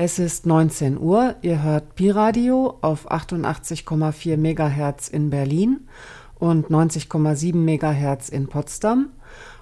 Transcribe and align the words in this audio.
Es 0.00 0.20
ist 0.20 0.46
19 0.46 0.96
Uhr. 0.96 1.34
Ihr 1.42 1.60
hört 1.60 1.96
Pi-Radio 1.96 2.78
auf 2.82 3.10
88,4 3.10 4.36
MHz 4.36 5.08
in 5.08 5.28
Berlin 5.28 5.88
und 6.38 6.68
90,7 6.68 7.56
MHz 7.56 8.28
in 8.28 8.46
Potsdam. 8.46 9.10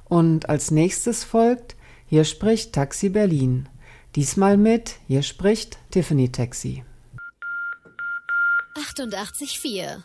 Und 0.05 0.51
als 0.51 0.71
nächstes 0.71 1.25
folgt 1.25 1.75
Hier 2.05 2.25
spricht 2.25 2.75
Taxi 2.75 3.09
Berlin. 3.09 3.71
Diesmal 4.15 4.59
mit 4.59 4.97
Hier 5.07 5.23
spricht 5.23 5.79
Tiffany 5.91 6.31
Taxi. 6.31 6.85
88,4 8.75 10.03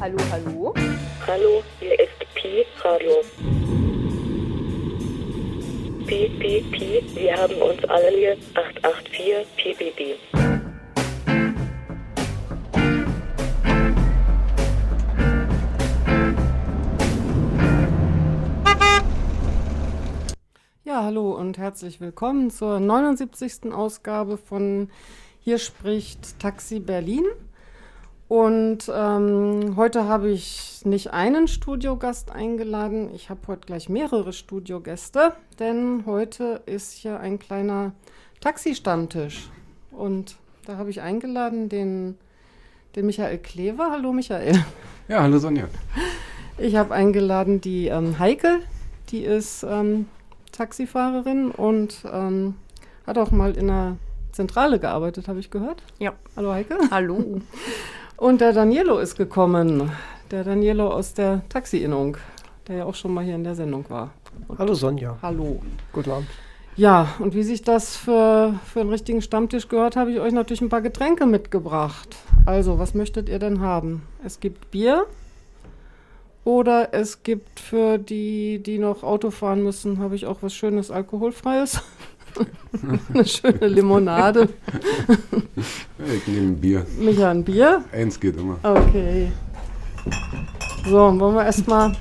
Hallo, 0.00 0.18
hallo. 0.30 0.74
Hallo, 1.26 1.64
hier 1.80 1.98
ist 1.98 2.34
Pi 2.34 2.64
Radio. 2.84 3.63
Pi, 6.14 6.28
Pi, 6.38 6.60
Pi, 6.70 7.02
wir 7.16 7.36
haben 7.36 7.54
uns 7.54 7.84
alle 7.86 8.08
hier 8.10 8.36
884 8.54 9.46
Pi, 9.56 9.74
Pi, 9.74 9.90
Pi. 9.90 10.14
Ja, 20.84 21.02
hallo 21.02 21.32
und 21.32 21.58
herzlich 21.58 22.00
willkommen 22.00 22.50
zur 22.50 22.78
79. 22.78 23.72
Ausgabe 23.72 24.36
von 24.36 24.90
Hier 25.40 25.58
spricht 25.58 26.38
Taxi 26.38 26.78
Berlin. 26.78 27.24
Und 28.28 28.90
ähm, 28.92 29.74
heute 29.76 30.08
habe 30.08 30.30
ich 30.30 30.80
nicht 30.84 31.12
einen 31.12 31.46
Studiogast 31.46 32.30
eingeladen, 32.30 33.10
ich 33.14 33.28
habe 33.28 33.40
heute 33.48 33.66
gleich 33.66 33.90
mehrere 33.90 34.32
Studiogäste, 34.32 35.34
denn 35.58 36.04
heute 36.06 36.62
ist 36.64 36.92
hier 36.92 37.20
ein 37.20 37.38
kleiner 37.38 37.92
Taxi-Stammtisch. 38.40 39.50
Und 39.90 40.36
da 40.64 40.78
habe 40.78 40.88
ich 40.88 41.02
eingeladen 41.02 41.68
den, 41.68 42.16
den 42.96 43.06
Michael 43.06 43.38
Klever. 43.38 43.90
Hallo 43.90 44.12
Michael. 44.12 44.64
Ja, 45.06 45.20
hallo 45.20 45.38
Sonja. 45.38 45.68
Ich 46.56 46.76
habe 46.76 46.94
eingeladen 46.94 47.60
die 47.60 47.88
ähm, 47.88 48.18
Heike, 48.18 48.60
die 49.10 49.22
ist 49.22 49.64
ähm, 49.68 50.06
Taxifahrerin 50.50 51.50
und 51.50 52.04
ähm, 52.10 52.54
hat 53.06 53.18
auch 53.18 53.30
mal 53.30 53.54
in 53.54 53.66
der 53.66 53.96
Zentrale 54.32 54.78
gearbeitet, 54.78 55.28
habe 55.28 55.40
ich 55.40 55.50
gehört. 55.50 55.82
Ja. 55.98 56.14
Hallo 56.36 56.52
Heike. 56.52 56.78
Hallo. 56.90 57.42
Und 58.24 58.40
der 58.40 58.54
Danielo 58.54 59.00
ist 59.00 59.18
gekommen. 59.18 59.92
Der 60.30 60.44
Danielo 60.44 60.88
aus 60.88 61.12
der 61.12 61.42
Taxi-Innung, 61.50 62.16
der 62.66 62.76
ja 62.76 62.84
auch 62.86 62.94
schon 62.94 63.12
mal 63.12 63.22
hier 63.22 63.34
in 63.34 63.44
der 63.44 63.54
Sendung 63.54 63.84
war. 63.90 64.12
Und 64.48 64.58
Hallo 64.58 64.72
Sonja. 64.72 65.18
Hallo. 65.20 65.60
Guten 65.92 66.10
Abend. 66.10 66.28
Ja, 66.74 67.08
und 67.18 67.34
wie 67.34 67.42
sich 67.42 67.60
das 67.60 67.98
für, 67.98 68.58
für 68.64 68.80
einen 68.80 68.88
richtigen 68.88 69.20
Stammtisch 69.20 69.68
gehört, 69.68 69.96
habe 69.96 70.10
ich 70.10 70.20
euch 70.20 70.32
natürlich 70.32 70.62
ein 70.62 70.70
paar 70.70 70.80
Getränke 70.80 71.26
mitgebracht. 71.26 72.16
Also, 72.46 72.78
was 72.78 72.94
möchtet 72.94 73.28
ihr 73.28 73.38
denn 73.38 73.60
haben? 73.60 74.04
Es 74.24 74.40
gibt 74.40 74.70
Bier 74.70 75.04
oder 76.44 76.94
es 76.94 77.24
gibt 77.24 77.60
für 77.60 77.98
die, 77.98 78.58
die 78.58 78.78
noch 78.78 79.02
Auto 79.02 79.32
fahren 79.32 79.62
müssen, 79.62 79.98
habe 79.98 80.14
ich 80.14 80.24
auch 80.24 80.38
was 80.40 80.54
Schönes 80.54 80.90
Alkoholfreies. 80.90 81.82
Eine 83.12 83.24
schöne 83.26 83.68
Limonade. 83.68 84.48
Ja, 86.06 86.12
ich 86.14 86.26
nehme 86.26 86.48
ein 86.48 86.56
Bier. 86.60 86.86
Micha, 86.98 87.30
ein 87.30 87.44
Bier? 87.44 87.84
Eins 87.92 88.18
geht 88.20 88.36
immer. 88.36 88.56
Okay. 88.62 89.32
So, 90.86 90.96
wollen 91.18 91.34
wir 91.34 91.44
erstmal 91.46 91.92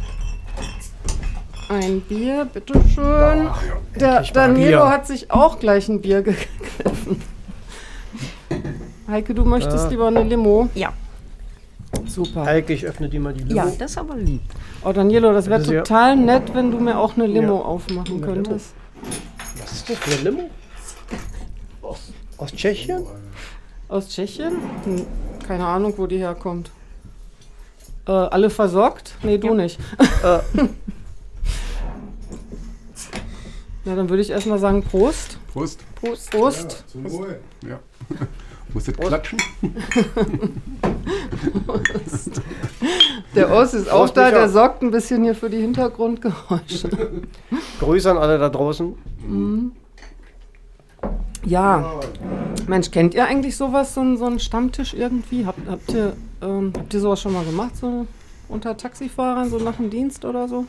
ein 1.70 2.02
Bier, 2.02 2.46
bitteschön. 2.52 3.48
Der 3.96 4.18
endlich 4.18 4.34
mal 4.34 4.48
Danilo 4.48 4.68
Bier. 4.82 4.90
hat 4.90 5.08
sich 5.08 5.32
auch 5.32 5.58
gleich 5.60 5.88
ein 5.88 6.02
Bier 6.02 6.22
gegriffen. 6.24 7.22
Heike, 9.08 9.34
du 9.34 9.46
möchtest 9.46 9.86
Ja. 9.86 9.90
lieber 9.90 10.08
eine 10.08 10.24
Limo? 10.24 10.70
Ja. 10.76 10.92
Super. 12.08 12.46
Heike, 12.46 12.74
ich 12.74 12.86
öffne 12.86 13.08
dir 13.08 13.20
mal 13.20 13.34
die 13.34 13.44
Limo. 13.44 13.56
Ja, 13.56 13.66
das 13.78 13.92
ist 13.92 13.98
aber 13.98 14.16
lieb. 14.18 14.42
Oh, 14.84 14.92
Danilo, 14.92 15.32
das 15.32 15.48
wäre 15.50 15.64
total 15.64 16.18
nett, 16.18 16.54
wenn 16.54 16.72
du 16.72 16.80
mir 16.80 16.98
auch 16.98 17.16
eine 17.16 17.28
Limo 17.28 17.56
Ja. 17.60 17.62
aufmachen 17.66 18.16
Eine 18.18 18.26
könntest. 18.26 18.74
Was 19.62 19.72
ist 19.72 19.90
das 19.90 19.98
für 19.98 20.12
eine 20.20 20.30
Limo? 20.30 20.50
Aus, 21.82 22.12
aus 22.38 22.52
Tschechien? 22.54 23.04
Aus 23.94 24.10
Tschechien? 24.10 24.54
Hm, 24.86 25.06
keine 25.48 25.68
Ahnung, 25.68 25.94
wo 25.98 26.08
die 26.08 26.18
herkommt. 26.18 26.72
Äh, 28.08 28.12
alle 28.12 28.50
versorgt? 28.50 29.14
Nee, 29.22 29.38
du 29.38 29.54
nicht. 29.54 29.80
Äh, 30.24 30.40
Na, 33.86 33.96
dann 33.96 34.10
würde 34.10 34.24
ich 34.24 34.32
erstmal 34.32 34.58
sagen 34.58 34.82
Prost. 34.82 35.38
Prost. 35.52 35.82
Prost. 35.96 36.32
Prost. 36.32 36.86
Zum 36.88 37.12
Wohl. 37.12 37.40
Ja. 37.68 37.80
Musstet 38.74 38.98
klatschen? 38.98 39.38
Der 43.36 43.52
Ost 43.52 43.74
ist 43.76 43.92
auch 43.92 44.06
Prost, 44.06 44.18
da, 44.18 44.26
Micha. 44.26 44.38
der 44.40 44.50
sorgt 44.50 44.82
ein 44.82 44.90
bisschen 44.90 45.24
hier 45.24 45.36
für 45.36 45.50
die 45.50 45.60
Hintergrundgeräusche. 45.60 46.90
Grüße 47.80 48.10
an 48.10 48.18
alle 48.18 48.40
da 48.40 48.50
draußen. 48.50 48.96
Ja, 51.46 52.00
Mensch, 52.68 52.92
kennt 52.92 53.14
ihr 53.14 53.26
eigentlich 53.26 53.58
sowas, 53.58 53.94
so, 53.94 54.02
ein- 54.02 54.18
so 54.18 54.26
einen 54.26 54.40
Stammtisch 54.40 54.94
irgendwie? 54.94 55.46
Habt, 55.46 55.60
habt, 55.68 55.90
ihr, 55.92 56.16
ähm, 56.42 56.72
habt 56.78 56.94
ihr 56.94 57.00
sowas 57.02 57.22
schon 57.22 57.34
mal 57.34 57.44
gemacht, 57.44 57.76
so 57.76 58.08
unter 58.48 58.78
Taxifahrern, 58.78 59.50
so 59.50 59.58
nach 59.58 59.76
dem 59.76 59.90
Dienst 59.90 60.24
oder 60.26 60.48
so? 60.48 60.66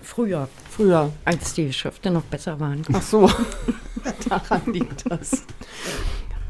Früher, 0.00 0.48
Früher. 0.70 1.10
als 1.24 1.52
die 1.54 1.66
Geschäfte 1.66 2.10
noch 2.10 2.22
besser 2.22 2.58
waren. 2.60 2.82
Ach 2.92 3.02
so, 3.02 3.30
daran 4.28 4.62
liegt 4.72 5.10
das. 5.10 5.42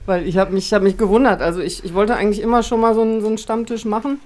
Weil 0.06 0.26
ich 0.26 0.38
habe 0.38 0.52
mich, 0.52 0.66
ich 0.66 0.72
hab 0.72 0.82
mich 0.82 0.96
gewundert. 0.96 1.42
Also 1.42 1.60
ich, 1.60 1.84
ich 1.84 1.92
wollte 1.92 2.14
eigentlich 2.14 2.40
immer 2.40 2.62
schon 2.62 2.80
mal 2.80 2.94
so 2.94 3.02
einen, 3.02 3.20
so 3.20 3.26
einen 3.26 3.38
Stammtisch 3.38 3.84
machen, 3.84 4.20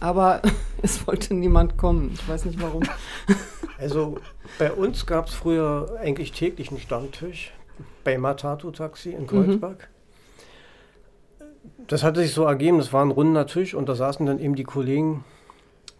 aber 0.00 0.42
es 0.82 1.06
wollte 1.06 1.34
niemand 1.34 1.76
kommen. 1.76 2.12
Ich 2.14 2.28
weiß 2.28 2.44
nicht 2.44 2.60
warum. 2.60 2.82
Also 3.78 4.18
bei 4.58 4.70
uns 4.72 5.06
gab 5.06 5.28
es 5.28 5.32
früher 5.32 5.96
eigentlich 6.02 6.32
täglich 6.32 6.68
einen 6.68 6.80
Stammtisch 6.80 7.54
bei 8.04 8.18
Matatu 8.18 8.70
Taxi 8.70 9.12
in 9.12 9.26
Kreuzberg. 9.26 9.88
Das 11.86 12.02
hatte 12.02 12.20
sich 12.20 12.34
so 12.34 12.44
ergeben, 12.44 12.76
das 12.76 12.92
war 12.92 13.02
ein 13.02 13.10
runder 13.10 13.46
Tisch 13.46 13.74
und 13.74 13.88
da 13.88 13.94
saßen 13.94 14.26
dann 14.26 14.38
eben 14.38 14.54
die 14.54 14.64
Kollegen 14.64 15.24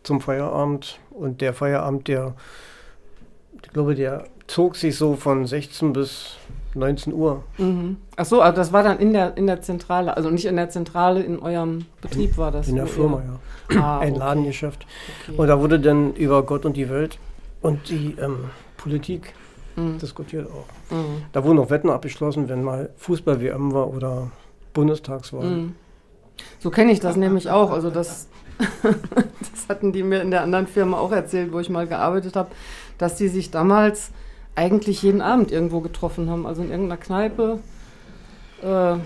zum 0.03 0.21
Feierabend 0.21 1.01
und 1.11 1.41
der 1.41 1.55
Feierabend, 1.55 2.07
der, 2.09 2.35
ich 3.63 3.71
glaube, 3.71 3.95
der 3.95 4.25
zog 4.47 4.77
sich 4.77 4.97
so 4.97 5.17
von 5.17 5.47
16 5.47 5.95
bis 5.95 6.37
19 6.75 7.13
Uhr. 7.13 7.43
Mhm. 7.59 7.97
Ach 8.17 8.25
so, 8.25 8.41
also 8.41 8.57
das 8.57 8.73
war 8.73 8.83
dann 8.83 8.99
in 8.99 9.13
der, 9.13 9.37
in 9.37 9.47
der 9.47 9.61
Zentrale, 9.63 10.17
also 10.17 10.31
nicht 10.31 10.45
in 10.47 10.57
der 10.57 10.71
Zentrale, 10.71 11.23
in 11.23 11.39
eurem 11.39 11.87
Betrieb 12.01 12.37
war 12.39 12.51
das? 12.51 12.69
In 12.69 12.77
der 12.77 12.87
Firma, 12.87 13.23
ihr- 13.69 13.75
ja. 13.77 13.81
Ah, 13.83 13.99
Ein 14.01 14.13
okay, 14.13 14.19
Ladengeschäft. 14.21 14.87
okay. 15.29 15.37
Und 15.37 15.47
da 15.49 15.61
wurde 15.61 15.79
dann 15.81 16.15
über 16.15 16.43
Gott 16.45 16.65
und 16.65 16.77
die 16.77 16.89
Welt 16.91 17.19
und 17.63 17.89
die 17.89 18.17
ähm, 18.21 18.51
Politik 18.77 19.33
Mhm. 19.77 19.99
diskutiert 19.99 20.49
auch. 20.51 20.93
Mhm. 20.95 21.23
Da 21.33 21.45
wurden 21.45 21.59
auch 21.61 21.71
Wetten 21.71 21.91
abgeschlossen, 21.91 22.49
wenn 22.49 22.63
mal 22.65 22.91
Fußball-WM 22.97 23.73
war 23.73 23.89
oder 23.95 24.31
Bundestagswahl. 24.75 25.45
Mhm. 25.47 25.75
So 26.59 26.71
kenne 26.71 26.91
ich 26.91 26.99
das 27.01 27.15
nämlich 27.17 27.49
auch. 27.51 27.71
Also 27.71 27.89
das, 27.91 28.27
das 28.83 29.69
hatten 29.69 29.93
die 29.93 30.03
mir 30.03 30.23
in 30.23 30.31
der 30.31 30.43
anderen 30.43 30.67
Firma 30.67 30.99
auch 30.99 31.13
erzählt, 31.13 31.53
wo 31.53 31.61
ich 31.61 31.71
mal 31.71 31.87
gearbeitet 31.87 32.35
habe, 32.37 32.51
dass 32.99 33.17
die 33.17 33.29
sich 33.29 33.51
damals 33.51 34.11
eigentlich 34.55 35.03
jeden 35.03 35.21
Abend 35.23 35.51
irgendwo 35.53 35.81
getroffen 35.81 36.31
haben, 36.31 36.47
also 36.47 36.63
in 36.63 36.71
irgendeiner 36.71 37.01
Kneipe. 37.01 37.61
Äh, 38.63 38.99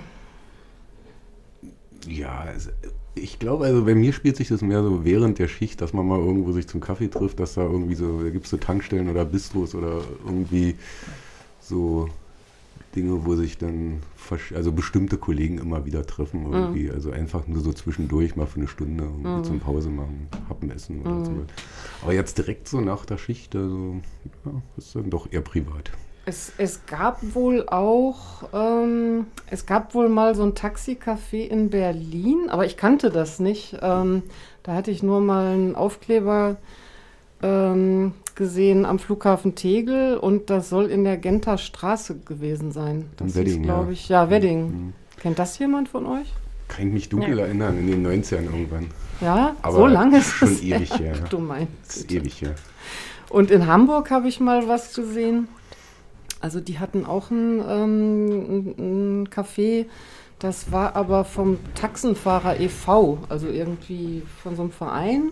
Ja, 2.06 2.46
es, 2.54 2.70
ich 3.14 3.38
glaube, 3.38 3.64
also 3.66 3.84
bei 3.84 3.94
mir 3.94 4.12
spielt 4.12 4.36
sich 4.36 4.48
das 4.48 4.60
mehr 4.62 4.82
so 4.82 5.04
während 5.04 5.38
der 5.38 5.48
Schicht, 5.48 5.80
dass 5.80 5.92
man 5.92 6.06
mal 6.06 6.18
irgendwo 6.18 6.52
sich 6.52 6.68
zum 6.68 6.80
Kaffee 6.80 7.08
trifft, 7.08 7.40
dass 7.40 7.54
da 7.54 7.62
irgendwie 7.62 7.94
so, 7.94 8.22
da 8.22 8.30
gibt 8.30 8.44
es 8.44 8.50
so 8.50 8.56
Tankstellen 8.58 9.08
oder 9.08 9.24
Bistros 9.24 9.74
oder 9.74 10.18
irgendwie 10.24 10.78
so 11.60 12.08
Dinge, 12.94 13.26
wo 13.26 13.34
sich 13.34 13.58
dann 13.58 14.00
also 14.54 14.72
bestimmte 14.72 15.18
Kollegen 15.18 15.58
immer 15.58 15.84
wieder 15.84 16.06
treffen 16.06 16.50
irgendwie. 16.50 16.90
Also 16.90 17.10
einfach 17.10 17.46
nur 17.46 17.60
so 17.60 17.72
zwischendurch 17.72 18.36
mal 18.36 18.46
für 18.46 18.60
eine 18.60 18.68
Stunde 18.68 19.04
irgendwie 19.04 19.42
zum 19.42 19.60
Pause 19.60 19.90
machen, 19.90 20.28
Happen 20.48 20.70
essen 20.70 21.00
oder 21.02 21.24
so. 21.24 21.32
Aber 22.02 22.12
jetzt 22.12 22.38
direkt 22.38 22.68
so 22.68 22.80
nach 22.80 23.04
der 23.04 23.18
Schicht, 23.18 23.54
also 23.56 23.96
ja, 24.44 24.52
ist 24.76 24.94
dann 24.94 25.10
doch 25.10 25.30
eher 25.32 25.42
privat. 25.42 25.90
es, 26.26 26.52
es 26.56 26.86
gab 26.86 27.34
wohl 27.34 27.68
auch, 27.68 28.44
ähm, 28.52 29.26
es 29.50 29.66
gab 29.66 29.94
wohl 29.94 30.08
mal 30.08 30.34
so 30.34 30.42
ein 30.42 30.54
Taxicafé 30.54 31.46
in 31.46 31.70
Berlin, 31.70 32.48
aber 32.48 32.64
ich 32.64 32.76
kannte 32.76 33.10
das 33.10 33.40
nicht. 33.40 33.76
Ähm, 33.82 34.22
da 34.62 34.74
hatte 34.74 34.90
ich 34.90 35.02
nur 35.02 35.20
mal 35.20 35.52
einen 35.52 35.76
Aufkleber 35.76 36.56
ähm, 37.44 38.12
gesehen 38.34 38.86
am 38.86 38.98
Flughafen 38.98 39.54
Tegel 39.54 40.16
und 40.16 40.50
das 40.50 40.68
soll 40.68 40.86
in 40.86 41.04
der 41.04 41.16
Genter 41.16 41.58
Straße 41.58 42.16
gewesen 42.18 42.72
sein. 42.72 43.06
Das 43.16 43.28
In 43.28 43.34
Wedding, 43.34 43.62
glaube 43.62 43.86
ja. 43.86 43.92
ich. 43.92 44.08
Ja, 44.08 44.30
Wedding. 44.30 44.66
Mhm. 44.66 44.92
Kennt 45.20 45.38
das 45.38 45.58
jemand 45.58 45.88
von 45.88 46.06
euch? 46.06 46.32
Kann 46.68 46.88
ich 46.88 46.92
mich 46.92 47.08
dunkel 47.08 47.38
erinnern, 47.38 47.78
in 47.78 47.86
den 47.86 48.06
90ern 48.06 48.44
irgendwann. 48.44 48.88
Ja, 49.20 49.54
Aber 49.62 49.76
so 49.76 49.86
lange 49.86 50.18
ist 50.18 50.32
schon 50.32 50.48
es 50.48 50.62
ewig 50.62 50.98
her. 50.98 51.14
Du 51.30 51.38
meinst. 51.38 51.72
Das 51.86 51.96
ist 51.98 52.12
ewig 52.12 52.40
her. 52.40 52.54
Und 53.28 53.50
in 53.50 53.66
Hamburg 53.66 54.10
habe 54.10 54.28
ich 54.28 54.40
mal 54.40 54.66
was 54.68 54.94
gesehen. 54.94 55.48
Also 56.40 56.60
die 56.60 56.78
hatten 56.78 57.04
auch 57.06 57.30
ein, 57.30 57.62
ähm, 57.68 58.74
ein 58.78 59.28
Café. 59.28 59.86
Das 60.38 60.72
war 60.72 60.96
aber 60.96 61.24
vom 61.24 61.58
Taxenfahrer 61.74 62.60
e.V., 62.60 63.18
also 63.28 63.46
irgendwie 63.46 64.22
von 64.42 64.56
so 64.56 64.62
einem 64.62 64.72
Verein. 64.72 65.30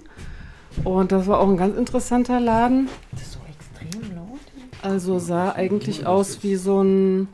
Und 0.84 1.12
das 1.12 1.26
war 1.26 1.40
auch 1.40 1.48
ein 1.48 1.56
ganz 1.56 1.76
interessanter 1.76 2.40
Laden. 2.40 2.88
Das 3.12 3.22
ist 3.22 3.32
so 3.32 3.38
extrem 3.48 4.16
laut. 4.16 4.40
Also 4.82 5.19
sah 5.19 5.52
eigentlich 5.52 6.06
aus 6.06 6.42
wie 6.42 6.56
so 6.56 6.82
ein, 6.82 7.28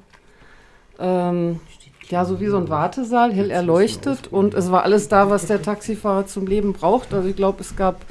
ähm, 0.99 1.61
ja, 2.09 2.25
so 2.25 2.41
wie 2.41 2.47
so 2.47 2.59
ein 2.59 2.69
Wartesaal, 2.69 3.33
hell 3.33 3.51
erleuchtet. 3.51 4.29
Und 4.31 4.55
es 4.55 4.71
war 4.71 4.83
alles 4.83 5.09
da, 5.09 5.31
was 5.31 5.47
der 5.47 5.63
Taxifahrer 5.63 6.27
zum 6.27 6.47
Leben 6.47 6.73
braucht. 6.73 7.15
Also 7.15 7.29
ich 7.29 7.37
glaube, 7.37 7.61
es 7.61 7.77
gab 7.77 8.03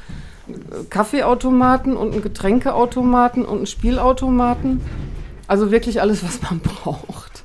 äh, 0.48 0.84
Kaffeeautomaten 0.90 1.96
und 1.96 2.14
einen 2.14 2.24
Getränkeautomaten 2.24 3.46
und 3.46 3.58
einen 3.58 3.68
Spielautomaten. 3.68 4.82
Also 5.48 5.72
wirklich 5.72 6.02
alles, 6.02 6.24
was 6.24 6.42
man 6.42 6.60
braucht. 6.64 7.44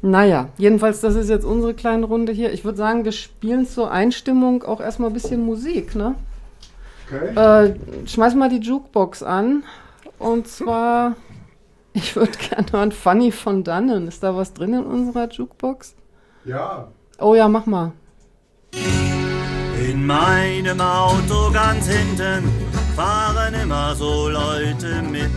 Naja, 0.00 0.50
jedenfalls, 0.58 1.00
das 1.00 1.16
ist 1.16 1.28
jetzt 1.28 1.44
unsere 1.44 1.74
kleine 1.74 2.06
Runde 2.06 2.32
hier. 2.32 2.52
Ich 2.52 2.64
würde 2.64 2.78
sagen, 2.78 3.04
wir 3.04 3.12
spielen 3.12 3.66
zur 3.66 3.90
Einstimmung 3.90 4.62
auch 4.62 4.80
erstmal 4.80 5.10
ein 5.10 5.14
bisschen 5.14 5.44
Musik, 5.44 5.96
ne? 5.96 6.14
Okay. 7.10 7.34
Äh, 7.34 7.74
schmeiß 8.06 8.34
mal 8.34 8.48
die 8.48 8.60
Jukebox 8.60 9.22
an. 9.22 9.64
Und 10.18 10.48
zwar, 10.48 11.16
ich 11.92 12.16
würde 12.16 12.32
gerne 12.32 12.72
hören 12.72 12.92
Funny 12.92 13.32
von 13.32 13.64
Dannen. 13.64 14.08
Ist 14.08 14.22
da 14.22 14.36
was 14.36 14.52
drin 14.52 14.74
in 14.74 14.84
unserer 14.84 15.28
Jukebox? 15.28 15.94
Ja. 16.44 16.88
Oh 17.18 17.34
ja, 17.34 17.48
mach 17.48 17.66
mal. 17.66 17.92
In 19.88 20.06
meinem 20.06 20.80
Auto 20.80 21.50
ganz 21.52 21.86
hinten 21.86 22.44
fahren 22.94 23.54
immer 23.54 23.94
so 23.94 24.28
Leute 24.28 25.02
mit. 25.02 25.30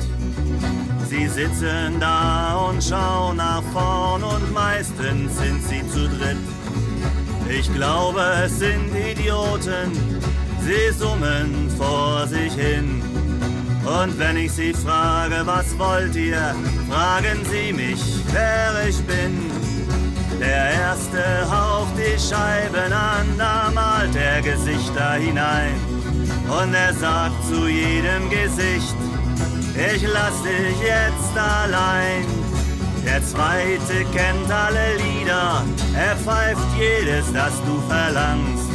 Sie 1.07 1.27
sitzen 1.27 1.99
da 1.99 2.55
und 2.69 2.83
schauen 2.83 3.37
nach 3.37 3.63
vorn 3.73 4.23
und 4.23 4.53
meistens 4.53 5.37
sind 5.37 5.61
sie 5.63 5.87
zu 5.89 6.07
dritt. 6.07 6.37
Ich 7.49 7.73
glaube, 7.73 8.21
es 8.45 8.59
sind 8.59 8.95
Idioten, 8.95 9.91
sie 10.63 10.91
summen 10.97 11.69
vor 11.77 12.27
sich 12.27 12.53
hin. 12.53 13.01
Und 13.85 14.17
wenn 14.19 14.37
ich 14.37 14.51
sie 14.51 14.73
frage, 14.73 15.41
was 15.45 15.77
wollt 15.77 16.15
ihr, 16.15 16.55
fragen 16.89 17.39
sie 17.51 17.73
mich, 17.73 18.01
wer 18.31 18.87
ich 18.87 18.97
bin. 19.05 19.49
Der 20.39 20.71
erste 20.71 21.23
haucht 21.51 21.93
die 21.97 22.19
Scheiben 22.19 22.93
an, 22.93 23.27
da 23.37 23.71
malt 23.73 24.15
er 24.15 24.41
Gesichter 24.41 25.13
hinein. 25.13 25.75
Und 26.47 26.73
er 26.73 26.93
sagt 26.93 27.45
zu 27.47 27.67
jedem 27.67 28.29
Gesicht, 28.29 28.95
ich 29.75 30.01
lass 30.01 30.41
dich 30.43 30.79
jetzt 30.81 31.37
allein. 31.37 32.25
Der 33.05 33.23
zweite 33.23 34.05
kennt 34.13 34.51
alle 34.51 34.97
Lieder, 34.97 35.63
er 35.95 36.15
pfeift 36.17 36.67
jedes, 36.77 37.31
das 37.33 37.53
du 37.65 37.81
verlangst. 37.87 38.70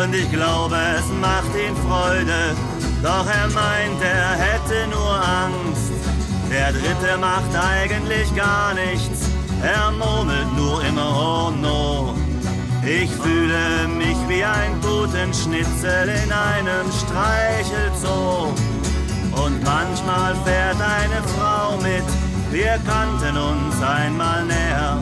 Und 0.00 0.14
ich 0.14 0.30
glaube, 0.30 0.76
es 0.96 1.06
macht 1.20 1.52
ihn 1.54 1.76
Freude, 1.86 2.56
doch 3.02 3.26
er 3.26 3.48
meint, 3.48 4.00
er 4.02 4.30
hätte 4.30 4.88
nur 4.88 5.14
Angst. 5.14 5.92
Der 6.50 6.72
dritte 6.72 7.18
macht 7.18 7.54
eigentlich 7.54 8.34
gar 8.34 8.72
nichts, 8.72 9.28
er 9.62 9.90
murmelt 9.90 10.50
nur 10.56 10.82
immer 10.84 11.10
oh 11.14 11.50
no. 11.50 12.14
Ich 12.84 13.10
fühle 13.10 13.86
mich 13.86 14.16
wie 14.28 14.42
ein 14.42 14.80
Putenschnitzel 14.80 16.08
in 16.24 16.32
einem 16.32 16.86
Streichelzoo. 16.90 18.54
Und 19.44 19.62
manchmal 19.62 20.34
fährt 20.44 20.80
eine 20.80 21.22
Frau 21.36 21.76
mit, 21.76 22.04
wir 22.50 22.78
kannten 22.86 23.36
uns 23.36 23.82
einmal 23.82 24.44
näher. 24.44 24.98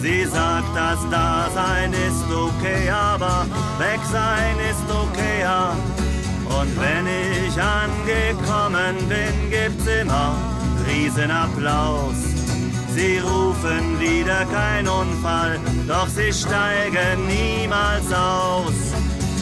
Sie 0.00 0.24
sagt, 0.24 0.76
das 0.76 0.98
Dasein 1.10 1.92
ist 1.92 2.24
okay, 2.30 2.88
aber 2.88 3.46
weg 3.78 4.00
sein 4.10 4.56
ist 4.70 4.84
okayer. 4.88 5.72
Und 6.44 6.80
wenn 6.80 7.06
ich 7.06 7.60
angekommen 7.60 8.96
bin, 9.08 9.50
gibt's 9.50 9.86
immer 9.86 10.36
Riesenapplaus. 10.86 12.14
Sie 12.94 13.18
rufen 13.18 13.98
wieder 13.98 14.44
kein 14.46 14.88
Unfall, 14.88 15.58
doch 15.86 16.08
sie 16.08 16.32
steigen 16.32 17.26
niemals 17.26 18.12
aus. 18.12 18.94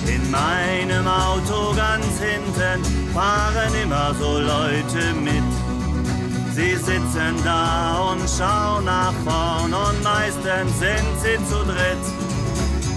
In 0.06 0.30
meinem 0.30 1.06
Auto 1.06 1.74
ganz 1.74 2.06
hinten 2.18 3.12
fahren 3.12 3.72
immer 3.82 4.14
so 4.18 4.38
Leute 4.38 5.14
mit. 5.22 5.65
Sie 6.56 6.74
sitzen 6.74 7.36
da 7.44 8.12
und 8.12 8.22
schauen 8.26 8.86
nach 8.86 9.12
vorn 9.26 9.74
und 9.74 10.02
meistens 10.02 10.78
sind 10.78 11.12
sie 11.20 11.36
zu 11.44 11.62
dritt. 11.66 12.04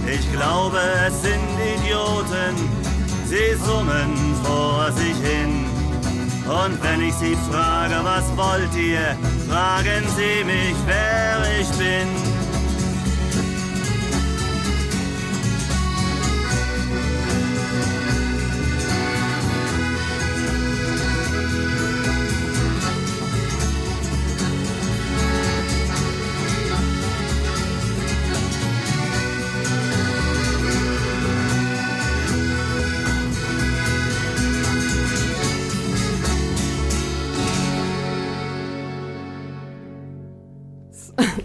Ich 0.07 0.31
glaube, 0.31 0.79
es 1.05 1.21
sind 1.21 1.59
Idioten, 1.75 2.55
sie 3.25 3.57
summen 3.65 4.15
vor 4.45 4.89
sich 4.93 5.17
hin. 5.17 5.65
Und 6.47 6.81
wenn 6.81 7.01
ich 7.01 7.13
sie 7.15 7.35
frage, 7.51 7.95
was 8.01 8.23
wollt 8.37 8.73
ihr, 8.77 9.17
fragen 9.49 10.07
sie 10.15 10.45
mich, 10.45 10.75
wer 10.85 11.59
ich 11.59 11.67
bin. 11.71 12.38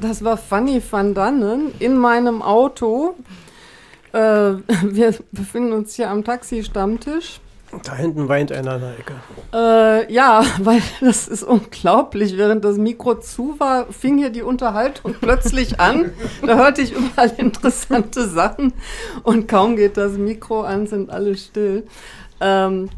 Das 0.07 0.23
war 0.23 0.37
Funny 0.37 0.83
van 0.91 1.15
Dannen 1.15 1.73
in 1.79 1.97
meinem 1.97 2.43
Auto. 2.43 3.15
Äh, 4.13 4.19
wir 4.83 5.15
befinden 5.33 5.73
uns 5.73 5.95
hier 5.95 6.11
am 6.11 6.23
Taxi-Stammtisch. 6.25 7.41
Da 7.83 7.95
hinten 7.95 8.29
weint 8.29 8.53
einer 8.53 8.75
in 8.75 8.81
der 8.83 8.99
Ecke. 8.99 9.15
Äh, 9.55 10.13
ja, 10.13 10.45
weil 10.61 10.83
das 11.01 11.27
ist 11.27 11.43
unglaublich. 11.43 12.37
Während 12.37 12.67
das 12.67 12.77
Mikro 12.77 13.15
zu 13.15 13.59
war, 13.59 13.87
fing 13.95 14.19
hier 14.19 14.29
die 14.29 14.43
Unterhaltung 14.43 15.15
plötzlich 15.23 15.81
an. 15.81 16.13
Da 16.47 16.57
hörte 16.57 16.83
ich 16.83 16.93
überall 16.93 17.33
interessante 17.39 18.29
Sachen 18.29 18.75
und 19.23 19.49
kaum 19.49 19.75
geht 19.75 19.97
das 19.97 20.19
Mikro 20.19 20.65
an, 20.65 20.87
sind 20.87 21.09
alle 21.09 21.35
still. 21.35 21.87
Ähm, 22.43 22.91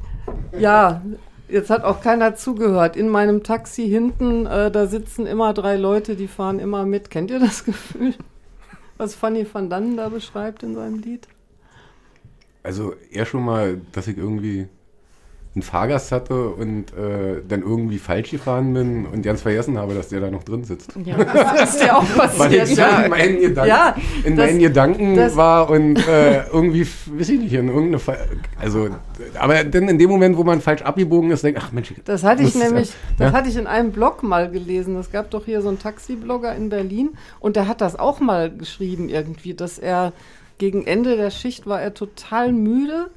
ja, 0.58 1.02
jetzt 1.48 1.70
hat 1.70 1.84
auch 1.84 2.00
keiner 2.00 2.34
zugehört. 2.34 2.96
In 2.96 3.08
meinem 3.08 3.42
Taxi 3.42 3.88
hinten, 3.88 4.46
äh, 4.46 4.70
da 4.70 4.86
sitzen 4.86 5.26
immer 5.26 5.54
drei 5.54 5.76
Leute, 5.76 6.16
die 6.16 6.28
fahren 6.28 6.58
immer 6.58 6.84
mit. 6.84 7.10
Kennt 7.10 7.30
ihr 7.30 7.40
das 7.40 7.64
Gefühl, 7.64 8.14
was 8.96 9.14
Fanny 9.14 9.46
van 9.50 9.70
Dannen 9.70 9.96
da 9.96 10.08
beschreibt 10.08 10.62
in 10.62 10.74
seinem 10.74 10.98
Lied? 11.00 11.28
Also 12.62 12.94
eher 13.10 13.26
schon 13.26 13.44
mal, 13.44 13.80
dass 13.92 14.08
ich 14.08 14.16
irgendwie 14.16 14.68
einen 15.56 15.62
Fahrgast 15.62 16.12
hatte 16.12 16.50
und 16.50 16.92
äh, 16.92 17.40
dann 17.48 17.62
irgendwie 17.62 17.98
falsch 17.98 18.30
gefahren 18.30 18.74
bin 18.74 19.06
und 19.06 19.22
ganz 19.22 19.40
vergessen 19.40 19.78
habe, 19.78 19.94
dass 19.94 20.10
der 20.10 20.20
da 20.20 20.30
noch 20.30 20.44
drin 20.44 20.64
sitzt. 20.64 20.92
Ja. 21.04 21.16
Das 21.16 21.74
ist 21.76 21.82
ja 21.82 21.96
auch 21.96 22.04
Weil 22.16 22.28
passiert. 22.28 22.68
ich 22.68 22.76
ja. 22.76 23.00
in 23.02 23.10
meinen 23.10 23.40
Gedanken, 23.40 23.68
Ja, 23.70 23.96
in 24.24 24.36
das- 24.36 24.46
meinen 24.46 24.58
Gedanken 24.60 25.16
das- 25.16 25.34
war 25.34 25.70
und 25.70 25.96
äh, 26.06 26.46
irgendwie, 26.52 26.86
weiß 27.06 27.30
ich 27.30 27.40
nicht, 27.40 27.52
in 27.54 27.68
irgendeine 27.68 27.98
Fa 27.98 28.16
also, 28.60 28.88
aber 29.40 29.64
dann 29.64 29.88
in 29.88 29.98
dem 29.98 30.10
Moment, 30.10 30.36
wo 30.36 30.44
man 30.44 30.60
falsch 30.60 30.82
abgebogen 30.82 31.30
ist, 31.30 31.42
denkt, 31.42 31.58
ach 31.62 31.72
Mensch, 31.72 31.92
Das 32.04 32.22
hatte 32.22 32.42
ich 32.42 32.54
nämlich, 32.54 32.92
das 33.18 33.32
ja? 33.32 33.36
hatte 33.36 33.48
ich 33.48 33.56
in 33.56 33.66
einem 33.66 33.92
Blog 33.92 34.22
mal 34.22 34.50
gelesen. 34.50 34.94
Es 34.96 35.10
gab 35.10 35.30
doch 35.30 35.46
hier 35.46 35.62
so 35.62 35.68
einen 35.68 35.78
Taxiblogger 35.78 36.54
in 36.54 36.68
Berlin 36.68 37.10
und 37.40 37.56
der 37.56 37.66
hat 37.66 37.80
das 37.80 37.98
auch 37.98 38.20
mal 38.20 38.50
geschrieben 38.54 39.08
irgendwie, 39.08 39.54
dass 39.54 39.78
er 39.78 40.12
gegen 40.58 40.86
Ende 40.86 41.16
der 41.16 41.30
Schicht 41.30 41.66
war 41.66 41.80
er 41.80 41.94
total 41.94 42.52
müde 42.52 43.08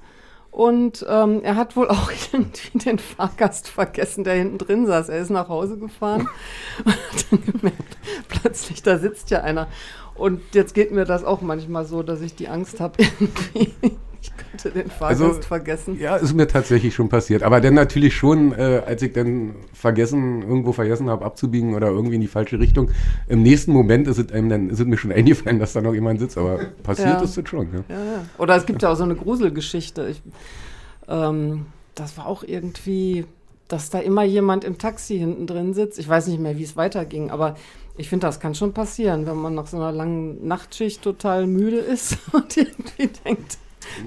und 0.52 1.06
ähm, 1.08 1.42
er 1.44 1.56
hat 1.56 1.76
wohl 1.76 1.90
auch 1.90 2.12
irgendwie 2.34 2.78
den 2.80 3.00
Fahrgast 3.00 3.68
vergessen, 3.68 4.24
der 4.24 4.36
hinten 4.36 4.58
drin 4.58 4.88
saß. 4.88 5.10
Er 5.10 5.20
ist 5.20 5.30
nach 5.30 5.50
Hause 5.50 5.78
gefahren 5.78 6.28
und 6.86 6.94
hat 6.94 7.26
dann 7.32 7.46
gemerkt, 7.46 7.98
plötzlich 8.28 8.82
da 8.82 8.98
sitzt 8.98 9.30
ja 9.32 9.42
einer. 9.42 9.68
Und 10.16 10.42
jetzt 10.54 10.74
geht 10.74 10.92
mir 10.92 11.06
das 11.06 11.24
auch 11.24 11.42
manchmal 11.42 11.86
so, 11.86 12.04
dass 12.04 12.22
ich 12.22 12.36
die 12.36 12.50
Angst 12.50 12.80
habe, 12.80 12.96
irgendwie 13.20 13.74
Ich 14.22 14.32
könnte 14.36 14.72
den 14.72 14.90
Fahrgast 14.90 15.22
Also, 15.22 15.42
vergessen. 15.42 15.98
Ja, 16.00 16.18
ist 16.18 16.34
mir 16.34 16.48
tatsächlich 16.48 16.94
schon 16.94 17.08
passiert. 17.08 17.42
Aber 17.44 17.62
dann 17.62 17.74
natürlich 17.74 18.16
schon, 18.16 18.52
äh, 18.52 18.82
als 18.86 19.02
ich 19.02 19.14
dann 19.14 19.56
vergessen, 19.74 20.42
irgendwo 20.42 20.74
vergessen 20.74 21.10
habe, 21.10 21.24
abzubiegen 21.26 21.74
oder 21.74 21.88
irgendwie 21.88 22.16
in 22.16 22.22
die 22.22 22.28
falsche 22.28 22.60
Richtung. 22.60 22.92
Im 23.30 23.42
nächsten 23.44 23.72
Moment 23.72 24.08
ist 24.08 24.18
es 24.18 24.32
einem 24.32 24.50
dann, 24.50 24.70
ist 24.70 24.80
es 24.80 24.86
mir 24.86 24.98
schon 24.98 25.12
eingefallen, 25.14 25.60
dass 25.60 25.74
da 25.74 25.82
noch 25.82 25.94
jemand 25.94 26.20
sitzt. 26.20 26.38
Aber 26.38 26.60
passiert 26.84 27.08
Ja. 27.10 27.22
ist 27.22 27.38
es 27.38 27.50
schon. 27.50 27.68
Ja. 27.74 27.96
Ja. 27.96 28.26
Oder 28.38 28.56
es 28.58 28.66
gibt 28.66 28.82
ja 28.82 28.92
auch 28.92 28.96
so 28.98 29.04
eine 29.04 29.16
Gruselgeschichte. 29.16 30.08
Ich, 30.10 30.22
ähm, 31.08 31.66
das 31.96 32.18
war 32.18 32.28
auch 32.28 32.44
irgendwie, 32.44 33.26
dass 33.68 33.90
da 33.90 34.00
immer 34.00 34.24
jemand 34.24 34.64
im 34.64 34.78
Taxi 34.78 35.18
hinten 35.18 35.48
drin 35.48 35.74
sitzt. 35.74 36.00
Ich 36.00 36.08
weiß 36.10 36.28
nicht 36.28 36.40
mehr, 36.40 36.58
wie 36.58 36.64
es 36.64 36.76
weiterging, 36.76 37.30
aber 37.32 37.56
ich 37.98 38.10
finde, 38.10 38.28
das 38.28 38.40
kann 38.40 38.56
schon 38.56 38.74
passieren, 38.74 39.26
wenn 39.28 39.36
man 39.38 39.56
nach 39.56 39.68
so 39.68 39.78
einer 39.78 39.92
langen 39.92 40.48
Nachtschicht 40.48 41.02
total 41.02 41.48
müde 41.48 41.78
ist 41.78 42.18
und 42.34 42.56
irgendwie 42.58 43.10
denkt, 43.26 43.58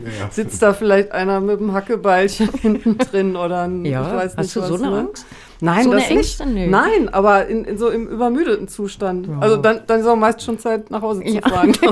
Ja. 0.05 0.31
sitzt 0.31 0.63
da 0.63 0.75
vielleicht 0.75 1.13
einer 1.13 1.41
mit 1.41 1.61
dem 1.61 1.73
Hackebeilchen 1.73 2.49
hinten 2.61 2.99
drin 2.99 3.37
oder 3.37 3.63
ein, 3.63 3.85
Ja, 3.85 4.07
ich 4.07 4.15
weiß 4.15 4.37
nicht 4.37 4.39
hast 4.39 4.57
du 4.57 4.61
was, 4.61 4.69
so 4.69 4.75
eine 4.77 4.91
ne? 4.91 4.99
Angst? 5.01 5.27
Nein, 5.65 5.85
So 5.85 5.91
eine 5.93 6.01
das 6.01 6.09
nicht. 6.11 6.17
Ängste? 6.19 6.47
Nö. 6.47 6.67
Nein, 6.67 7.09
aber 7.13 7.47
in, 7.47 7.65
in 7.65 7.79
so 7.79 7.89
im 7.89 8.09
übermüdeten 8.09 8.67
Zustand. 8.67 9.29
Also 9.41 9.57
dann, 9.57 9.81
dann 9.87 10.01
ist 10.01 10.07
auch 10.07 10.17
meist 10.17 10.43
schon 10.43 10.59
Zeit, 10.59 10.91
nach 10.91 11.03
Hause 11.03 11.23
zu 11.23 11.29
Ja. 11.35 11.49
fahren. 11.49 11.73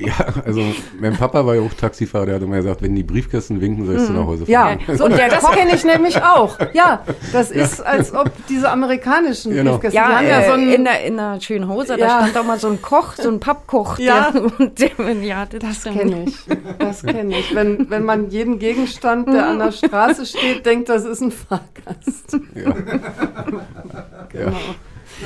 Ja, 0.00 0.12
also 0.46 0.62
mein 1.00 1.16
Papa 1.16 1.44
war 1.44 1.56
ja 1.56 1.60
auch 1.60 1.74
Taxifahrer, 1.74 2.26
der 2.26 2.34
hat 2.36 2.42
immer 2.42 2.58
gesagt, 2.58 2.82
wenn 2.82 2.94
die 2.94 3.02
Briefkästen 3.02 3.60
winken, 3.60 3.84
sollst 3.84 4.08
du 4.08 4.12
nach 4.12 4.26
Hause 4.26 4.46
fahren. 4.46 4.78
Ja, 4.86 4.94
so, 4.94 5.06
Und 5.06 5.10
der 5.18 5.28
das 5.28 5.44
kenne 5.50 5.74
ich 5.74 5.84
nämlich 5.84 6.22
auch. 6.22 6.56
Ja, 6.72 7.02
das 7.32 7.50
ist, 7.50 7.84
als 7.84 8.14
ob 8.14 8.30
diese 8.48 8.70
amerikanischen 8.70 9.52
Genau. 9.52 9.72
Briefkästen, 9.72 9.96
Ja, 10.00 10.08
die 10.08 10.14
haben 10.14 10.26
ja 10.28 10.40
äh, 10.42 10.46
so 10.46 10.52
ein, 10.52 10.72
in 10.72 10.84
der, 10.84 11.04
in 11.04 11.16
der 11.16 11.40
Schönhauser, 11.40 11.96
da 11.96 12.06
Ja. 12.06 12.20
stand 12.22 12.38
auch 12.38 12.44
mal 12.44 12.60
so 12.60 12.68
ein 12.68 12.80
Koch, 12.80 13.14
so 13.16 13.28
ein 13.28 13.40
Pappkoch. 13.40 13.98
Ja. 13.98 14.30
Der, 14.30 14.42
und 14.60 14.78
der, 14.78 15.14
ja, 15.20 15.46
das, 15.46 15.82
das 15.82 15.92
kenne 15.92 16.24
ich. 16.28 16.36
Das 16.78 17.02
kenne 17.02 17.36
ich. 17.36 17.52
Wenn, 17.52 17.90
wenn 17.90 18.04
man 18.04 18.30
jeden 18.30 18.60
Gegenstand, 18.60 19.26
der 19.26 19.48
an 19.48 19.58
der 19.58 19.72
Straße 19.72 20.26
steht, 20.26 20.64
denkt, 20.64 20.88
das 20.90 21.04
ist 21.06 21.22
ein 21.22 21.32
Fahrgast. 21.32 22.38
Ja. 22.54 22.72
ja. 24.34 24.52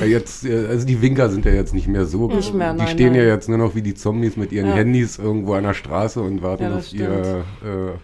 Ja, 0.01 0.07
jetzt, 0.07 0.45
äh, 0.47 0.67
also 0.69 0.87
die 0.87 1.03
Winker 1.03 1.29
sind 1.29 1.45
ja 1.45 1.53
jetzt 1.53 1.75
nicht 1.75 1.87
mehr 1.89 2.07
so. 2.07 2.29
Nicht 2.29 2.55
mehr, 2.55 2.73
die 2.73 2.79
nein, 2.79 2.89
stehen 2.89 3.15
ja 3.15 3.23
nein. 3.23 3.31
jetzt 3.31 3.49
nur 3.49 3.59
noch 3.59 3.75
wie 3.75 3.83
die 3.83 3.95
Zombies 3.95 4.37
mit 4.37 4.53
ihren 4.53 4.69
Ja. 4.69 4.75
Handys 4.75 5.19
irgendwo 5.19 5.55
an 5.55 5.65
der 5.65 5.75
Straße 5.75 6.21
und 6.21 6.43
warten 6.43 6.65
Ja, 6.65 6.77
auf 6.77 6.93
ihr 6.93 7.45
äh, 7.63 7.99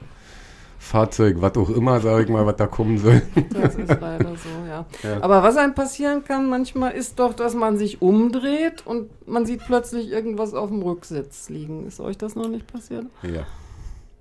Fahrzeug, 0.78 1.36
was 1.40 1.56
auch 1.56 1.70
immer, 1.70 2.00
sage 2.00 2.24
ich 2.24 2.28
mal, 2.28 2.46
was 2.46 2.56
da 2.56 2.66
kommen 2.66 2.98
soll. 2.98 3.22
Das 3.52 3.74
ist 3.74 3.88
leider 3.88 4.30
so, 4.36 4.48
ja. 4.68 4.86
Ja. 5.02 5.22
Aber 5.22 5.42
was 5.42 5.56
einem 5.56 5.74
passieren 5.74 6.24
kann 6.24 6.48
manchmal, 6.48 6.92
ist 6.92 7.18
doch, 7.18 7.34
dass 7.34 7.54
man 7.54 7.78
sich 7.78 8.00
umdreht 8.02 8.82
und 8.86 9.08
man 9.26 9.44
sieht 9.46 9.60
plötzlich 9.66 10.10
irgendwas 10.10 10.54
auf 10.54 10.68
dem 10.68 10.82
Rücksitz 10.82 11.48
liegen. 11.48 11.86
Ist 11.86 12.00
euch 12.00 12.16
das 12.18 12.36
noch 12.36 12.48
nicht 12.48 12.66
passiert? 12.70 13.06
Ja. 13.22 13.46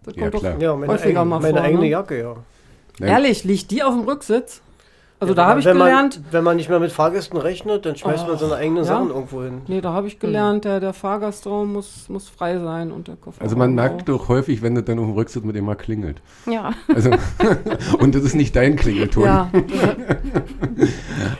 Das 0.03 0.15
Ja, 0.15 0.21
kommt 0.23 0.33
doch 0.35 0.39
klar. 0.39 0.59
Ja, 0.59 0.75
meine, 0.75 0.93
häufiger 0.93 1.19
eigen, 1.21 1.29
mal 1.29 1.39
meine 1.39 1.57
vor, 1.57 1.65
eigene 1.65 1.81
ne? 1.81 1.89
Jacke, 1.89 2.19
ja. 2.19 2.35
Ehrlich, 3.05 3.43
liegt 3.43 3.71
die 3.71 3.83
auf 3.83 3.93
dem 3.93 4.03
Rücksitz? 4.03 4.61
Also 5.19 5.33
Ja, 5.33 5.35
da 5.35 5.41
wenn 5.43 5.49
habe 5.49 5.59
ich 5.61 5.65
man- 5.65 5.77
gelernt, 5.77 6.21
Wenn 6.29 6.43
man 6.43 6.57
nicht 6.57 6.69
mehr 6.69 6.79
mit 6.79 6.91
Fahrgästen 6.91 7.39
rechnet, 7.39 7.87
dann 7.87 7.95
schmeißt 7.95 8.27
man 8.27 8.37
seine 8.37 8.53
eigenen 8.55 8.77
ja. 8.77 8.83
Sachen 8.83 9.09
irgendwo 9.09 9.41
hin. 9.41 9.61
nee, 9.67 9.81
da 9.81 9.91
habe 9.91 10.05
ich 10.07 10.19
gelernt, 10.19 10.63
der, 10.63 10.79
der 10.79 10.93
Fahrgastraum 10.93 11.73
muss, 11.73 12.07
muss 12.07 12.29
frei 12.29 12.59
sein 12.59 12.91
und 12.91 13.07
der 13.07 13.15
Koffer. 13.15 13.41
Also 13.41 13.55
man 13.55 13.73
merkt 13.73 14.07
doch 14.09 14.27
häufig, 14.29 14.61
wenn 14.61 14.75
das 14.75 14.85
dann 14.85 14.99
auf 14.99 15.05
dem 15.05 15.13
Rücksitz 15.15 15.43
mit 15.43 15.55
dem 15.55 15.65
mal 15.65 15.73
klingelt. 15.75 16.21
Ja. 16.45 16.71
Also, 16.93 17.09
und 17.99 18.13
das 18.13 18.23
ist 18.23 18.35
nicht 18.35 18.55
dein 18.55 18.75
Klingelton. 18.75 19.23
Ja, 19.23 19.49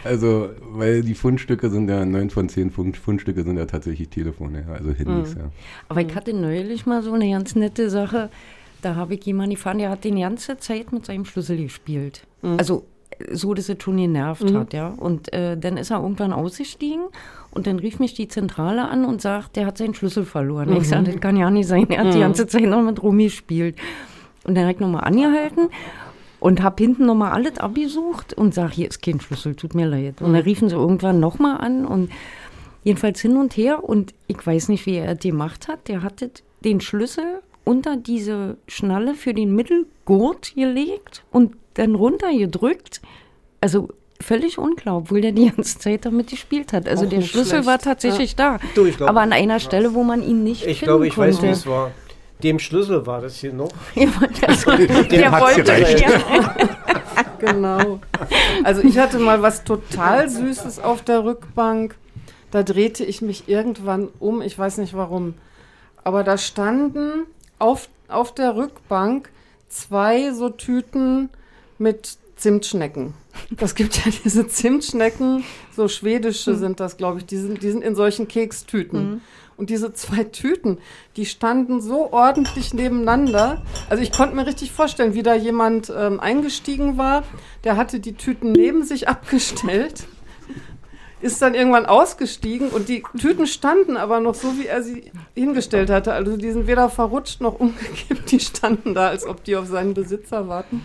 Also, 0.04 0.50
weil 0.72 1.02
die 1.02 1.14
Fundstücke 1.16 1.70
sind 1.70 1.90
ja, 1.90 2.06
neun 2.06 2.30
von 2.30 2.50
zehn 2.50 2.72
Fund, 2.72 2.98
Fundstücke 2.98 3.44
sind 3.44 3.58
ja 3.58 3.66
tatsächlich 3.66 4.10
Telefone, 4.10 4.66
ja, 4.68 4.74
also 4.74 4.92
Handys, 4.92 5.36
Mhm. 5.36 5.42
ja. 5.42 5.46
Aber 5.90 6.02
ich 6.02 6.16
hatte 6.16 6.34
neulich 6.34 6.86
mal 6.86 7.02
so 7.04 7.14
eine 7.14 7.30
ganz 7.30 7.56
nette 7.56 7.90
Sache. 7.90 8.30
Da 8.82 8.96
habe 8.96 9.16
ich 9.16 9.26
jemanden 9.26 9.56
gefahren, 9.56 9.80
der 9.80 9.90
hat 9.90 10.04
die 10.04 10.12
ganze 10.12 10.58
Zeit 10.58 10.92
mit 10.94 11.06
seinem 11.06 11.26
Schlüssel 11.26 11.58
gespielt. 11.58 12.22
Also 12.58 12.86
so, 13.32 13.54
dass 13.54 13.70
es 13.70 13.82
schon 13.82 13.98
genervt 13.98 14.54
hat, 14.54 14.74
ja. 14.74 14.90
Und 14.90 15.34
äh, 15.34 15.58
dann 15.58 15.78
ist 15.78 15.92
er 15.92 16.02
irgendwann 16.02 16.34
ausgestiegen 16.34 17.06
und 17.52 17.68
dann 17.68 17.80
rief 17.80 18.00
mich 18.00 18.14
die 18.14 18.28
Zentrale 18.28 18.88
an 18.88 19.06
und 19.06 19.22
sagt, 19.22 19.56
der 19.56 19.66
hat 19.66 19.78
seinen 19.78 19.94
Schlüssel 19.94 20.26
verloren. 20.26 20.76
Ich 20.78 20.88
sage, 20.90 21.12
das 21.12 21.22
kann 21.22 21.38
ja 21.38 21.50
nicht 21.50 21.68
sein. 21.68 21.90
Er 21.90 22.06
hat 22.06 22.14
die 22.14 22.20
ganze 22.20 22.48
Zeit 22.48 22.64
noch 22.64 22.82
mit 22.82 23.02
rumgespielt. 23.02 23.78
Und 24.44 24.56
dann 24.56 24.64
habe 24.64 24.74
ich 24.74 24.80
nochmal 24.80 25.04
angehalten 25.04 25.70
und 26.40 26.62
habe 26.62 26.84
hinten 26.84 27.06
nochmal 27.06 27.32
alles 27.32 27.58
abgesucht 27.58 28.34
und 28.34 28.54
sage, 28.54 28.74
hier 28.74 28.88
ist 28.88 29.02
kein 29.02 29.20
Schlüssel, 29.20 29.56
tut 29.56 29.76
mir 29.76 29.88
leid. 29.88 30.22
Und 30.22 30.34
dann 30.34 30.44
riefen 30.44 30.70
sie 30.70 30.76
irgendwann 30.76 31.20
nochmal 31.20 31.58
an 31.58 31.86
und 31.86 32.12
jedenfalls 32.84 33.20
hin 33.22 33.38
und 33.38 33.58
her. 33.58 33.84
Und 33.84 34.14
ich 34.28 34.46
weiß 34.46 34.70
nicht, 34.70 34.86
wie 34.86 34.96
er 34.96 35.16
das 35.16 35.24
gemacht 35.24 35.68
hat. 35.68 35.88
Der 35.88 36.04
hatte 36.04 36.30
den 36.64 36.80
Schlüssel 36.80 37.42
unter 37.64 37.98
diese 37.98 38.58
Schnalle 38.68 39.16
für 39.16 39.34
den 39.34 39.54
Mittelgurt 40.08 40.56
gelegt 40.56 41.24
und 41.32 41.56
dann 41.76 41.96
runtergedrückt. 41.96 43.02
Also 43.62 43.90
völlig 44.22 44.58
unklar, 44.58 44.98
obwohl 44.98 45.22
der 45.22 45.32
die 45.32 45.50
ganze 45.50 45.80
Zeit 45.80 46.06
damit 46.06 46.30
gespielt 46.30 46.74
hat. 46.74 46.88
Also 46.88 47.06
Auch 47.06 47.10
der 47.10 47.22
Schlüssel 47.22 47.50
schlecht. 47.50 47.66
war 47.68 47.80
tatsächlich 47.80 48.36
da. 48.36 48.60
Du, 48.76 48.86
ich 48.86 48.98
glaub- 48.98 49.10
aber 49.10 49.22
an 49.22 49.34
einer 49.34 49.60
Stelle, 49.60 49.94
wo 49.94 50.04
man 50.04 50.24
ihn 50.24 50.44
nicht 50.44 50.62
Ich 50.66 50.80
finden 50.80 50.86
glaube, 50.86 51.08
ich 51.08 51.18
weiß, 51.18 51.42
wie 51.42 51.48
es 51.48 51.68
war. 51.68 51.92
Dem 52.44 52.60
Schlüssel 52.60 53.06
war 53.08 53.22
das 53.22 53.38
hier 53.38 53.54
noch. 53.54 53.70
Ja, 53.96 54.08
das, 54.42 54.64
der 55.10 55.32
hat's 55.32 55.44
wollte 55.58 55.64
gereicht. 55.64 56.00
ja. 56.02 56.56
genau. 57.40 58.00
Also 58.64 58.82
ich 58.84 58.98
hatte 58.98 59.20
mal 59.20 59.42
was 59.42 59.64
total 59.64 60.30
Süßes 60.30 60.80
auf 60.80 61.02
der 61.04 61.24
Rückbank. 61.26 61.96
Da 62.52 62.64
drehte 62.64 63.04
ich 63.04 63.22
mich 63.22 63.48
irgendwann 63.50 64.10
um, 64.20 64.42
ich 64.42 64.58
weiß 64.58 64.78
nicht 64.78 64.94
warum. 64.96 65.34
Aber 66.04 66.24
da 66.24 66.38
standen 66.38 67.26
auf, 67.60 67.90
auf 68.08 68.34
der 68.34 68.56
Rückbank 68.56 69.30
zwei 69.70 70.34
so 70.34 70.50
Tüten 70.50 71.30
mit 71.78 72.18
Zimtschnecken. 72.36 73.14
Das 73.52 73.76
gibt 73.76 73.98
ja 73.98 74.12
diese 74.24 74.48
Zimtschnecken, 74.48 75.44
so 75.76 75.88
schwedische 75.88 76.56
sind 76.56 76.80
das, 76.80 76.98
glaube 76.98 77.20
ich, 77.20 77.26
die 77.26 77.38
sind, 77.38 77.62
die 77.62 77.72
sind 77.72 77.84
in 77.84 77.96
solchen 77.96 78.28
Kekstüten. 78.28 79.22
Und 79.58 79.72
diese 79.72 79.92
zwei 79.92 80.24
Tüten, 80.24 80.78
die 81.16 81.26
standen 81.26 81.82
so 81.82 82.14
ordentlich 82.14 82.76
nebeneinander. 82.76 83.64
Also 83.90 84.04
ich 84.04 84.12
konnte 84.12 84.36
mir 84.36 84.46
richtig 84.46 84.72
vorstellen, 84.72 85.16
wie 85.16 85.24
da 85.24 85.34
jemand 85.34 85.92
ähm, 85.96 86.20
eingestiegen 86.20 86.98
war, 86.98 87.24
der 87.64 87.76
hatte 87.76 88.00
die 88.00 88.14
Tüten 88.14 88.52
neben 88.52 88.84
sich 88.84 89.08
abgestellt, 89.08 90.08
ist 91.22 91.42
dann 91.42 91.56
irgendwann 91.56 91.86
ausgestiegen 91.88 92.70
und 92.70 92.90
die 92.90 93.04
Tüten 93.20 93.48
standen 93.48 93.98
aber 93.98 94.20
noch 94.20 94.36
so, 94.36 94.58
wie 94.60 94.68
er 94.68 94.84
sie 94.84 95.12
hingestellt 95.36 95.90
hatte. 95.90 96.14
Also 96.14 96.38
die 96.38 96.52
sind 96.52 96.68
weder 96.68 96.90
verrutscht 96.90 97.42
noch 97.42 97.56
umgekippt, 97.60 98.32
die 98.32 98.40
standen 98.40 98.94
da, 98.94 99.08
als 99.08 99.26
ob 99.26 99.44
die 99.44 99.56
auf 99.56 99.68
seinen 99.68 99.94
Besitzer 99.94 100.48
warten. 100.48 100.82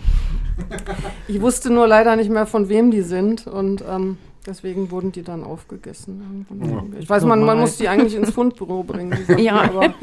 Ich 1.29 1.41
wusste 1.41 1.71
nur 1.71 1.87
leider 1.87 2.17
nicht 2.17 2.31
mehr, 2.31 2.47
von 2.47 2.69
wem 2.69 2.91
die 2.91 3.03
sind 3.03 3.47
und 3.47 3.83
ähm, 3.89 4.17
deswegen 4.47 4.91
wurden 4.91 5.13
die 5.13 5.23
dann 5.23 5.45
aufgegessen. 5.45 6.47
Ich 6.99 7.09
weiß, 7.09 7.25
man, 7.25 7.43
man 7.45 7.59
muss 7.61 7.77
die 7.77 7.89
eigentlich 7.89 8.15
ins 8.15 8.31
Fundbüro 8.31 8.83
bringen, 8.85 9.15
die 9.19 9.25
Sachen, 9.25 9.43
Ja. 9.43 9.61
aber 9.63 9.95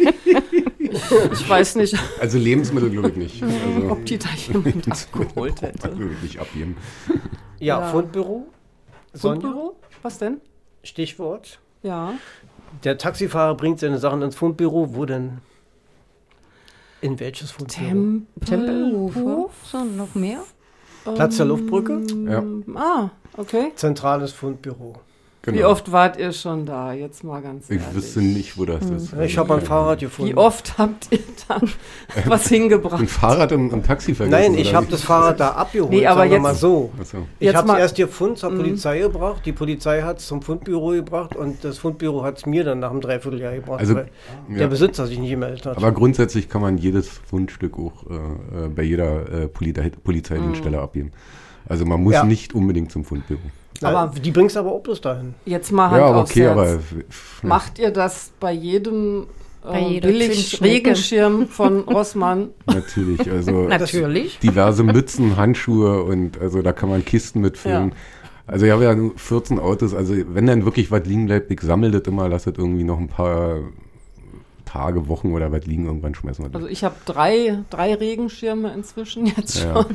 ich, 0.80 0.92
ich 1.34 1.50
weiß 1.50 1.76
nicht, 1.76 1.96
Also 2.20 2.38
Lebensmittel 2.38 2.90
glaube 2.90 3.10
ich 3.10 3.16
nicht. 3.16 3.44
Also, 3.44 3.92
ob 3.92 4.06
die 4.06 4.18
da 4.18 4.30
jemand 4.48 4.92
abgeholt 4.92 5.62
hätte. 5.62 5.92
Ich 6.18 6.24
nicht 6.24 6.40
abgeben. 6.40 6.78
Ja, 7.60 7.80
Ja. 7.80 7.88
Fundbüro. 7.88 8.48
Sonja, 9.14 9.42
Fundbüro? 9.42 9.76
Was 10.02 10.18
denn? 10.18 10.42
Stichwort. 10.84 11.60
Ja. 11.84 12.14
Der 12.84 12.98
Taxifahrer 12.98 13.56
bringt 13.56 13.80
seine 13.80 13.98
Sachen 13.98 14.22
ins 14.22 14.36
Fundbüro. 14.36 14.96
Wo 14.96 15.06
denn? 15.06 15.40
In 17.02 17.20
welches 17.20 17.52
Fundbüro? 17.52 18.22
Tempelhof. 18.46 19.52
So, 19.64 19.84
noch 19.84 20.16
mehr? 20.16 20.44
Platz 21.04 21.38
der 21.38 21.46
Luftbrücke? 21.46 22.02
Ja, 22.28 22.44
Ah, 22.76 23.10
okay. 23.38 23.72
Zentrales 23.76 24.32
Fundbüro. 24.34 24.96
Genau. 25.52 25.62
Wie 25.62 25.66
oft 25.66 25.92
wart 25.92 26.18
ihr 26.18 26.32
schon 26.32 26.66
da? 26.66 26.94
Jetzt 26.94 27.24
mal 27.24 27.42
ganz 27.42 27.70
Ich 27.70 27.80
ehrlich. 27.82 27.96
wüsste 27.96 28.22
nicht, 28.22 28.58
wo 28.58 28.66
das 28.66 28.84
ist. 28.90 29.14
Ich 29.22 29.38
habe 29.38 29.56
ein 29.56 29.62
Fahrrad 29.62 30.00
gefunden. 30.00 30.32
Wie 30.34 30.38
oft 30.38 30.78
habt 30.78 31.08
ihr 31.12 31.20
da 31.48 31.60
was 32.26 32.48
hingebracht? 32.48 33.00
Ein 33.00 33.08
Fahrrad 33.08 33.52
im, 33.52 33.72
im 33.72 33.84
Taxi 33.84 34.14
vergessen? 34.16 34.54
Nein, 34.54 34.58
ich 34.60 34.74
habe 34.74 34.88
das 34.90 35.02
Fahrrad 35.04 35.40
da 35.40 35.50
abgeholt. 35.52 35.92
Nee, 35.92 36.06
aber 36.08 36.20
sagen 36.22 36.30
wir 36.32 36.36
jetzt- 36.38 36.44
mal 36.44 36.56
so. 36.56 36.92
Achso. 37.00 37.18
Ich 37.40 37.56
habe 37.56 37.68
es 37.68 37.74
Mhm. 37.74 37.80
erst 37.80 37.96
gefunden, 37.96 38.36
zur 38.36 38.56
Polizei 38.56 39.00
gebracht. 39.00 39.42
Die 39.46 39.52
Polizei 39.54 40.02
hat 40.02 40.20
es 40.20 40.28
zum 40.28 40.42
Fundbüro 40.42 40.90
gebracht 40.92 41.36
und 41.36 41.64
das 41.64 41.78
Fundbüro 41.78 42.24
hat 42.24 42.38
es 42.38 42.46
mir 42.46 42.64
dann 42.64 42.80
nach 42.80 42.92
einem 42.92 43.02
Dreivierteljahr 43.02 43.54
gebracht, 43.56 43.80
Also, 43.80 43.96
weil 43.96 44.10
ja. 44.50 44.58
der 44.58 44.68
Besitzer 44.68 45.08
sich 45.08 45.20
nicht 45.20 45.30
gemeldet 45.32 45.66
hat. 45.66 45.78
Aber 45.78 45.92
grundsätzlich 45.92 46.50
kann 46.50 46.62
man 46.62 46.78
jedes 46.78 47.08
Fundstück 47.08 47.78
auch 47.78 48.06
äh, 48.10 48.66
äh, 48.66 48.68
bei 48.70 48.84
jeder 48.84 49.32
äh, 49.44 49.48
Polizei 49.48 49.90
Polizeidienststelle 50.04 50.80
abgeben. 50.80 51.12
Also 51.68 51.86
man 51.86 52.02
muss 52.02 52.14
Ja. 52.14 52.24
nicht 52.24 52.54
unbedingt 52.56 52.92
zum 52.92 53.04
Fundbüro. 53.04 53.40
Aber- 53.82 54.12
die 54.20 54.32
bringst 54.32 54.58
aber 54.58 54.72
auch 54.72 54.82
bloß 54.82 55.02
dahin. 55.02 55.34
Jetzt 55.46 55.72
mal 55.72 55.90
Hand 55.90 56.00
ja, 56.00 56.18
okay, 56.20 56.42
Herz. 56.44 56.52
aber 56.58 56.80
Macht 57.44 57.80
ihr 57.80 57.92
das 57.92 58.32
bei 58.40 58.52
jedem 58.52 59.28
äh, 59.66 60.00
billig. 60.00 60.62
Regenschirm 60.62 61.48
von 61.48 61.82
Rossmann? 61.82 62.50
natürlich. 62.66 63.30
Also 63.30 63.52
Natürlich. 63.70 64.40
diverse 64.40 64.84
Mützen, 64.84 65.38
Handschuhe 65.38 66.04
und 66.04 66.40
also 66.40 66.62
da 66.62 66.72
kann 66.74 66.90
man 66.90 67.04
Kisten 67.06 67.42
mitfüllen. 67.42 67.90
Ja. 67.90 67.96
Also 68.48 68.66
ich 68.66 68.72
habe 68.72 68.84
ja 68.84 68.96
nur 68.96 69.12
14 69.16 69.60
Autos, 69.60 69.94
also 69.94 70.16
wenn 70.30 70.48
dann 70.48 70.66
wirklich 70.66 70.90
was 70.90 71.06
liegen 71.06 71.28
bleibt, 71.28 71.52
ich 71.52 71.62
sammle 71.62 71.92
das 71.92 72.02
immer, 72.08 72.28
lasse 72.28 72.52
das 72.52 72.60
irgendwie 72.60 72.84
noch 72.84 72.98
ein 72.98 73.08
paar 73.08 73.60
Tage, 74.66 75.08
Wochen 75.08 75.34
oder 75.34 75.52
was 75.52 75.66
liegen, 75.66 75.86
irgendwann 75.86 76.16
schmeißen 76.16 76.46
wir 76.46 76.50
das. 76.50 76.56
Also 76.62 76.68
ich 76.68 76.84
habe 76.84 76.96
drei, 77.06 77.60
drei 77.70 77.94
Regenschirme 77.96 78.74
inzwischen 78.74 79.26
jetzt 79.28 79.60
schon. 79.60 79.74
Ja. 79.74 79.86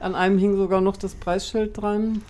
An 0.00 0.14
einem 0.14 0.38
hing 0.38 0.56
sogar 0.56 0.80
noch 0.80 0.96
das 0.96 1.14
Preisschild 1.14 1.80
dran. 1.80 2.22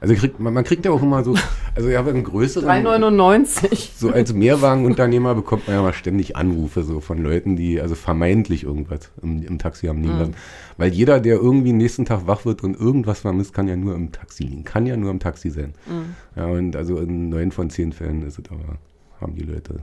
Also 0.00 0.14
kriegt, 0.14 0.38
man, 0.38 0.54
man 0.54 0.62
kriegt 0.62 0.84
ja 0.84 0.92
auch 0.92 1.02
immer 1.02 1.24
so, 1.24 1.34
also 1.74 1.88
ich 1.88 1.96
habe 1.96 2.10
einen 2.10 2.22
größeren, 2.22 2.68
3,99. 2.86 3.90
so 3.98 4.10
als 4.10 4.32
Mehrwagenunternehmer 4.32 5.34
bekommt 5.34 5.66
man 5.66 5.76
ja 5.76 5.82
mal 5.82 5.92
ständig 5.92 6.36
Anrufe 6.36 6.84
so 6.84 7.00
von 7.00 7.18
Leuten, 7.18 7.56
die 7.56 7.80
also 7.80 7.94
vermeintlich 7.96 8.62
irgendwas 8.64 9.10
im, 9.22 9.42
im 9.42 9.58
Taxi 9.58 9.86
haben 9.88 10.02
liegen 10.02 10.14
Mhm. 10.14 10.20
lassen. 10.20 10.34
Weil 10.76 10.92
jeder, 10.92 11.18
der 11.18 11.36
irgendwie 11.36 11.72
nächsten 11.72 12.04
Tag 12.04 12.26
wach 12.28 12.44
wird 12.44 12.62
und 12.62 12.78
irgendwas 12.78 13.20
vermisst, 13.20 13.52
kann 13.54 13.66
ja 13.66 13.76
nur 13.76 13.96
im 13.96 14.12
Taxi 14.12 14.44
liegen. 14.44 14.62
Kann 14.64 14.86
ja 14.86 14.96
nur 14.96 15.10
im 15.10 15.18
Taxi 15.18 15.50
sein. 15.50 15.74
Mhm. 15.86 16.14
Ja, 16.36 16.46
und 16.46 16.76
also 16.76 16.98
in 16.98 17.28
neun 17.30 17.50
von 17.50 17.68
zehn 17.68 17.92
Fällen 17.92 18.22
ist 18.24 18.38
es 18.38 18.44
aber, 18.50 18.78
haben 19.20 19.34
die 19.34 19.42
Leute 19.42 19.80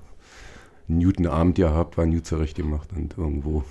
einen 0.88 1.00
Newton-Abend 1.00 1.55
gehabt, 1.55 1.98
war 1.98 2.05
Newt 2.05 2.25
zurecht 2.25 2.55
gemacht 2.55 2.89
und 2.95 3.17
irgendwo. 3.17 3.63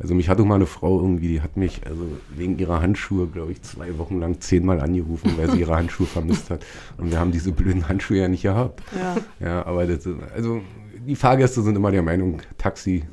Also 0.00 0.14
mich 0.14 0.28
hatte 0.30 0.44
mal 0.44 0.54
eine 0.54 0.66
Frau 0.66 0.98
irgendwie, 1.00 1.28
die 1.28 1.40
hat 1.42 1.56
mich 1.58 1.82
also 1.86 2.02
wegen 2.34 2.58
ihrer 2.58 2.80
Handschuhe, 2.80 3.26
glaube 3.26 3.52
ich, 3.52 3.60
zwei 3.62 3.96
Wochen 3.98 4.18
lang 4.18 4.40
zehnmal 4.40 4.80
angerufen, 4.80 5.32
weil 5.36 5.50
sie 5.50 5.60
ihre 5.60 5.76
Handschuhe 5.76 6.06
vermisst 6.06 6.48
hat. 6.50 6.64
Und 6.96 7.10
wir 7.10 7.20
haben 7.20 7.32
diese 7.32 7.52
blöden 7.52 7.86
Handschuhe 7.88 8.16
ja 8.18 8.28
nicht 8.28 8.42
gehabt. 8.42 8.82
Ja. 8.98 9.16
Ja, 9.46 9.66
aber 9.66 9.86
das, 9.86 10.06
ist- 10.06 10.16
also 10.34 10.62
die 11.06 11.16
Fahrgäste 11.16 11.62
sind 11.62 11.76
immer 11.76 11.90
der 11.90 12.02
Meinung, 12.02 12.40
Taxi, 12.56 13.04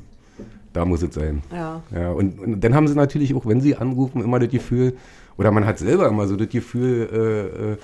da 0.72 0.84
muss 0.86 1.02
es 1.02 1.14
sein. 1.14 1.42
ja. 1.52 1.82
Ja, 1.94 2.10
und, 2.12 2.38
und 2.40 2.60
dann 2.62 2.74
haben 2.74 2.88
sie 2.88 2.94
natürlich 2.94 3.34
auch, 3.34 3.44
wenn 3.46 3.60
sie 3.60 3.76
anrufen, 3.76 4.22
immer 4.22 4.38
das 4.38 4.50
Gefühl, 4.50 4.94
oder 5.36 5.50
man 5.50 5.66
hat 5.66 5.78
selber 5.78 6.08
immer 6.08 6.26
so 6.26 6.36
das 6.36 6.48
Gefühl, 6.48 7.08
äh, 7.12 7.72
äh, 7.72 7.76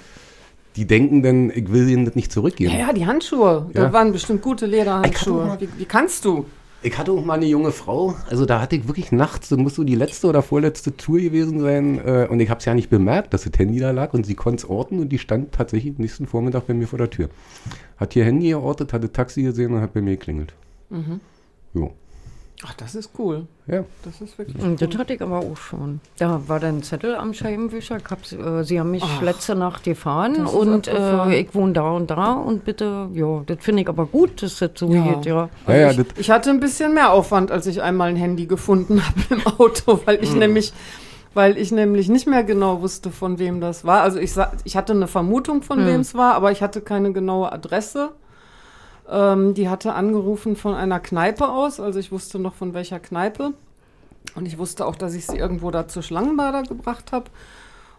die 0.76 0.86
denken 0.86 1.22
dann, 1.22 1.50
ich 1.50 1.70
will 1.70 1.88
ihnen 1.88 2.04
das 2.04 2.14
nicht 2.16 2.32
zurückgeben. 2.32 2.72
Ja, 2.72 2.88
ja, 2.88 2.92
die 2.92 3.06
Handschuhe. 3.06 3.70
Ja. 3.74 3.84
Das 3.84 3.92
waren 3.92 4.12
bestimmt 4.12 4.42
gute 4.42 4.64
kann 4.64 4.70
Lederhandschuhe. 4.72 5.44
mal- 5.46 5.60
Wie, 5.60 5.68
wie 5.78 5.84
kannst 5.84 6.24
du? 6.24 6.46
Ich 6.86 6.98
hatte 6.98 7.12
auch 7.12 7.24
mal 7.24 7.34
eine 7.34 7.46
junge 7.46 7.70
Frau, 7.70 8.14
also 8.28 8.44
da 8.44 8.60
hatte 8.60 8.76
ich 8.76 8.86
wirklich 8.86 9.10
nachts, 9.10 9.48
das 9.48 9.58
muss 9.58 9.74
so 9.74 9.84
die 9.84 9.94
letzte 9.94 10.26
oder 10.26 10.42
vorletzte 10.42 10.94
Tour 10.94 11.18
gewesen 11.18 11.60
sein, 11.60 11.98
äh, 11.98 12.28
und 12.30 12.40
ich 12.40 12.50
habe 12.50 12.58
es 12.58 12.66
ja 12.66 12.74
nicht 12.74 12.90
bemerkt, 12.90 13.32
dass 13.32 13.44
das 13.44 13.58
Handy 13.58 13.80
da 13.80 13.90
lag 13.90 14.12
und 14.12 14.26
sie 14.26 14.34
konnte 14.34 14.66
es 14.66 14.70
orten 14.70 15.00
und 15.00 15.08
die 15.08 15.18
stand 15.18 15.52
tatsächlich 15.52 15.96
nächsten 15.96 16.26
Vormittag 16.26 16.66
bei 16.66 16.74
mir 16.74 16.86
vor 16.86 16.98
der 16.98 17.08
Tür. 17.08 17.30
Hat 17.96 18.14
ihr 18.14 18.26
Handy 18.26 18.48
geortet, 18.48 18.92
hatte 18.92 19.10
Taxi 19.10 19.42
gesehen 19.44 19.72
und 19.72 19.80
hat 19.80 19.94
bei 19.94 20.02
mir 20.02 20.10
geklingelt. 20.10 20.52
Mhm. 20.90 21.20
Jo. 21.72 21.94
Ach, 22.66 22.72
das 22.74 22.94
ist 22.94 23.10
cool. 23.18 23.46
Ja. 23.66 23.84
Das 24.04 24.20
ist 24.20 24.38
wirklich 24.38 24.62
cool. 24.62 24.76
Das 24.78 24.96
hatte 24.98 25.12
ich 25.14 25.20
aber 25.20 25.38
auch 25.40 25.56
schon. 25.56 26.00
Da 26.18 26.40
war 26.46 26.60
dann 26.60 26.78
ein 26.78 26.82
Zettel 26.82 27.14
am 27.16 27.34
Scheibenwischer. 27.34 27.98
Ich 27.98 28.32
äh, 28.38 28.62
sie 28.64 28.78
haben 28.80 28.90
mich 28.92 29.02
Ach, 29.04 29.20
letzte 29.20 29.54
Nacht 29.54 29.82
gefahren 29.84 30.46
und 30.46 30.86
äh, 30.88 31.40
ich 31.40 31.54
wohne 31.54 31.72
da 31.74 31.90
und 31.90 32.10
da 32.10 32.32
und 32.34 32.64
bitte, 32.64 33.10
ja, 33.12 33.42
das 33.44 33.58
finde 33.60 33.82
ich 33.82 33.88
aber 33.88 34.06
gut, 34.06 34.42
dass 34.42 34.58
das 34.60 34.70
so 34.76 34.88
Ja. 34.88 35.02
geht, 35.14 35.26
ja. 35.26 35.48
Ja, 35.66 35.74
ja, 35.74 35.90
ich, 35.90 35.96
das, 35.96 36.06
ich 36.16 36.30
hatte 36.30 36.50
ein 36.50 36.60
bisschen 36.60 36.94
mehr 36.94 37.12
Aufwand, 37.12 37.50
als 37.50 37.66
ich 37.66 37.82
einmal 37.82 38.08
ein 38.08 38.16
Handy 38.16 38.46
gefunden 38.46 39.02
habe 39.06 39.20
im 39.42 39.46
Auto, 39.58 40.00
weil 40.06 40.22
ich 40.22 40.34
nämlich, 40.34 40.72
weil 41.34 41.58
ich 41.58 41.70
nämlich 41.72 42.08
nicht 42.08 42.26
mehr 42.26 42.44
genau 42.44 42.80
wusste, 42.80 43.10
von 43.10 43.38
wem 43.38 43.60
das 43.60 43.84
war. 43.84 44.02
Also 44.02 44.18
ich, 44.20 44.32
ich 44.64 44.76
hatte 44.76 44.92
eine 44.94 45.08
Vermutung, 45.08 45.62
von 45.62 45.80
Hm. 45.80 45.86
wem 45.86 46.00
es 46.00 46.14
war, 46.14 46.34
aber 46.34 46.50
ich 46.52 46.62
hatte 46.62 46.80
keine 46.80 47.12
genaue 47.12 47.52
Adresse. 47.52 48.12
Ähm, 49.10 49.54
die 49.54 49.68
hatte 49.68 49.94
angerufen 49.94 50.56
von 50.56 50.74
einer 50.74 51.00
Kneipe 51.00 51.48
aus, 51.48 51.80
also 51.80 51.98
ich 51.98 52.10
wusste 52.10 52.38
noch 52.38 52.54
von 52.54 52.74
welcher 52.74 53.00
Kneipe. 53.00 53.52
Und 54.34 54.46
ich 54.46 54.58
wusste 54.58 54.86
auch, 54.86 54.96
dass 54.96 55.14
ich 55.14 55.26
sie 55.26 55.36
irgendwo 55.36 55.70
da 55.70 55.86
zur 55.86 56.02
Schlangenbader 56.02 56.62
gebracht 56.62 57.12
habe. 57.12 57.26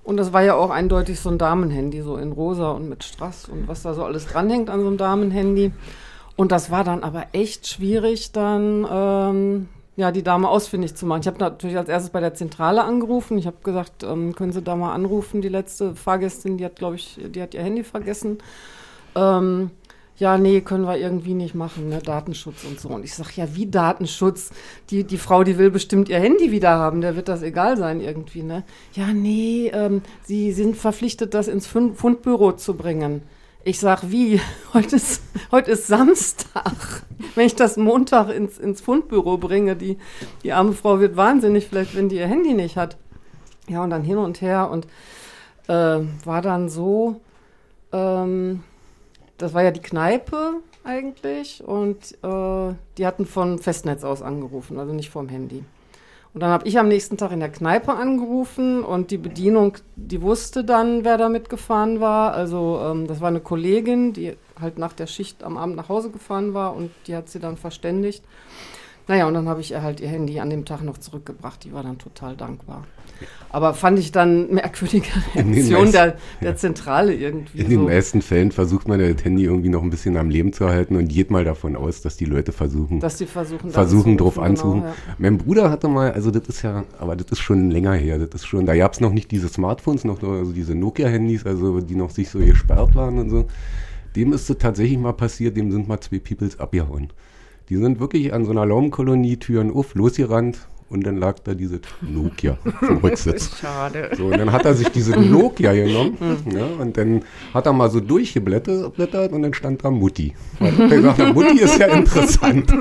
Und 0.04 0.18
das 0.18 0.34
war 0.34 0.44
ja 0.44 0.56
auch 0.56 0.70
eindeutig 0.70 1.20
so 1.20 1.30
ein 1.30 1.38
Damenhandy, 1.38 2.02
so 2.02 2.18
in 2.18 2.32
rosa 2.32 2.72
und 2.72 2.90
mit 2.90 3.04
Strass 3.04 3.50
und 3.50 3.68
was 3.68 3.82
da 3.82 3.94
so 3.94 4.04
alles 4.04 4.28
dranhängt 4.28 4.70
an 4.70 4.82
so 4.82 4.88
einem 4.88 4.98
Damenhandy. 4.98 5.72
Und 6.36 6.52
das 6.52 6.70
war 6.70 6.84
dann 6.84 7.04
aber 7.04 7.28
echt 7.32 7.68
schwierig, 7.68 8.32
dann 8.32 8.86
ähm, 8.90 9.70
ja 9.96 10.12
die 10.12 10.22
Dame 10.22 10.50
ausfindig 10.50 10.96
zu 10.96 11.06
machen. 11.06 11.22
Ich 11.22 11.28
habe 11.28 11.40
natürlich 11.40 11.78
als 11.78 11.90
erstes 11.90 12.12
bei 12.12 12.20
der 12.20 12.34
Zentrale 12.34 12.84
angerufen. 12.84 13.38
Ich 13.38 13.48
habe 13.48 13.58
gesagt, 13.64 14.04
ähm, 14.04 14.36
können 14.36 14.52
Sie 14.52 14.62
da 14.62 14.76
mal 14.76 14.94
anrufen? 14.94 15.42
Die 15.42 15.50
letzte 15.50 15.96
Fahrgästin, 15.96 16.58
die 16.58 16.66
hat, 16.66 16.76
glaube 16.76 16.98
ich, 16.98 17.20
die 17.20 17.42
hat 17.42 17.54
ihr 17.54 17.64
Handy 17.64 17.84
vergessen. 17.84 18.40
Ähm, 19.16 19.72
ja, 20.17 20.38
nee, 20.38 20.62
können 20.62 20.86
wir 20.86 20.98
irgendwie 20.98 21.34
nicht 21.34 21.55
machen, 21.55 21.89
ne? 21.89 22.00
Datenschutz 22.00 22.63
und 22.63 22.79
so. 22.79 22.89
Und 22.89 23.03
ich 23.03 23.13
sage, 23.13 23.31
ja, 23.36 23.55
wie 23.55 23.65
Datenschutz? 23.65 24.51
Die, 24.89 25.03
die 25.03 25.17
Frau, 25.17 25.43
die 25.43 25.57
will 25.57 25.72
bestimmt 25.72 26.07
ihr 26.07 26.19
Handy 26.19 26.51
wieder 26.51 26.69
haben, 26.69 27.01
der 27.01 27.17
wird 27.17 27.27
das 27.27 27.41
egal 27.41 27.75
sein 27.75 28.00
irgendwie, 28.00 28.41
ne? 28.41 28.63
Ja, 28.93 29.07
nee, 29.07 29.69
ähm, 29.74 30.01
sie 30.24 30.53
sind 30.53 30.77
verpflichtet, 30.77 31.34
das 31.34 31.49
ins 31.49 31.67
Fund 31.67 31.97
Fundbüro 31.97 32.54
zu 32.54 32.75
bringen. 32.75 33.23
Ich 33.65 33.80
sag, 33.80 34.10
wie? 34.10 34.39
Heute 34.73 34.95
ist, 34.95 35.21
heute 35.51 35.71
ist 35.71 35.88
Samstag. 35.88 37.04
Wenn 37.34 37.47
ich 37.47 37.56
das 37.56 37.75
Montag 37.75 38.30
ins, 38.30 38.58
ins 38.58 38.80
Fundbüro 38.80 39.38
bringe, 39.38 39.75
die, 39.75 39.97
die 40.43 40.54
arme 40.54 40.73
Frau 40.73 40.99
wird 40.99 41.17
wahnsinnig, 41.17 41.67
vielleicht, 41.67 41.95
wenn 41.95 42.08
die 42.08 42.17
ihr 42.17 42.28
Handy 42.28 42.54
nicht 42.54 42.78
hat. 42.78 42.95
Ja, 43.67 43.84
und 43.84 43.89
dann 43.89 44.04
hin 44.04 44.17
und 44.17 44.41
her 44.41 44.69
und 44.69 44.86
äh, 45.67 46.06
war 46.25 46.41
dann 46.41 46.69
so, 46.69 47.19
ähm, 47.91 48.63
das 49.38 49.54
war 49.54 49.63
ja 49.63 49.71
die 49.71 49.82
Kneipe 49.82 50.62
eigentlich 50.84 51.63
und 51.65 51.98
äh, 52.24 52.74
die 52.98 53.06
hatten 53.06 53.26
von 53.26 53.60
Festnetz 53.60 54.04
aus 54.04 54.21
angerufen, 54.21 54.80
also 54.80 54.93
nicht 54.93 55.10
vom 55.10 55.30
Handy. 55.30 55.63
Und 56.34 56.41
dann 56.41 56.52
habe 56.52 56.67
ich 56.67 56.78
am 56.78 56.89
nächsten 56.89 57.15
Tag 57.15 57.32
in 57.32 57.39
der 57.39 57.52
Kneipe 57.52 57.93
angerufen 57.93 58.84
und 58.84 59.10
die 59.10 59.17
Bedienung, 59.17 59.78
die 59.95 60.21
wusste 60.21 60.65
dann, 60.65 61.06
wer 61.06 61.17
da 61.17 61.30
mitgefahren 61.30 62.02
war. 62.02 62.34
Also 62.34 62.82
ähm, 62.84 63.08
das 63.08 63.21
war 63.21 63.30
eine 63.30 63.39
Kollegin, 63.39 64.12
die 64.12 64.36
halt 64.60 64.78
nach 64.78 64.91
der 64.91 65.08
Schicht 65.08 65.45
am 65.45 65.56
Abend 65.56 65.78
nach 65.78 65.88
Hause 65.88 66.10
gefahren 66.10 66.54
war 66.54 66.76
und 66.76 66.91
die 67.08 67.15
hat 67.15 67.30
sie 67.30 67.39
dann 67.39 67.56
verständigt. 67.56 68.21
Naja, 69.08 69.28
und 69.28 69.36
dann 69.36 69.48
habe 69.48 69.62
ich 69.62 69.72
ihr 69.72 69.84
halt 69.84 70.00
ihr 70.00 70.08
Handy 70.08 70.39
an 70.39 70.50
dem 70.50 70.65
Tag 70.65 70.82
noch 70.82 70.98
zurückgebracht. 70.98 71.63
Die 71.63 71.74
war 71.74 71.84
dann 71.84 71.98
total 71.98 72.36
dankbar. 72.36 72.86
Aber 73.50 73.74
fand 73.74 74.00
ich 74.00 74.12
dann 74.12 74.54
merkwürdige 74.54 75.08
den 75.36 75.54
Reaktion 75.54 75.91
der, 75.91 76.18
der 76.41 76.58
Zentrale 76.58 77.13
irgendwie. 77.13 77.60
in 77.60 77.70
den 77.70 77.80
so. 77.80 77.86
meisten 77.86 78.22
Fällen 78.22 78.52
versucht 78.52 78.88
man 78.88 79.00
das 79.00 79.24
Handy 79.24 79.44
irgendwie 79.44 79.70
noch 79.70 79.84
ein 79.84 79.89
bisschen 79.89 80.18
am 80.18 80.30
Leben 80.30 80.52
zu 80.52 80.68
halten 80.68 80.96
und 80.96 81.08
geht 81.08 81.32
mal 81.32 81.46
davon 81.46 81.76
aus, 81.76 82.02
dass 82.02 82.18
die 82.18 82.26
Leute 82.26 82.52
versuchen, 82.52 83.00
Dass 83.00 83.18
die 83.18 83.26
versuchen, 83.26 83.72
versuchen 83.72 84.18
drauf 84.18 84.39
anzurufen. 84.39 84.82
Genau, 84.82 84.94
ja. 84.94 85.15
Mein 85.18 85.38
Bruder 85.38 85.70
hatte 85.70 85.88
mal, 85.88 86.12
also 86.12 86.32
das 86.32 86.48
ist 86.50 86.63
ja, 86.63 86.84
aber 87.00 87.15
das 87.15 87.28
ist 87.32 87.39
schon 87.39 87.72
länger 87.72 87.94
her, 87.94 88.18
das 88.20 88.41
ist 88.41 88.46
schon, 88.46 88.65
da 88.65 88.76
gab 88.76 88.94
es 88.94 89.00
noch 89.00 89.13
nicht 89.13 89.32
diese 89.32 89.48
Smartphones, 89.48 90.04
noch 90.04 90.22
also 90.22 90.52
diese 90.52 90.76
Nokia-Handys, 90.76 91.46
also 91.46 91.80
die 91.80 91.96
noch 91.96 92.10
sich 92.10 92.30
so 92.30 92.39
gesperrt 92.39 92.96
waren 92.96 93.20
und 93.20 93.30
so. 93.30 93.46
Dem 94.15 94.34
ist 94.34 94.50
es 94.50 94.58
tatsächlich 94.58 94.98
mal 94.98 95.13
passiert, 95.13 95.56
dem 95.56 95.72
sind 95.72 95.88
mal 95.88 96.00
zwei 96.00 96.20
Peoples 96.20 96.60
abgehauen. 96.60 97.12
Die 97.69 97.78
sind 97.78 97.99
wirklich 97.99 98.34
an 98.34 98.45
so 98.45 98.51
einer 98.51 98.65
Laumenkolonie 98.65 99.38
Türen 99.38 99.71
auf, 99.71 99.95
losgerannt 99.95 100.67
und 100.89 101.06
dann 101.06 101.17
lag 101.17 101.39
da 101.39 101.54
diese 101.54 101.80
Nokia 102.02 102.58
vom 102.80 102.98
Rücksitz. 102.98 103.58
Schade. 103.60 104.12
So, 104.15 104.28
und 104.28 104.38
dann 104.38 104.52
hat 104.52 104.65
er 104.65 104.74
sich 104.74 104.89
diese 104.89 105.12
Nokia 105.19 105.74
genommen 105.74 106.17
ja, 106.52 106.65
und 106.80 106.95
dann 106.98 107.24
hat 107.54 107.65
er 107.65 107.74
mal 107.74 107.89
so 107.89 108.00
durchgeblättert 108.00 108.95
blättert 108.95 109.32
und 109.32 109.43
dann 109.43 109.54
stand 109.54 109.84
da 109.84 109.91
Mutti. 109.91 110.34
Und 110.60 110.78
hab 110.78 110.89
gesagt, 110.89 111.34
Mutti 111.34 111.60
ist 111.60 111.78
ja 111.80 111.88
interessant. 111.88 112.69
so, 112.71 112.78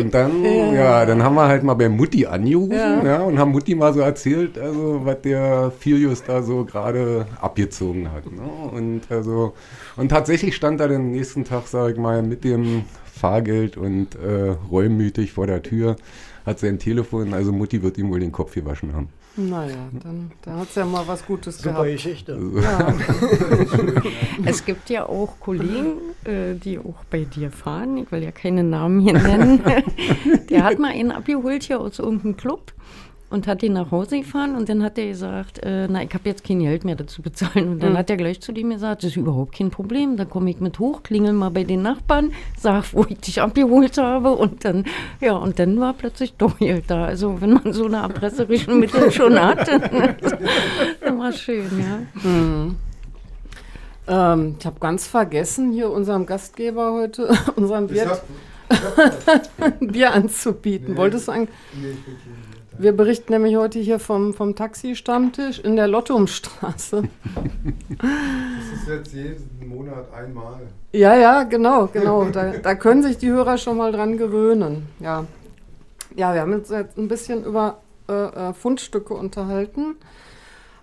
und 0.00 0.12
dann, 0.12 0.44
ja. 0.74 1.06
dann 1.06 1.22
haben 1.22 1.34
wir 1.34 1.46
halt 1.46 1.62
mal 1.62 1.74
bei 1.74 1.88
Mutti 1.88 2.26
angerufen 2.26 2.72
Ja. 2.72 3.02
ja. 3.04 3.22
und 3.22 3.38
haben 3.38 3.52
Mutti 3.52 3.74
mal 3.74 3.92
so 3.92 4.00
erzählt, 4.00 4.58
also 4.58 5.00
was 5.04 5.20
der 5.22 5.72
Filius 5.78 6.22
da 6.24 6.42
so 6.42 6.64
gerade 6.64 7.26
abgezogen 7.40 8.12
hat. 8.12 8.24
Ne? 8.30 8.42
Und 8.72 9.02
also 9.10 9.54
und 9.96 10.08
tatsächlich 10.08 10.56
stand 10.56 10.80
er 10.80 10.88
den 10.88 11.12
nächsten 11.12 11.44
Tag, 11.44 11.66
sag 11.66 11.92
ich 11.92 11.98
mal, 11.98 12.22
mit 12.22 12.44
dem 12.44 12.84
Fahrgeld 13.24 13.78
und 13.78 14.16
äh, 14.16 14.54
reumütig 14.70 15.32
vor 15.32 15.46
der 15.46 15.62
Tür, 15.62 15.96
hat 16.44 16.58
sein 16.58 16.78
Telefon, 16.78 17.32
also 17.32 17.52
Mutti 17.52 17.82
wird 17.82 17.96
ihm 17.96 18.10
wohl 18.10 18.20
den 18.20 18.32
Kopf 18.32 18.52
gewaschen 18.52 18.92
haben. 18.92 19.08
Naja, 19.36 19.88
dann, 20.02 20.30
dann 20.42 20.58
hat 20.58 20.68
es 20.68 20.74
ja 20.74 20.84
mal 20.84 21.08
was 21.08 21.24
Gutes 21.24 21.56
Super 21.56 21.84
gehabt. 21.84 21.92
Geschichte. 21.92 22.38
Ja. 22.60 22.94
Es 24.44 24.66
gibt 24.66 24.90
ja 24.90 25.06
auch 25.06 25.40
Kollegen, 25.40 25.96
äh, 26.24 26.54
die 26.54 26.78
auch 26.78 27.02
bei 27.10 27.24
dir 27.24 27.50
fahren. 27.50 27.96
Ich 27.96 28.12
will 28.12 28.22
ja 28.22 28.30
keine 28.30 28.62
Namen 28.62 29.00
hier 29.00 29.14
nennen. 29.14 29.60
Der 30.50 30.64
hat 30.64 30.78
mal 30.78 30.90
einen 30.90 31.10
abgeholt 31.10 31.62
hier 31.62 31.80
aus 31.80 31.98
irgendeinem 31.98 32.36
Club 32.36 32.74
und 33.34 33.46
hat 33.48 33.62
ihn 33.62 33.72
nach 33.72 33.90
Hause 33.90 34.18
gefahren 34.20 34.54
und 34.54 34.68
dann 34.68 34.82
hat 34.82 34.96
er 34.96 35.08
gesagt, 35.08 35.58
äh, 35.62 35.88
na, 35.90 36.02
ich 36.02 36.14
habe 36.14 36.28
jetzt 36.28 36.44
kein 36.44 36.60
Geld 36.60 36.84
mehr 36.84 36.94
dazu 36.94 37.20
bezahlen. 37.20 37.68
Und 37.68 37.82
dann 37.82 37.90
Hm. 37.90 37.98
hat 37.98 38.08
er 38.08 38.16
gleich 38.16 38.40
zu 38.40 38.52
dem 38.52 38.70
gesagt, 38.70 39.02
das 39.02 39.10
ist 39.10 39.16
überhaupt 39.16 39.56
kein 39.56 39.70
Problem. 39.70 40.16
Dann 40.16 40.30
komme 40.30 40.50
ich 40.50 40.60
mit 40.60 40.78
hoch, 40.78 41.02
klingel 41.02 41.32
mal 41.32 41.50
bei 41.50 41.64
den 41.64 41.82
Nachbarn, 41.82 42.32
sag, 42.56 42.94
wo 42.94 43.04
ich 43.08 43.18
dich 43.18 43.40
abgeholt 43.42 43.98
habe 43.98 44.30
und 44.30 44.64
dann, 44.64 44.84
ja, 45.20 45.32
und 45.34 45.58
dann 45.58 45.78
war 45.80 45.92
plötzlich 45.94 46.34
Doyle 46.34 46.82
da. 46.86 47.06
Also 47.06 47.40
wenn 47.40 47.54
man 47.54 47.72
so 47.72 47.86
eine 47.86 47.96
erpresserischen 47.98 48.78
Mittel 48.78 49.10
schon 49.10 49.38
hat, 49.38 49.66
dann, 49.68 49.82
dann 51.04 51.18
war 51.18 51.32
schön, 51.32 51.68
ja. 51.78 52.22
Hm. 52.22 52.76
Ähm, 54.06 54.56
ich 54.58 54.66
habe 54.66 54.78
ganz 54.80 55.06
vergessen, 55.08 55.72
hier 55.72 55.90
unserem 55.90 56.24
Gastgeber 56.24 56.92
heute, 56.92 57.28
unserem 57.56 57.90
Wirt, 57.90 58.22
ein 59.80 59.88
Bier 59.92 60.12
anzubieten. 60.12 60.96
Wolltest 60.96 61.28
du 61.28 61.32
eigentlich? 61.32 61.50
Wir 62.76 62.92
berichten 62.92 63.32
nämlich 63.32 63.54
heute 63.56 63.78
hier 63.78 64.00
vom, 64.00 64.34
vom 64.34 64.56
Taxi-Stammtisch 64.56 65.60
in 65.60 65.76
der 65.76 65.86
Lottumstraße. 65.86 67.04
Das 67.98 68.80
ist 68.80 68.88
jetzt 68.88 69.12
jeden 69.14 69.68
Monat 69.68 70.12
einmal. 70.12 70.60
Ja, 70.92 71.14
ja, 71.14 71.44
genau, 71.44 71.86
genau. 71.86 72.24
Da, 72.24 72.52
da 72.58 72.74
können 72.74 73.02
sich 73.02 73.16
die 73.16 73.30
Hörer 73.30 73.58
schon 73.58 73.76
mal 73.76 73.92
dran 73.92 74.18
gewöhnen. 74.18 74.88
Ja, 74.98 75.24
ja 76.16 76.34
wir 76.34 76.40
haben 76.40 76.52
uns 76.52 76.68
jetzt 76.68 76.98
ein 76.98 77.06
bisschen 77.06 77.44
über 77.44 77.78
äh, 78.08 78.12
äh, 78.12 78.52
Fundstücke 78.52 79.14
unterhalten. 79.14 79.96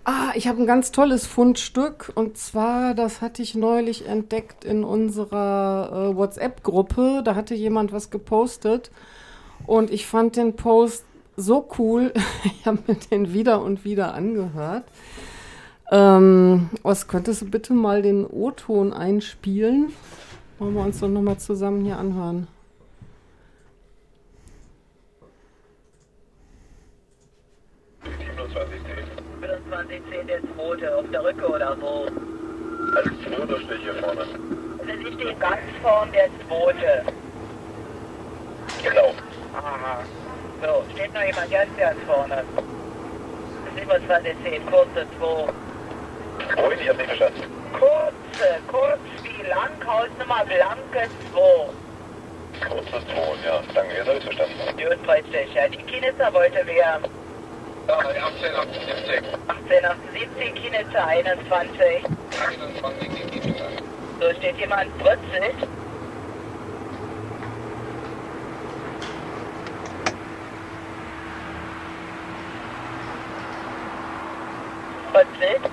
Ah, 0.05 0.31
ich 0.33 0.47
habe 0.47 0.61
ein 0.61 0.65
ganz 0.65 0.91
tolles 0.91 1.27
Fundstück 1.27 2.11
und 2.15 2.37
zwar, 2.37 2.95
das 2.95 3.21
hatte 3.21 3.41
ich 3.41 3.53
neulich 3.53 4.07
entdeckt 4.07 4.63
in 4.63 4.83
unserer 4.85 6.11
äh, 6.11 6.15
WhatsApp-Gruppe. 6.15 7.21
Da 7.23 7.35
hatte 7.35 7.53
jemand 7.53 7.91
was 7.91 8.09
gepostet 8.09 8.91
und 9.67 9.91
ich 9.91 10.07
fand 10.07 10.37
den 10.37 10.55
Post 10.55 11.05
so 11.35 11.67
cool. 11.77 12.13
ich 12.43 12.65
habe 12.65 12.79
mir 12.87 12.95
den 12.95 13.33
wieder 13.33 13.61
und 13.61 13.85
wieder 13.85 14.13
angehört. 14.13 14.83
Ähm, 15.91 16.69
was 16.83 17.07
könntest 17.07 17.41
du 17.41 17.49
bitte 17.49 17.73
mal 17.73 18.01
den 18.01 18.25
O-Ton 18.25 18.93
einspielen? 18.93 19.91
Wollen 20.59 20.73
wir 20.75 20.83
uns 20.83 20.99
doch 20.99 21.09
nochmal 21.09 21.37
zusammen 21.37 21.83
hier 21.83 21.97
anhören. 21.97 22.47
der 30.31 30.41
zweite, 30.55 30.97
auf 30.97 31.05
der 31.11 31.23
Rücke 31.23 31.47
oder 31.47 31.75
so. 31.79 32.07
Als 32.95 33.09
zweiter 33.21 33.59
steht 33.59 33.81
hier 33.81 33.93
vorne. 33.95 34.21
Also 34.21 35.07
ich 35.07 35.13
stehe 35.13 35.35
ganz 35.35 35.59
vorn 35.81 36.11
der 36.11 36.29
zweite. 36.47 37.03
Genau. 38.83 39.13
Aha. 39.53 40.03
So, 40.61 40.83
steht 40.93 41.13
noch 41.13 41.23
jemand 41.23 41.49
ganz, 41.49 41.75
ganz 41.77 41.97
vorne. 42.05 42.43
2710, 43.83 44.65
kurze 44.67 45.07
2. 45.17 46.61
Ruhig, 46.61 46.81
ich 46.81 46.89
hab 46.89 46.97
nicht 46.97 47.07
verstanden. 47.07 47.43
Kurze, 47.73 48.59
kurz 48.67 48.99
wie 49.23 49.47
lang, 49.47 49.71
Hausnummer 49.85 50.45
blanke 50.45 51.09
2. 51.33 52.69
Kurze 52.69 52.91
2, 52.91 53.47
ja, 53.47 53.61
danke, 53.73 53.95
ihr 53.95 54.05
hab 54.05 54.15
ich 54.15 54.23
verstanden. 54.23 54.53
Gut, 54.77 55.05
freut. 55.05 55.25
Ja, 55.55 55.67
die 55.67 55.77
Kinitzer 55.77 56.31
wollte 56.31 56.61
wer? 56.65 56.99
Ja, 57.87 57.97
1878. 57.97 59.23
1878, 59.47 60.53
Kinitzer 60.55 61.07
21. 61.07 62.05
21, 62.47 63.31
Kinitzer. 63.31 63.65
So, 64.19 64.33
steht 64.35 64.57
jemand 64.59 64.91
40? 65.01 65.55
Wild. 75.13 75.71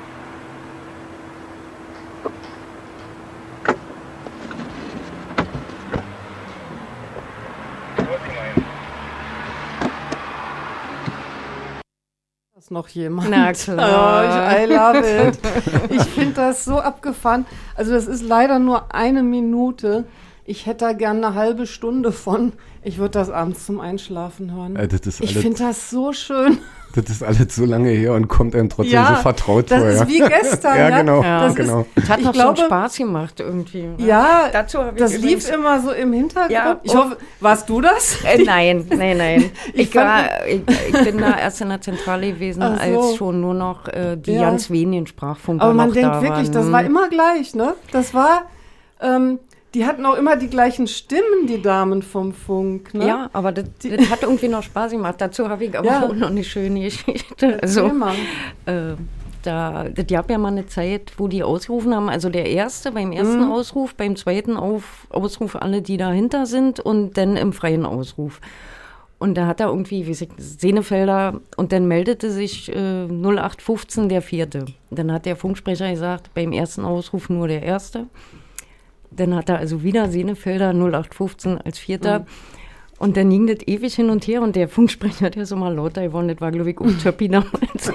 noch 12.70 12.88
jemand. 12.88 13.30
Na 13.30 13.52
klar. 13.52 13.78
Oh, 13.88 14.28
ich, 14.28 14.60
I 14.60 14.72
love 14.72 15.28
it. 15.28 15.38
Ich 15.90 16.04
finde 16.04 16.34
das 16.34 16.64
so 16.64 16.78
abgefahren. 16.78 17.46
Also 17.74 17.92
das 17.92 18.06
ist 18.06 18.22
leider 18.22 18.58
nur 18.58 18.94
eine 18.94 19.22
Minute. 19.22 20.04
Ich 20.44 20.66
hätte 20.66 20.86
da 20.86 20.92
gerne 20.92 21.26
eine 21.26 21.36
halbe 21.36 21.66
Stunde 21.66 22.12
von. 22.12 22.52
Ich 22.82 22.98
würde 22.98 23.12
das 23.12 23.30
abends 23.30 23.66
zum 23.66 23.80
Einschlafen 23.80 24.52
hören. 24.52 24.76
Äh, 24.76 24.88
ich 25.20 25.36
finde 25.36 25.58
das 25.58 25.90
so 25.90 26.12
schön. 26.12 26.58
Das 26.94 27.04
ist 27.10 27.22
alles 27.22 27.54
so 27.54 27.64
lange 27.64 27.90
her 27.90 28.14
und 28.14 28.28
kommt 28.28 28.54
einem 28.56 28.68
trotzdem 28.70 28.94
Ja, 28.94 29.14
so 29.16 29.22
vertraut 29.22 29.70
das 29.70 29.78
vor. 29.80 29.88
ist 29.88 30.00
ja. 30.00 30.08
wie 30.08 30.18
gestern, 30.20 30.76
ja, 30.76 30.88
ja. 30.88 30.98
genau. 31.00 31.22
Das 31.22 31.50
ist- 31.50 31.56
genau. 31.56 31.86
Das 31.94 32.08
hat 32.08 32.18
Ich 32.20 32.24
noch 32.24 32.32
glaube- 32.32 32.58
so 32.58 32.64
Spaß 32.64 32.96
gemacht 32.96 33.40
irgendwie. 33.40 33.88
Ja, 33.98 34.48
Dazu 34.52 34.78
habe 34.78 34.92
ich 34.96 35.02
das 35.02 35.16
lief 35.18 35.50
immer 35.52 35.80
so 35.80 35.92
im 35.92 36.12
Hintergrund. 36.12 36.50
Ja, 36.50 36.80
ich 36.82 36.92
oh. 36.92 36.98
hoffe, 37.04 37.18
warst 37.40 37.68
du 37.68 37.80
das? 37.82 38.18
Äh, 38.24 38.42
nein, 38.42 38.86
nein, 38.88 39.16
nein. 39.18 39.50
Ich 39.74 39.88
Ich, 39.90 39.94
war, 39.94 40.46
ich, 40.46 40.62
ich 40.88 41.04
bin 41.04 41.18
da 41.18 41.38
erst 41.38 41.60
in 41.60 41.68
der 41.68 41.80
Zentrale 41.80 42.32
gewesen, 42.32 42.62
so. 42.62 42.68
als 42.68 43.16
schon 43.16 43.40
nur 43.40 43.54
noch 43.54 43.86
äh, 43.88 44.16
die 44.16 44.32
Ja. 44.32 44.42
ganz 44.42 44.70
wenigen 44.70 45.06
Sprachfunker 45.06 45.64
Aber 45.64 45.74
man 45.74 45.88
noch 45.88 45.94
denkt 45.94 46.10
da 46.14 46.22
wirklich, 46.22 46.46
waren. 46.48 46.52
das 46.52 46.72
war 46.72 46.82
immer 46.84 47.08
gleich, 47.10 47.54
ne? 47.54 47.74
Das 47.92 48.14
war, 48.14 48.44
ähm, 49.00 49.38
die 49.74 49.84
hatten 49.86 50.04
auch 50.06 50.14
immer 50.16 50.36
die 50.36 50.48
gleichen 50.48 50.86
Stimmen, 50.86 51.46
die 51.46 51.60
Damen 51.60 52.02
vom 52.02 52.32
Funk, 52.32 52.94
ne? 52.94 53.06
Ja, 53.06 53.30
aber 53.32 53.52
das, 53.52 53.66
das 53.82 54.10
hat 54.10 54.22
irgendwie 54.22 54.48
noch 54.48 54.62
Spaß 54.62 54.92
gemacht. 54.92 55.16
Dazu 55.18 55.48
habe 55.48 55.64
ich 55.66 55.78
aber 55.78 55.86
Ja. 55.86 56.02
auch 56.06 56.14
noch 56.14 56.30
eine 56.30 56.42
schöne 56.44 56.80
Geschichte. 56.80 57.58
Also, 57.62 57.90
äh, 58.66 58.94
da, 59.42 59.84
das 59.84 60.06
gab 60.06 60.30
ja 60.30 60.38
mal 60.38 60.48
eine 60.48 60.66
Zeit, 60.66 61.12
wo 61.16 61.28
die 61.28 61.42
ausgerufen 61.42 61.94
haben, 61.94 62.08
also 62.08 62.28
der 62.28 62.46
erste 62.46 62.92
beim 62.92 63.12
ersten 63.12 63.44
Mhm. 63.44 63.52
Ausruf, 63.52 63.94
beim 63.94 64.16
zweiten 64.16 64.56
Auf, 64.56 65.06
Ausruf 65.10 65.54
alle, 65.56 65.80
die 65.82 65.96
dahinter 65.96 66.46
sind 66.46 66.80
und 66.80 67.16
dann 67.16 67.36
im 67.36 67.52
freien 67.52 67.84
Ausruf. 67.86 68.40
Und 69.20 69.34
da 69.36 69.46
hat 69.46 69.60
er 69.60 69.66
irgendwie, 69.68 70.06
wie 70.06 70.12
ich, 70.12 70.28
Sehnefelder 70.38 71.40
und 71.56 71.72
dann 71.72 71.88
meldete 71.88 72.30
sich 72.30 72.68
äh, 72.74 73.06
0815 73.08 74.08
der 74.08 74.22
vierte. 74.22 74.64
Dann 74.90 75.12
hat 75.12 75.26
der 75.26 75.36
Funksprecher 75.36 75.90
gesagt, 75.90 76.30
beim 76.34 76.52
ersten 76.52 76.84
Ausruf 76.84 77.28
nur 77.28 77.48
der 77.48 77.62
erste. 77.62 78.06
Dann 79.10 79.34
hat 79.34 79.48
er 79.48 79.58
also 79.58 79.82
wieder 79.82 80.08
Sehnefelder 80.08 80.70
0815 80.70 81.58
als 81.58 81.78
vierter. 81.78 82.26
Und 82.98 83.16
dann 83.16 83.30
ging 83.30 83.46
das 83.46 83.58
ewig 83.66 83.94
hin 83.94 84.10
und 84.10 84.26
her 84.26 84.42
und 84.42 84.56
der 84.56 84.68
Funksprecher, 84.68 85.30
der 85.30 85.44
ist 85.44 85.52
immer 85.52 85.70
lauter 85.70 86.02
geworden, 86.02 86.28
das 86.28 86.40
war, 86.40 86.50
glaube 86.50 86.70
ich, 86.70 86.80
um 86.80 86.98
Töppi 86.98 87.28
damals. 87.30 87.92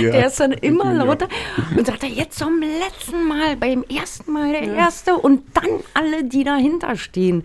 Der 0.00 0.26
ist 0.26 0.40
dann 0.40 0.52
immer 0.52 0.92
lauter 0.94 1.28
und 1.76 1.86
sagte, 1.86 2.06
jetzt 2.06 2.38
zum 2.38 2.60
letzten 2.60 3.28
Mal, 3.28 3.56
beim 3.56 3.84
ersten 3.84 4.32
Mal 4.32 4.52
der 4.52 4.62
Erste 4.62 5.14
und 5.14 5.42
dann 5.54 5.80
alle, 5.94 6.24
die 6.24 6.44
dahinter 6.44 6.96
stehen. 6.96 7.44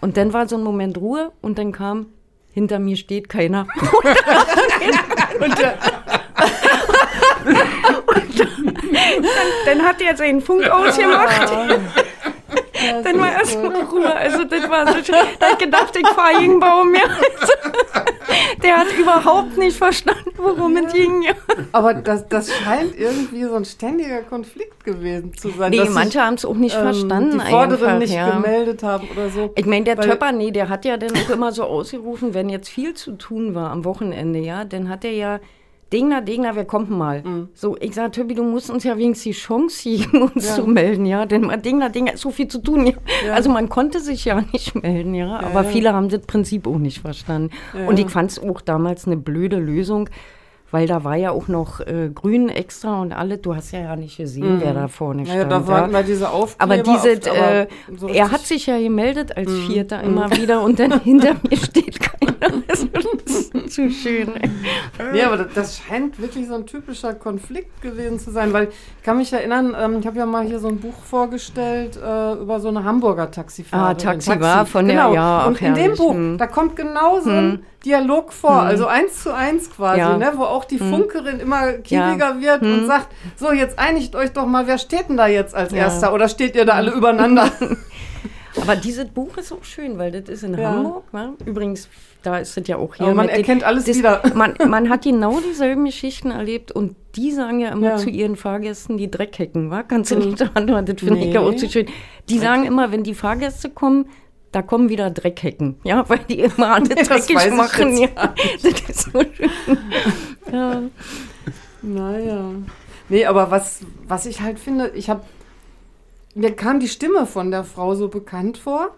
Und 0.00 0.16
dann 0.16 0.32
war 0.32 0.48
so 0.48 0.56
ein 0.56 0.64
Moment 0.64 0.96
Ruhe 0.98 1.32
und 1.42 1.58
dann 1.58 1.72
kam, 1.72 2.06
hinter 2.52 2.78
mir 2.78 2.96
steht 2.96 3.28
keiner. 3.28 3.66
und 5.40 5.58
der, 5.58 5.74
und 7.44 7.79
dann, 9.16 9.78
dann 9.78 9.86
hat 9.86 10.00
er 10.00 10.16
seinen 10.16 10.40
Funk 10.40 10.68
ausgemacht. 10.68 11.52
Dann 13.04 13.18
war 13.18 13.32
erstmal 13.32 13.82
Ruhe. 13.82 14.14
Also 14.14 14.44
das 14.44 14.68
war 14.68 14.86
so 14.86 15.04
schön. 15.04 15.14
Da 15.38 15.50
ich 15.52 15.58
gedacht, 15.58 15.94
ich 15.96 16.08
fahre 16.08 16.38
gegen 16.38 16.52
einen 16.52 16.60
Baum. 16.60 16.94
Ja. 16.94 17.02
Also, 17.40 18.62
der 18.62 18.76
hat 18.76 18.86
überhaupt 18.96 19.56
nicht 19.56 19.76
verstanden, 19.76 20.30
worum 20.36 20.76
es 20.76 20.92
ging. 20.92 21.22
Ja. 21.22 21.32
Aber 21.72 21.94
das, 21.94 22.28
das 22.28 22.52
scheint 22.52 22.96
irgendwie 22.96 23.44
so 23.44 23.54
ein 23.54 23.64
ständiger 23.64 24.22
Konflikt 24.22 24.84
gewesen 24.84 25.34
zu 25.34 25.50
sein. 25.50 25.70
Nee, 25.70 25.88
manche 25.88 26.22
haben 26.22 26.34
es 26.34 26.44
auch 26.44 26.54
nicht 26.54 26.76
ähm, 26.76 26.82
verstanden. 26.82 27.40
Die 27.44 27.50
Vorderen 27.50 27.98
nicht 27.98 28.14
ja. 28.14 28.30
gemeldet 28.30 28.82
haben 28.82 29.08
oder 29.08 29.30
so. 29.30 29.50
Ich 29.56 29.66
meine, 29.66 29.84
der 29.84 29.96
Töpper, 29.96 30.32
nee, 30.32 30.50
der 30.50 30.68
hat 30.68 30.84
ja 30.84 30.96
dann 30.96 31.10
auch 31.16 31.30
immer 31.30 31.50
so 31.52 31.64
ausgerufen, 31.64 32.34
wenn 32.34 32.48
jetzt 32.48 32.68
viel 32.68 32.94
zu 32.94 33.12
tun 33.12 33.54
war 33.54 33.70
am 33.70 33.84
Wochenende, 33.84 34.38
ja, 34.38 34.64
dann 34.64 34.88
hat 34.88 35.04
er 35.04 35.12
ja, 35.12 35.40
Degner, 35.92 36.20
Degner, 36.22 36.54
wer 36.54 36.64
kommt 36.64 36.88
denn 36.90 36.98
mal? 36.98 37.22
Mhm. 37.22 37.48
So, 37.52 37.76
ich 37.80 37.94
sage, 37.94 38.12
Töppi, 38.12 38.34
du 38.34 38.44
musst 38.44 38.70
uns 38.70 38.84
ja 38.84 38.96
wenigstens 38.96 39.24
die 39.24 39.32
Chance 39.32 39.82
geben, 39.82 40.22
uns 40.22 40.48
Ja. 40.48 40.54
zu 40.54 40.66
melden, 40.66 41.04
ja, 41.04 41.26
denn 41.26 41.42
mal 41.42 41.56
Degner, 41.56 41.90
Degner, 41.90 42.14
ist 42.14 42.20
so 42.20 42.30
viel 42.30 42.46
zu 42.48 42.58
tun, 42.62 42.86
ja. 42.86 42.92
Ja. 43.26 43.34
Also 43.34 43.50
man 43.50 43.68
konnte 43.68 43.98
sich 44.00 44.24
ja 44.24 44.40
nicht 44.52 44.74
melden, 44.80 45.14
ja, 45.14 45.40
aber 45.40 45.64
viele 45.64 45.92
haben 45.92 46.08
das 46.08 46.20
Prinzip 46.22 46.66
auch 46.66 46.78
nicht 46.78 47.00
verstanden. 47.00 47.50
Und 47.88 47.98
ich 47.98 48.08
fand 48.08 48.30
es 48.30 48.38
auch 48.38 48.60
damals 48.60 49.06
eine 49.06 49.16
blöde 49.16 49.58
Lösung, 49.58 50.08
weil 50.70 50.86
da 50.86 51.04
war 51.04 51.16
ja 51.16 51.30
auch 51.30 51.48
noch 51.48 51.80
äh, 51.80 52.10
Grün 52.14 52.48
extra 52.48 53.00
und 53.00 53.12
alle, 53.12 53.38
du 53.38 53.54
hast 53.54 53.72
ja, 53.72 53.80
ja 53.80 53.96
nicht 53.96 54.16
gesehen, 54.16 54.60
wer 54.60 54.74
da 54.74 54.88
vorne 54.88 55.26
stand. 55.26 55.50
da 55.50 55.66
waren 55.66 55.92
ja. 55.92 56.02
diese 56.02 56.30
Aufkleber. 56.30 56.74
Aber 56.74 56.82
diese, 56.82 57.12
oft, 57.12 57.28
aber 57.28 57.52
äh, 57.60 57.66
so 57.96 58.08
er 58.08 58.30
hat 58.30 58.42
sich 58.42 58.66
ja 58.66 58.78
gemeldet 58.78 59.36
als 59.36 59.52
Vierter 59.52 60.02
immer 60.02 60.30
wieder 60.30 60.62
und 60.62 60.78
dann 60.78 61.00
hinter 61.04 61.34
mir 61.48 61.56
steht 61.56 62.00
keiner. 62.00 62.30
Das 62.70 63.34
ist 63.34 63.72
zu 63.72 63.90
schön. 63.90 64.34
Ey. 64.36 64.50
Nee, 65.12 65.22
aber 65.22 65.36
das, 65.36 65.48
das 65.54 65.78
scheint 65.78 66.20
wirklich 66.20 66.48
so 66.48 66.54
ein 66.54 66.66
typischer 66.66 67.14
Konflikt 67.14 67.80
gewesen 67.82 68.18
zu 68.18 68.30
sein, 68.30 68.52
weil 68.52 68.68
ich 68.68 69.04
kann 69.04 69.18
mich 69.18 69.32
erinnern, 69.32 69.76
ähm, 69.78 69.98
ich 70.00 70.06
habe 70.06 70.18
ja 70.18 70.26
mal 70.26 70.44
hier 70.44 70.58
so 70.58 70.68
ein 70.68 70.78
Buch 70.78 70.94
vorgestellt 71.04 71.96
äh, 71.96 72.32
über 72.34 72.60
so 72.60 72.68
eine 72.68 72.84
Hamburger 72.84 73.30
Taxifahrerin. 73.30 73.90
Ah, 73.90 73.94
Taxi 73.94 74.40
war 74.40 74.66
von 74.66 74.86
der- 74.86 74.96
genau. 74.96 75.14
ja, 75.14 75.40
ach, 75.42 75.46
Und 75.48 75.62
in 75.62 75.74
dem 75.74 75.96
Buch, 75.96 76.14
hm. 76.14 76.38
da 76.38 76.46
kommt 76.46 76.76
genau 76.76 77.20
so 77.20 77.30
ein 77.30 77.62
Dialog 77.84 78.32
vor, 78.32 78.60
also 78.62 78.86
eins 78.86 79.22
zu 79.22 79.34
eins 79.34 79.70
quasi, 79.70 80.00
Ja. 80.00 80.16
ne, 80.16 80.32
wo 80.36 80.42
auch 80.44 80.64
die 80.66 80.78
Funkerin 80.78 81.40
immer 81.40 81.72
kiebiger 81.74 82.40
wird 82.40 82.62
und 82.62 82.86
sagt, 82.86 83.08
so 83.36 83.52
jetzt 83.52 83.78
einigt 83.78 84.14
euch 84.14 84.32
doch 84.32 84.46
mal, 84.46 84.66
wer 84.66 84.76
steht 84.78 85.08
denn 85.08 85.16
da 85.16 85.26
jetzt 85.28 85.54
als 85.54 85.72
Ja. 85.72 85.78
Erster 85.84 86.12
oder 86.12 86.28
steht 86.28 86.54
ihr 86.56 86.64
da 86.66 86.74
alle 86.74 86.90
übereinander? 86.92 87.50
Aber 88.60 88.76
dieses 88.76 89.08
Buch 89.08 89.36
ist 89.38 89.52
auch 89.52 89.64
schön, 89.64 89.96
weil 89.98 90.10
das 90.10 90.28
ist 90.28 90.42
in 90.42 90.58
Ja. 90.58 90.70
Hamburg. 90.72 91.04
wa? 91.12 91.32
Übrigens, 91.46 91.88
da 92.22 92.36
ist 92.38 92.56
es 92.58 92.68
ja 92.68 92.76
auch 92.76 92.94
hier. 92.94 93.06
Aber 93.06 93.14
man 93.14 93.26
mit 93.26 93.34
den- 93.34 93.40
erkennt 93.40 93.64
alles 93.64 93.84
das, 93.84 93.96
wieder. 93.96 94.20
Man, 94.34 94.54
man 94.68 94.90
hat 94.90 95.02
genau 95.04 95.40
dieselben 95.40 95.84
Geschichten 95.86 96.30
erlebt 96.32 96.72
und 96.72 96.96
die 97.16 97.30
sagen 97.30 97.60
ja 97.60 97.70
immer 97.70 97.90
Ja. 97.92 97.96
zu 97.96 98.10
ihren 98.10 98.36
Fahrgästen, 98.36 98.98
die 98.98 99.10
Dreckhecken, 99.10 99.70
wa? 99.70 99.82
Kannst 99.84 100.10
du 100.10 100.16
nicht 100.16 100.40
daran 100.40 100.66
das 100.66 100.96
finde 101.00 101.18
ich 101.20 101.32
ja 101.32 101.40
auch 101.40 101.50
Nee. 101.52 101.58
so 101.58 101.68
schön. 101.68 101.86
Die 102.28 102.38
sagen 102.38 102.64
immer, 102.66 102.92
wenn 102.92 103.04
die 103.04 103.14
Fahrgäste 103.14 103.70
kommen, 103.70 104.06
da 104.52 104.62
kommen 104.62 104.88
wieder 104.88 105.10
Dreckhecken, 105.10 105.76
ja, 105.84 106.04
weil 106.08 106.20
die 106.28 106.40
immer 106.40 106.74
alle 106.74 106.88
das 106.94 107.08
dreckig 107.08 107.52
machen. 107.52 107.96
Ja. 107.96 108.08
Das 108.62 108.80
ist 108.88 109.12
so 109.12 109.20
schön. 109.20 109.50
Ja. 110.52 110.82
Naja. 111.82 112.52
Nee, 113.08 113.26
aber 113.26 113.50
was, 113.50 113.80
was 114.06 114.26
ich 114.26 114.40
halt 114.40 114.58
finde, 114.58 114.90
ich 114.94 115.10
habe. 115.10 115.22
Mir 116.34 116.54
kam 116.54 116.78
die 116.78 116.88
Stimme 116.88 117.26
von 117.26 117.50
der 117.50 117.64
Frau 117.64 117.94
so 117.94 118.08
bekannt 118.08 118.58
vor. 118.58 118.94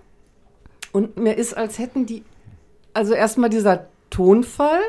Und 0.93 1.17
mir 1.17 1.35
ist, 1.35 1.57
als 1.57 1.79
hätten 1.79 2.05
die. 2.05 2.25
Also 2.93 3.15
erstmal 3.15 3.49
dieser 3.49 3.87
Tonfall, 4.11 4.81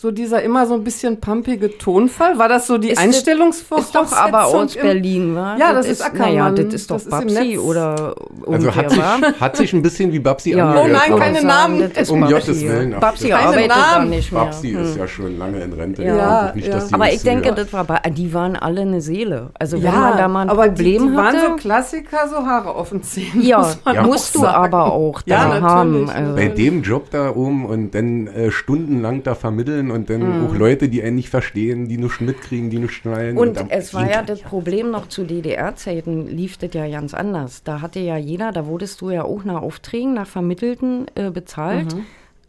so 0.00 0.10
dieser 0.10 0.42
immer 0.42 0.66
so 0.66 0.72
ein 0.72 0.82
bisschen 0.82 1.20
pumpige 1.20 1.76
Tonfall. 1.76 2.38
War 2.38 2.48
das 2.48 2.66
so 2.66 2.78
die 2.78 2.88
Ist 2.88 2.96
das- 2.96 3.04
Einstellungsvoraussetzung? 3.04 4.04
Ist 4.04 4.12
doch 4.12 4.16
aber 4.18 4.46
aus 4.46 4.74
Berlin, 4.74 5.34
wa? 5.36 5.56
Ja, 5.58 5.74
das 5.74 5.86
ist 5.86 6.00
Ackermann. 6.02 6.28
Naja, 6.30 6.50
das 6.52 6.72
ist 6.74 6.90
doch 6.90 6.94
Das 6.96 7.04
ist 7.04 7.10
Babsi 7.10 7.34
Netz. 7.34 7.58
oder 7.58 8.14
Also 8.46 8.74
hat 8.74 8.90
sich, 8.90 9.02
hat 9.40 9.56
sich 9.58 9.72
ein 9.74 9.82
bisschen 9.82 10.10
wie 10.10 10.18
Babsi 10.18 10.52
Ja, 10.54 10.70
angehört. 10.70 10.88
Oh 10.88 10.92
nein, 11.10 11.18
keine 11.20 11.34
sagen, 11.42 11.46
Namen. 11.48 11.80
das 11.94 12.02
ist 12.04 12.10
Um 12.10 12.20
Babsi. 12.20 12.34
Gottes 12.34 12.60
Willen, 12.62 12.96
Babsi 12.98 13.28
keine 13.28 13.46
arbeitet 13.46 13.70
da 13.72 13.92
Namen. 13.98 14.08
nicht 14.10 14.32
mehr. 14.32 14.40
Babsi 14.44 14.68
ist 14.70 14.96
ja 14.96 15.06
schon 15.06 15.38
lange 15.38 15.60
in 15.60 15.72
Rente. 15.74 16.02
Ja, 16.02 16.16
ja. 16.16 16.52
dass 16.70 16.88
die 16.88 16.94
Aber 16.94 17.12
ich 17.12 17.22
denke, 17.22 17.52
das 17.52 17.70
war, 17.74 17.84
bei- 17.84 18.00
die 18.10 18.32
waren 18.32 18.56
alle 18.56 18.80
eine 18.80 19.02
Seele. 19.02 19.50
Also 19.58 19.76
wenn 19.76 19.84
Ja, 19.84 19.92
man 19.92 20.16
da 20.16 20.28
mal 20.28 20.40
ein 20.42 20.48
aber 20.48 20.62
Problem 20.68 21.02
die, 21.02 21.08
die 21.10 21.16
waren 21.16 21.26
hatte, 21.36 21.46
so 21.50 21.56
Klassiker, 21.56 22.26
so 22.26 22.36
Haare 22.46 22.70
auf 22.74 22.88
den 22.88 23.02
Zähnen. 23.02 23.42
ja, 23.42 23.58
muss 23.58 23.78
man 23.84 23.94
Ja. 23.96 24.00
auch 24.00 24.06
musst 24.06 24.34
du 24.34 24.38
sagen. 24.40 24.54
aber 24.64 24.92
auch 24.94 25.20
da 25.20 25.34
Ja, 25.56 25.60
haben. 25.60 26.08
Also. 26.08 26.34
bei 26.36 26.48
dem 26.48 26.80
Job 26.82 27.10
da 27.10 27.36
oben 27.36 27.66
und 27.66 27.94
dann 27.94 28.28
äh, 28.28 28.50
stundenlang 28.50 29.22
da 29.22 29.34
vermitteln 29.34 29.89
und 29.90 30.08
dann 30.10 30.46
auch 30.46 30.54
Leute, 30.54 30.88
die 30.88 31.02
einen 31.02 31.16
nicht 31.16 31.28
verstehen, 31.28 31.88
die 31.88 31.98
nichts 31.98 32.20
mitkriegen, 32.20 32.70
die 32.70 32.78
nichts 32.78 32.94
schnallen. 32.96 33.36
Und 33.36 33.56
dann- 33.56 33.70
es 33.70 33.92
war 33.94 34.10
ja 34.10 34.22
das 34.22 34.40
Problem 34.40 34.90
noch 34.90 35.08
zu 35.08 35.24
DDR-Zeiten, 35.24 36.26
lief 36.28 36.56
das 36.56 36.70
ja 36.74 36.88
ganz 36.88 37.14
anders. 37.14 37.62
Da 37.64 37.80
hatte 37.80 38.00
ja 38.00 38.16
jeder, 38.16 38.52
da 38.52 38.66
wurdest 38.66 39.00
du 39.00 39.10
ja 39.10 39.24
auch 39.24 39.44
nach 39.44 39.62
Aufträgen, 39.62 40.14
nach 40.14 40.26
Vermittelten 40.26 41.06
äh, 41.14 41.30
bezahlt. 41.30 41.94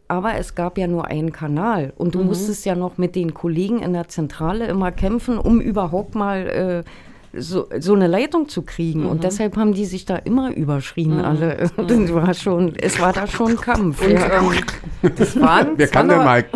Aber 0.08 0.36
es 0.36 0.56
gab 0.56 0.78
ja 0.78 0.88
nur 0.88 1.06
einen 1.08 1.32
Kanal 1.32 1.94
und 1.98 2.16
du 2.16 2.20
musstest 2.26 2.66
ja 2.66 2.76
noch 2.76 2.98
mit 2.98 3.16
den 3.16 3.34
Kollegen 3.34 3.80
in 3.82 3.94
der 3.94 4.10
Zentrale 4.10 4.68
immer 4.68 4.92
kämpfen, 4.92 5.38
um 5.38 5.62
überhaupt 5.62 6.16
mal 6.16 6.84
äh, 6.86 6.90
so, 7.34 7.68
so 7.80 7.94
eine 7.94 8.08
Leitung 8.08 8.50
zu 8.50 8.62
kriegen. 8.64 9.06
Und 9.06 9.24
deshalb 9.24 9.56
haben 9.56 9.74
die 9.74 9.86
sich 9.86 10.06
da 10.06 10.18
immer 10.18 10.54
überschrien, 10.56 11.20
alle. 11.20 11.70
Das 11.78 12.14
war 12.14 12.34
schon, 12.34 12.76
es 12.76 13.00
war 13.00 13.14
da 13.14 13.28
schon 13.28 13.56
Kampf. 13.56 14.04
Und 14.06 14.12
ja. 14.12 14.40
ähm, 14.40 15.12
das 15.16 15.40
waren, 15.40 15.70
Wer 15.78 15.88
kann 15.88 16.10
denn 16.10 16.18
mal? 16.20 16.46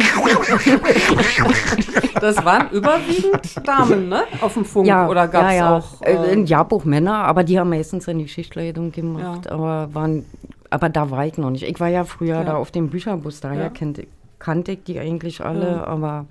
Das 2.19 2.43
waren 2.43 2.69
überwiegend 2.71 3.67
Damen, 3.67 4.09
ne? 4.09 4.23
Auf 4.41 4.53
dem 4.53 4.65
Funk. 4.65 4.87
Ja, 4.87 5.07
Oder 5.07 5.27
gab 5.27 5.45
es 5.47 5.53
ja, 5.53 5.57
ja. 5.57 5.77
auch. 5.77 6.01
Äh, 6.01 6.13
äh, 6.13 6.31
ein 6.31 6.45
Jahrbuch 6.45 6.85
Männer, 6.85 7.15
aber 7.25 7.43
die 7.43 7.59
haben 7.59 7.69
meistens 7.69 8.07
in 8.07 8.19
die 8.19 8.27
Schichtleitung 8.27 8.91
gemacht. 8.91 9.45
Ja. 9.45 9.51
Aber 9.51 9.89
waren, 9.93 10.25
aber 10.69 10.89
da 10.89 11.11
war 11.11 11.25
ich 11.25 11.37
noch 11.37 11.49
nicht. 11.49 11.63
Ich 11.63 11.79
war 11.79 11.89
ja 11.89 12.03
früher 12.03 12.35
Ja. 12.37 12.43
da 12.43 12.55
auf 12.55 12.71
dem 12.71 12.89
Bücherbus, 12.89 13.41
daher 13.41 13.63
Ja. 13.63 13.69
kannte, 13.69 14.07
kannte 14.39 14.73
ich 14.73 14.83
die 14.83 14.99
eigentlich 14.99 15.41
alle, 15.43 15.85
aber 15.87 16.25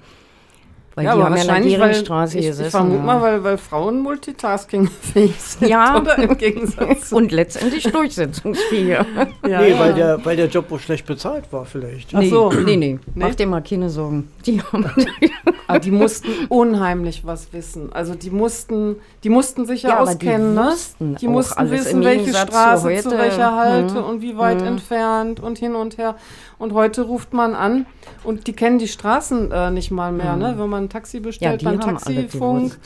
weil 0.95 1.05
ja, 1.05 1.15
die 1.15 1.21
aber 1.21 1.25
haben 1.31 1.37
ja 1.37 1.41
in 1.43 1.47
der 1.47 1.55
wahrscheinlich, 1.55 1.79
weil, 1.81 1.89
Geringstraße 1.91 2.39
ich, 2.39 2.47
gesessen. 2.47 2.65
ich 2.67 2.71
vermute 2.71 2.97
ja. 2.99 3.03
mal, 3.05 3.23
weil, 3.23 3.45
weil 3.45 3.59
Frauen 3.59 4.01
multitaskingfähig 4.03 5.35
sind. 5.41 5.69
Ja. 5.69 6.01
Oder 6.01 6.19
im 6.19 6.37
Gegensatz 6.39 7.09
zu. 7.11 7.17
und 7.17 7.33
letztendlich 7.33 7.85
durchsetzungsfähig. 7.85 8.89
Ja, 8.89 9.07
nee, 9.43 9.51
ja. 9.71 9.79
Weil, 9.79 9.95
der, 9.95 10.25
weil 10.25 10.37
der 10.37 10.47
Job 10.47 10.71
wohl 10.71 10.79
schlecht 10.79 11.07
bezahlt 11.07 11.53
war 11.53 11.65
vielleicht. 11.65 12.15
Ach 12.15 12.23
so. 12.23 12.51
nee, 12.53 12.77
nee, 12.77 12.99
Nee? 13.15 13.25
mach 13.27 13.35
dir 13.35 13.47
mal 13.47 13.63
keine 13.63 13.91
Sorgen. 13.91 14.29
Die 14.47 14.61
haben 14.61 14.85
Aber 15.67 15.79
die 15.79 15.91
mussten 15.91 16.29
unheimlich 16.51 17.25
was 17.25 17.53
wissen. 17.55 17.91
Also 17.93 18.15
die 18.15 18.31
mussten, 18.31 18.97
die 19.25 19.31
mussten 19.31 19.65
sich 19.65 19.83
ja, 19.85 19.91
Ja, 19.91 19.97
aber 19.97 20.15
die 20.15 20.27
auskennen, 20.29 20.55
ne? 20.55 20.75
Die 21.01 21.27
auch 21.27 21.31
mussten 21.31 21.59
alles 21.59 21.71
wissen, 21.73 22.03
im 22.03 22.05
welche 22.05 22.33
zu 22.33 22.39
Straße 22.39 22.83
zu, 23.03 23.09
heute. 23.11 23.19
welcher 23.19 23.57
Halte 23.57 23.95
Mhm. 23.95 24.05
und 24.05 24.21
wie 24.23 24.37
weit 24.37 24.61
entfernt 24.61 25.41
und 25.41 25.57
hin 25.59 25.75
und 25.75 25.97
her. 25.97 26.17
Und 26.59 26.75
heute 26.75 27.03
ruft 27.03 27.33
man 27.33 27.55
an 27.55 27.87
und 28.25 28.47
die 28.47 28.53
kennen 28.53 28.79
die 28.79 28.89
Straßen 28.89 29.51
äh, 29.51 29.71
nicht 29.71 29.91
mal 29.91 30.13
mehr, 30.13 30.37
ne? 30.37 30.55
Wenn 30.59 30.69
man 30.69 30.84
ein 30.85 30.89
Taxi 30.89 31.21
bestellt 31.21 31.61
die 31.61 31.65
beim 31.65 31.81
Taxifunk. 31.81 32.79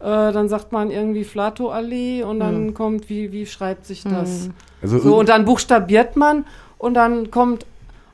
Äh, 0.00 0.32
dann 0.32 0.48
sagt 0.48 0.72
man 0.72 0.90
irgendwie 0.90 1.24
Flato-Allee 1.24 2.22
und 2.22 2.40
dann 2.40 2.72
kommt, 2.72 3.10
wie, 3.10 3.32
wie 3.32 3.44
schreibt 3.44 3.84
sich 3.84 4.02
das? 4.02 4.48
Also 4.80 4.98
So, 4.98 5.18
und 5.18 5.28
dann 5.28 5.44
buchstabiert 5.44 6.16
man 6.16 6.46
und 6.78 6.94
dann 6.94 7.30
kommt, 7.30 7.66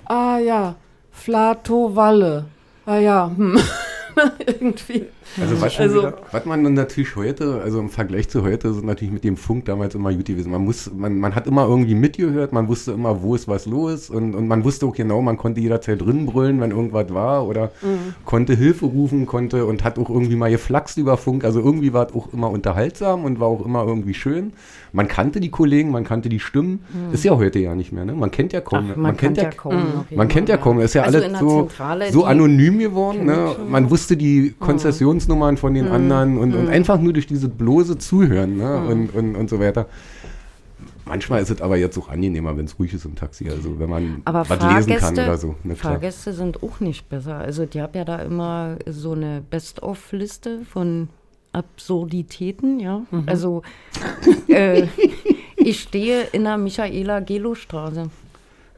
ah 0.04 0.38
ja, 0.38 0.74
Flato-Walle. 1.12 2.46
Ah 2.86 2.98
ja, 2.98 3.30
hm. 3.36 3.58
irgendwie. 4.46 5.06
Also 5.40 5.60
was, 5.60 5.78
Also- 5.78 6.12
was 6.32 6.44
man 6.46 6.62
natürlich 6.74 7.14
heute, 7.16 7.60
also 7.62 7.80
im 7.80 7.88
Vergleich 7.88 8.28
zu 8.28 8.42
heute, 8.42 8.68
ist 8.68 8.82
natürlich 8.84 9.12
mit 9.12 9.24
dem 9.24 9.36
Funk 9.36 9.64
damals 9.66 9.94
immer 9.94 10.12
gut 10.14 10.26
gewesen. 10.26 10.50
Man, 10.52 10.64
muss, 10.64 10.90
man, 10.94 11.18
man 11.18 11.34
hat 11.34 11.46
immer 11.46 11.66
irgendwie 11.68 11.94
mitgehört, 11.94 12.52
man 12.52 12.68
wusste 12.68 12.92
immer, 12.92 13.22
wo 13.22 13.34
ist 13.34 13.46
was 13.48 13.66
los 13.66 14.08
und, 14.10 14.34
und 14.34 14.48
man 14.48 14.64
wusste 14.64 14.86
auch 14.86 14.94
genau, 14.94 15.20
man 15.22 15.36
konnte 15.36 15.60
jederzeit 15.60 16.00
drin 16.00 16.26
brüllen, 16.26 16.60
wenn 16.60 16.70
irgendwas 16.70 17.12
war 17.12 17.46
oder 17.46 17.70
konnte 18.24 18.54
Hilfe 18.54 18.86
rufen, 18.86 19.26
konnte 19.26 19.66
und 19.66 19.84
hat 19.84 19.98
auch 19.98 20.08
irgendwie 20.08 20.36
mal 20.36 20.50
geflaxt 20.50 20.96
über 20.98 21.16
Funk. 21.16 21.44
Also 21.44 21.60
irgendwie 21.60 21.92
war 21.92 22.06
es 22.08 22.14
auch 22.14 22.32
immer 22.32 22.50
unterhaltsam 22.50 23.24
und 23.24 23.40
war 23.40 23.48
auch 23.48 23.64
immer 23.64 23.84
irgendwie 23.84 24.14
schön. 24.14 24.52
Man 24.92 25.08
kannte 25.08 25.40
die 25.40 25.50
Kollegen, 25.50 25.90
man 25.90 26.04
kannte 26.04 26.28
die 26.28 26.40
Stimmen. 26.40 26.80
Ist 27.12 27.24
ja 27.24 27.36
heute 27.36 27.58
ja 27.58 27.74
nicht 27.74 27.92
mehr, 27.92 28.04
ne? 28.04 28.14
Man 28.14 28.30
kennt 28.30 28.52
ja 28.52 28.60
kaum. 28.62 28.90
Ach, 28.92 28.96
man, 28.96 29.16
kennt 29.16 29.36
kennt 29.36 29.38
ja 29.38 29.50
kaum. 29.50 29.74
noch 29.74 30.10
man 30.16 30.28
kennt 30.28 30.48
ja 30.48 30.56
kaum, 30.56 30.80
ist 30.80 30.94
ja 30.94 31.02
Also 31.02 31.18
alles 31.18 31.38
so, 31.38 31.68
so 32.10 32.24
anonym 32.24 32.78
geworden. 32.78 33.26
Ne? 33.26 33.56
Man 33.68 33.90
wusste 33.90 34.16
die 34.16 34.54
Konzessionsnummern 35.16 35.56
von 35.56 35.74
den 35.74 35.88
anderen 35.88 36.38
und, 36.38 36.54
und 36.54 36.68
einfach 36.68 37.00
nur 37.00 37.12
durch 37.12 37.26
dieses 37.26 37.48
bloße 37.48 37.98
Zuhören 37.98 38.56
ne? 38.58 38.84
und, 38.86 39.14
und, 39.14 39.34
und 39.34 39.50
so 39.50 39.58
weiter. 39.58 39.86
Manchmal 41.06 41.40
ist 41.40 41.50
es 41.50 41.62
aber 41.62 41.76
jetzt 41.76 41.96
auch 41.98 42.08
angenehmer, 42.08 42.56
wenn 42.56 42.64
es 42.64 42.78
ruhig 42.78 42.92
ist 42.92 43.04
im 43.04 43.14
Taxi, 43.14 43.48
also 43.48 43.78
wenn 43.78 43.88
man 43.88 44.22
Aber 44.24 44.40
was 44.40 44.58
Fahrgäste, 44.58 44.90
lesen 44.90 45.00
kann 45.04 45.14
oder 45.14 45.38
so. 45.38 45.54
Ne. 45.62 45.76
Fahrgäste 45.76 46.32
sind 46.32 46.62
auch 46.62 46.80
nicht 46.80 47.08
besser. 47.08 47.36
Also 47.38 47.64
die 47.64 47.80
haben 47.80 47.92
ja 47.96 48.04
da 48.04 48.16
immer 48.18 48.76
so 48.88 49.12
eine 49.12 49.42
Best-of-Liste 49.48 50.60
von 50.70 51.08
Absurditäten, 51.52 52.80
ja. 52.80 53.02
Mhm. 53.10 53.22
Also 53.26 53.62
äh, 54.48 54.86
ich 55.56 55.80
stehe 55.80 56.22
in 56.32 56.44
der 56.44 56.58
Michaela-Gelo-Straße. 56.58 58.10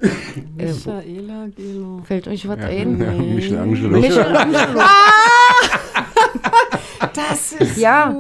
Äh, 0.00 0.72
wo- 0.84 0.92
Michaela 0.92 1.48
Gelo. 1.56 2.02
fällt 2.04 2.28
euch 2.28 2.46
was 2.46 2.58
Ja, 2.58 2.66
ein? 2.66 3.00
ja, 3.00 3.10
Michelangelo. 3.12 3.98
Michelangelo. 3.98 4.80
Das 7.28 7.52
ist, 7.58 7.76
Ja, 7.76 8.14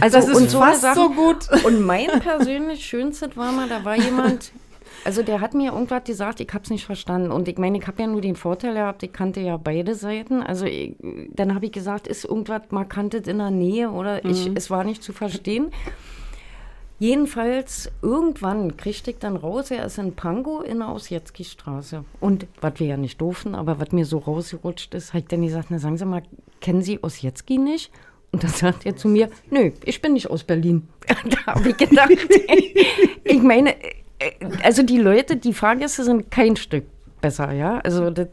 also 0.00 0.16
das 0.18 0.28
ist 0.28 0.36
und 0.36 0.50
so 0.50 0.58
fast 0.60 0.82
Sache- 0.82 0.94
so 0.94 1.10
gut. 1.10 1.48
Und 1.64 1.80
mein 1.84 2.08
persönlich 2.20 2.84
schönstes 2.84 3.36
war 3.36 3.52
mal, 3.52 3.68
da 3.68 3.84
war 3.84 3.96
jemand, 3.96 4.52
also 5.04 5.22
der 5.22 5.40
hat 5.40 5.54
mir 5.54 5.72
irgendwas 5.72 6.04
gesagt, 6.04 6.40
ich 6.40 6.48
habe 6.52 6.62
es 6.64 6.70
nicht 6.70 6.84
verstanden. 6.84 7.32
Und 7.32 7.48
ich 7.48 7.58
meine, 7.58 7.78
ich 7.78 7.86
habe 7.86 8.02
ja 8.02 8.06
nur 8.08 8.20
den 8.20 8.36
Vorteil 8.36 8.74
gehabt, 8.74 9.02
ich 9.02 9.12
kannte 9.12 9.40
ja 9.40 9.56
beide 9.56 9.94
Seiten. 9.94 10.42
Also 10.42 10.66
ich, 10.66 10.94
dann 11.34 11.54
habe 11.54 11.66
ich 11.66 11.72
gesagt, 11.72 12.06
ist 12.06 12.24
irgendwas 12.24 12.62
Markantes 12.70 13.26
in 13.26 13.38
der 13.38 13.50
Nähe 13.50 13.90
oder 13.90 14.24
ich, 14.24 14.50
es 14.54 14.70
war 14.70 14.84
nicht 14.84 15.02
zu 15.02 15.12
verstehen. 15.12 15.70
Jedenfalls, 16.98 17.90
irgendwann 18.00 18.76
kriegte 18.76 19.10
ich 19.10 19.18
dann 19.18 19.34
raus, 19.36 19.72
er 19.72 19.84
ist 19.86 19.98
in 19.98 20.14
Pankow 20.14 20.64
in 20.64 20.78
der 20.78 20.88
Ausjetzki-Straße. 20.88 22.04
Und 22.20 22.46
was 22.60 22.74
wir 22.76 22.86
ja 22.86 22.96
nicht 22.96 23.20
durften, 23.20 23.56
aber 23.56 23.80
was 23.80 23.90
mir 23.90 24.04
so 24.06 24.18
rausgerutscht 24.18 24.94
ist, 24.94 25.08
habe 25.08 25.18
ich 25.20 25.26
dann 25.26 25.42
gesagt, 25.42 25.68
na 25.70 25.80
sagen 25.80 25.96
Sie 25.98 26.04
mal, 26.04 26.22
kennen 26.60 26.82
Sie 26.82 27.02
Osjetski 27.02 27.58
nicht? 27.58 27.90
Und 28.32 28.42
dann 28.42 28.50
sagt 28.50 28.86
er 28.86 28.96
zu 28.96 29.08
mir, 29.08 29.28
nö, 29.50 29.72
ich 29.84 30.00
bin 30.00 30.14
nicht 30.14 30.28
aus 30.30 30.42
Berlin. 30.44 30.88
da 31.46 31.54
habe 31.54 31.68
ich 31.68 31.76
gedacht, 31.76 32.10
ich 33.24 33.42
meine, 33.42 33.74
äh, 34.18 34.32
also 34.62 34.82
die 34.82 34.98
Leute, 34.98 35.36
die 35.36 35.52
Fahrgäste 35.52 36.02
sind 36.04 36.30
kein 36.30 36.56
Stück 36.56 36.84
besser, 37.20 37.52
ja. 37.52 37.78
Also 37.80 38.10
das, 38.10 38.28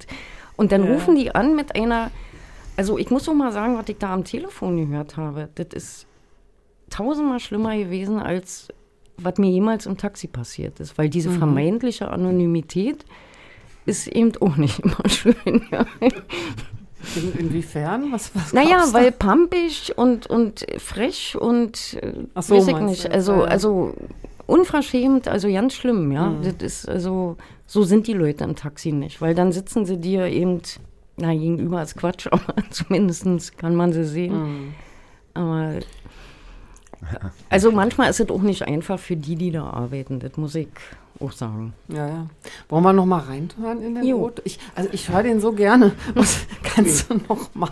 und 0.55 0.71
dann 0.71 0.85
Ja. 0.85 0.93
rufen 0.93 1.15
die 1.15 1.35
an 1.35 1.55
mit 1.55 1.75
einer, 1.75 2.12
also 2.77 2.97
ich 2.97 3.09
muss 3.12 3.27
auch 3.27 3.33
mal 3.33 3.51
sagen, 3.51 3.77
was 3.77 3.89
ich 3.89 3.97
da 3.97 4.13
am 4.13 4.23
Telefon 4.23 4.77
gehört 4.89 5.17
habe, 5.17 5.49
das 5.55 5.67
ist 5.73 6.05
tausendmal 6.89 7.39
schlimmer 7.39 7.77
gewesen, 7.77 8.19
als 8.19 8.69
was 9.17 9.38
mir 9.38 9.51
jemals 9.51 9.85
im 9.85 9.97
Taxi 9.97 10.27
passiert 10.27 10.79
ist. 10.79 10.97
Weil 10.97 11.09
diese 11.09 11.29
vermeintliche 11.29 12.07
Anonymität 12.09 13.03
ist 13.85 14.07
eben 14.07 14.31
auch 14.39 14.55
nicht 14.55 14.79
immer 14.83 15.09
schön. 15.09 15.67
Ja. 15.71 15.85
In, 17.15 17.47
inwiefern? 17.47 18.12
Was, 18.12 18.35
was 18.35 18.53
Naja, 18.53 18.83
weil 18.91 19.12
pampig 19.12 19.93
und, 19.95 20.27
und 20.27 20.65
frech 20.77 21.38
und 21.39 21.97
Ach 22.33 22.43
so, 22.43 22.55
weiß 22.55 22.67
ich 22.67 22.79
nicht. 22.79 23.12
Also, 23.12 23.43
also 23.43 23.93
unverschämt, 24.47 25.27
also 25.27 25.47
ganz 25.47 25.73
schlimm, 25.73 26.12
ja. 26.12 26.27
Mhm. 26.29 26.43
Das 26.43 26.55
ist 26.62 26.89
also, 26.89 27.38
so 27.65 27.83
sind 27.83 28.07
die 28.07 28.13
Leute 28.13 28.43
im 28.43 28.55
Taxi 28.55 28.91
nicht, 28.91 29.21
weil 29.21 29.35
dann 29.35 29.51
sitzen 29.51 29.85
sie 29.85 29.97
dir 29.97 30.25
eben, 30.25 30.62
na, 31.17 31.33
gegenüber 31.33 31.81
ist 31.81 31.95
Quatsch, 31.95 32.27
aber 32.31 32.55
zumindest 32.69 33.57
kann 33.57 33.75
man 33.75 33.93
sie 33.93 34.05
sehen. 34.05 34.33
Mhm. 34.33 34.73
Aber 35.35 35.79
also 37.49 37.71
manchmal 37.71 38.09
ist 38.09 38.19
es 38.19 38.29
auch 38.29 38.41
nicht 38.41 38.63
einfach 38.63 38.99
für 38.99 39.15
die, 39.15 39.35
die 39.35 39.51
da 39.51 39.65
arbeiten, 39.65 40.19
das 40.19 40.35
muss 40.38 40.55
ich 40.55 40.67
auch 41.19 41.32
sagen. 41.32 41.73
Ja, 41.88 42.08
ja. 42.08 42.27
Wollen 42.69 42.84
wir 42.84 42.93
noch 42.93 43.05
mal 43.05 43.19
reinhören 43.19 43.82
in 43.84 43.95
den 43.95 44.03
Jo. 44.05 44.17
Rot? 44.19 44.41
Ich, 44.45 44.60
also 44.75 44.89
ich 44.93 45.10
höre 45.10 45.23
den 45.23 45.39
so 45.39 45.51
gerne. 45.51 45.91
Was 46.15 46.39
kannst 46.63 47.10
du 47.10 47.15
noch 47.27 47.53
mal? 47.53 47.71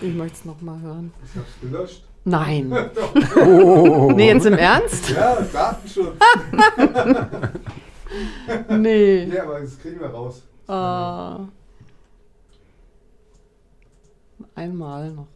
Ich 0.00 0.14
möchte 0.14 0.38
es 0.38 0.44
noch 0.44 0.60
mal 0.60 0.80
hören. 0.80 1.12
Ich 1.24 1.36
hab's 1.38 1.60
gelöscht. 1.60 2.04
Nein. 2.24 2.72
Oh, 3.36 4.12
Nee, 4.14 4.28
jetzt 4.28 4.46
im 4.46 4.54
Ernst? 4.54 5.10
Ja, 5.10 5.38
Datenschutz. 5.52 6.14
Nee. 8.68 9.24
Ja, 9.24 9.42
aber 9.44 9.60
das 9.60 9.78
kriegen 9.78 10.00
wir 10.00 10.08
raus. 10.08 10.42
Ah. 10.68 11.40
Einmal 14.54 15.10
noch. 15.12 15.26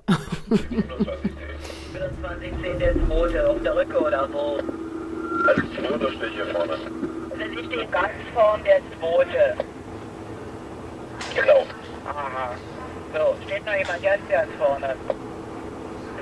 24 0.48 2.78
der 2.78 2.94
zweite 3.06 3.48
auf 3.50 3.62
der 3.62 3.76
Rücke 3.76 3.98
oder 4.00 4.28
wo? 4.32 4.58
Als 5.48 5.60
Zweiter 5.76 6.10
stehe 6.12 6.28
ich 6.28 6.34
hier 6.34 6.46
vorne. 6.46 6.76
Also 7.40 7.58
ich 7.58 7.66
stehe 7.66 7.86
ganz 7.86 8.12
vorn 8.32 8.62
der 8.64 8.78
zweite. 8.98 9.56
Genau. 11.34 11.66
Aha. 12.06 12.54
So, 13.12 13.36
steht 13.46 13.66
noch 13.66 13.74
jemand 13.74 14.02
ganz 14.02 14.22
ganz 14.28 14.50
vorne? 14.58 14.94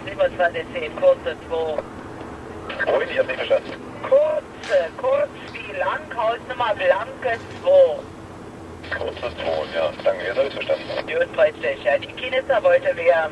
27 0.06 0.96
kurze 0.96 1.36
2. 1.48 2.92
Ruhig, 2.92 3.10
ich 3.10 3.18
hab 3.18 3.26
nicht 3.26 3.36
verstanden. 3.36 3.72
Kurze, 4.02 4.88
kurz 4.96 5.28
wie 5.52 5.78
lang, 5.78 6.00
Hausnummer 6.16 6.74
blanke 6.74 7.38
2. 7.62 8.98
Kurzes 8.98 9.34
Ton, 9.36 9.68
ja. 9.74 9.90
Danke, 10.04 10.24
jetzt 10.24 10.38
hab 10.38 10.46
ich 10.46 10.54
verstanden. 10.54 10.84
Gut, 11.06 11.32
preislich. 11.34 11.84
Ja, 11.84 11.98
die 11.98 12.06
Kinitzer 12.08 12.62
wollte 12.62 12.90
wer 12.94 13.30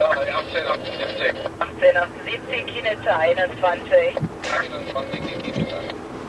Ja, 0.00 0.10
18, 0.10 0.66
78. 0.66 1.34
18, 1.58 1.96
78, 1.96 2.66
Kinitzer 2.66 3.18
21. 3.18 4.16
21 4.58 5.43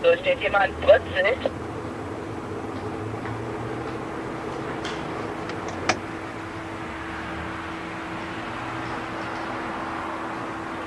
So 0.06 0.16
steht 0.18 0.40
jemand 0.40 0.80
Britzelt. 0.82 1.40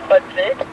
Britzelt. 0.08 0.66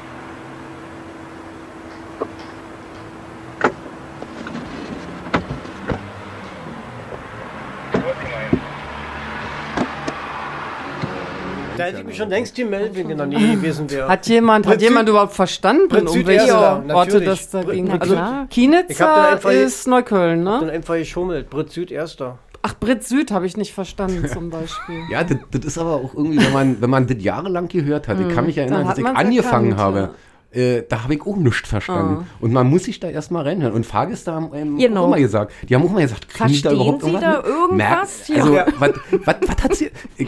Da 11.77 11.83
hätte 11.83 12.03
ich 12.15 12.21
schon 12.21 12.29
längst 12.29 12.55
gemeldet, 12.55 12.95
wenn 12.95 13.09
in 13.09 13.17
der 13.17 13.27
Nähe 13.27 13.55
gewesen 13.55 13.89
wäre. 13.91 14.07
Hat 14.07 14.27
jemand, 14.27 14.65
hat 14.65 14.73
Prinzip- 14.73 14.89
jemand 14.89 15.09
überhaupt 15.09 15.33
verstanden, 15.33 15.87
Prinzip 15.89 16.21
um 16.21 16.27
welche 16.27 16.47
Erster, 16.47 16.83
Orte 16.93 17.11
natürlich. 17.13 17.25
das 17.27 17.49
da 17.49 17.63
ging? 17.63 17.91
Also 17.91 18.13
Ich 18.13 18.19
hab 18.19 18.41
da 18.41 18.45
Kienitzer 18.49 19.27
einfach- 19.31 19.51
ist 19.51 19.87
Neukölln, 19.87 20.45
Dann 20.45 20.65
ne? 20.67 20.71
einfach 20.71 20.95
geschummelt. 20.95 21.49
Brit 21.49 21.71
Süd 21.71 21.91
erster. 21.91 22.39
Ach, 22.61 22.73
Brit 22.79 23.03
Süd 23.03 23.29
habe 23.31 23.45
ich 23.45 23.57
nicht 23.57 23.73
verstanden 23.73 24.27
zum 24.33 24.49
Beispiel. 24.49 24.95
Ja, 25.11 25.23
das, 25.23 25.37
das 25.51 25.65
ist 25.65 25.77
aber 25.77 25.95
auch 25.95 26.13
irgendwie, 26.15 26.37
wenn 26.43 26.53
man, 26.53 26.81
wenn 26.81 26.89
man 26.89 27.05
das 27.05 27.17
jahrelang 27.19 27.67
gehört 27.67 28.07
hat. 28.07 28.19
Ich 28.19 28.33
kann 28.33 28.45
mich 28.47 28.57
erinnern, 28.57 28.79
Dann 28.79 28.87
dass 28.87 28.91
hat 28.91 28.97
ich 28.99 29.05
angefangen 29.05 29.71
erkannt, 29.73 29.81
habe. 29.81 30.09
Äh, 30.51 30.83
da 30.87 31.03
habe 31.03 31.15
ich 31.15 31.21
auch 31.21 31.35
nichts 31.35 31.67
verstanden. 31.67 32.19
Ah. 32.21 32.25
Und 32.39 32.53
man 32.53 32.67
muss 32.67 32.85
sich 32.85 32.99
da 33.01 33.09
erstmal 33.09 33.43
reinhören. 33.43 33.73
Und 33.73 33.85
Fahrgäste 33.85 34.31
haben 34.31 34.51
ähm, 34.53 34.77
Genau. 34.77 35.03
auch 35.03 35.07
immer 35.07 35.17
gesagt, 35.17 35.51
die 35.67 35.75
haben 35.75 35.83
auch 35.83 35.91
mal 35.91 36.01
gesagt, 36.01 36.29
kriegen 36.29 36.49
die 36.53 36.61
da 36.61 36.71
überhaupt 36.71 37.01
Sie 37.03 37.09
irgendwas 37.09 37.43
da 37.43 37.47
irgendwas? 37.47 38.29
Merk, 38.29 38.39
also, 38.39 38.55
Ja. 38.55 38.65
was, 38.79 38.91
was, 39.25 39.35
was 39.47 39.63
hat 39.63 39.75
sie? 39.75 39.91
Ich, 40.15 40.27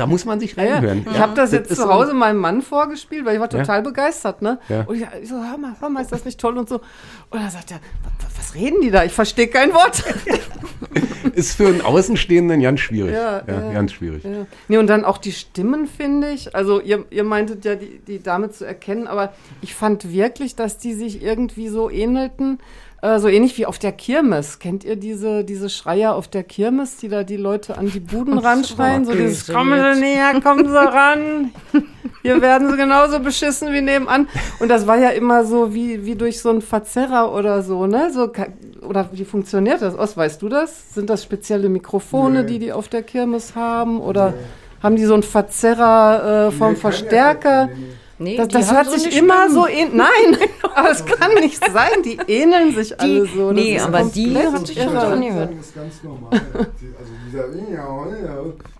Da 0.00 0.06
muss 0.06 0.24
man 0.24 0.40
sich 0.40 0.56
reinhören. 0.56 1.06
Ich 1.10 1.18
habe 1.18 1.34
das 1.34 1.50
Das 1.50 1.58
jetzt 1.68 1.76
zu 1.76 1.86
Hause 1.92 2.14
meinem 2.14 2.38
Mann 2.38 2.62
vorgespielt, 2.62 3.26
weil 3.26 3.34
ich 3.34 3.40
war 3.40 3.52
Ja. 3.52 3.58
total 3.60 3.82
begeistert, 3.82 4.40
ne? 4.40 4.58
Ja. 4.70 4.84
Und 4.86 4.96
ich, 4.96 5.06
ich 5.22 5.28
so, 5.28 5.34
hör 5.36 5.58
mal, 5.58 5.76
hör 5.78 5.90
mal, 5.90 6.00
ist 6.00 6.10
das 6.10 6.24
nicht 6.24 6.40
toll 6.40 6.56
und 6.56 6.68
so. 6.70 6.76
Und 7.28 7.40
dann 7.42 7.50
sagt 7.50 7.70
er, 7.70 7.80
"Was- 8.36 8.54
reden 8.54 8.80
die 8.80 8.90
da? 8.90 9.04
Ich 9.04 9.12
verstehe 9.12 9.48
kein 9.48 9.72
Wort. 9.74 10.02
Ist 11.34 11.54
für 11.56 11.68
einen 11.68 11.82
Außenstehenden 11.82 12.62
ganz 12.62 12.80
schwierig. 12.80 13.12
Ja, 13.14 13.42
ja. 13.46 13.72
ganz 13.72 13.92
schwierig. 13.92 14.24
Ja. 14.24 14.46
Nee, 14.68 14.78
und 14.78 14.86
dann 14.86 15.04
auch 15.04 15.18
die 15.18 15.32
Stimmen, 15.32 15.86
finde 15.86 16.30
ich. 16.30 16.54
Also, 16.56 16.80
ihr, 16.80 17.04
ihr 17.10 17.24
meintet 17.24 17.64
ja, 17.64 17.74
die, 17.74 17.98
die 17.98 18.22
Dame 18.22 18.50
zu 18.50 18.64
erkennen, 18.64 19.06
aber 19.06 19.32
ich 19.60 19.74
fand 19.74 20.10
wirklich, 20.10 20.56
dass 20.56 20.78
die 20.78 20.94
sich 20.94 21.22
irgendwie 21.22 21.68
so 21.68 21.90
ähnelten. 21.90 22.58
Äh, 23.02 23.18
so 23.18 23.28
ähnlich 23.28 23.56
wie 23.56 23.64
auf 23.64 23.78
der 23.78 23.92
Kirmes. 23.92 24.58
Kennt 24.58 24.84
ihr 24.84 24.96
diese, 24.96 25.42
diese 25.44 25.70
Schreier 25.70 26.14
auf 26.14 26.28
der 26.28 26.42
Kirmes, 26.44 26.96
die 26.98 27.08
da 27.08 27.24
die 27.24 27.38
Leute 27.38 27.78
an 27.78 27.90
die 27.90 28.00
Buden 28.00 28.36
ranschreien? 28.46 29.06
So 29.06 29.12
dieses, 29.12 29.46
so 29.46 29.54
kommen. 29.54 29.94
Sie 29.94 30.00
näher, 30.00 30.38
kommen 30.42 30.68
Sie 30.68 30.76
ran. 30.76 31.50
Hier 32.22 32.42
werden 32.42 32.70
Sie 32.70 32.76
genauso 32.76 33.18
beschissen 33.20 33.72
wie 33.72 33.80
nebenan. 33.80 34.28
Und 34.58 34.68
das 34.68 34.86
war 34.86 34.98
ja 34.98 35.08
immer 35.10 35.44
so 35.46 35.72
wie, 35.72 36.04
wie 36.04 36.14
durch 36.14 36.40
so 36.40 36.50
einen 36.50 36.60
Verzerrer 36.60 37.32
oder 37.34 37.62
so, 37.62 37.86
ne? 37.86 38.10
So, 38.12 38.30
oder 38.86 39.08
wie 39.12 39.24
funktioniert 39.24 39.80
das? 39.80 39.98
Os, 39.98 40.16
weißt 40.18 40.42
du 40.42 40.50
das? 40.50 40.92
Sind 40.94 41.08
das 41.08 41.22
spezielle 41.22 41.70
Mikrofone, 41.70 42.42
Nee. 42.42 42.46
die 42.48 42.58
die 42.58 42.72
auf 42.72 42.88
der 42.88 43.02
Kirmes 43.02 43.54
haben? 43.54 43.98
Oder 44.00 44.34
haben 44.82 44.96
die 44.96 45.04
so 45.06 45.14
einen 45.14 45.22
Verzerrer 45.22 46.48
äh, 46.48 46.50
vom 46.52 46.68
Nee, 46.68 46.74
ja 46.74 46.80
Verstärker? 46.80 47.68
sein, 47.68 47.99
nee, 48.20 48.36
Das, 48.36 48.48
die 48.48 48.54
das 48.54 48.72
hört 48.72 48.86
so 48.90 48.96
sich 48.96 49.16
immer 49.18 49.42
Stimmen. 49.48 49.54
so 49.54 49.66
ähnlich. 49.66 49.92
Nein, 49.94 50.48
aber 50.74 50.90
es 50.90 51.04
kann 51.04 51.34
nicht 51.34 51.60
sein. 51.72 52.02
Die 52.04 52.18
ähneln 52.28 52.74
sich 52.74 52.98
alle 53.00 53.26
so. 53.26 53.52
Das 53.52 53.56
nee, 53.62 53.78
aber 53.80 54.02
die 54.04 54.36
hat 54.36 54.66
sich 54.66 54.76
irre. 54.78 54.86
schon 54.88 54.96
angehört. 54.98 55.50
Das 55.58 55.66
ist 55.66 55.74
ganz 55.74 56.02
normal. 56.04 56.30
Die- 56.80 56.94
also 56.98 57.12
dieser 57.26 57.48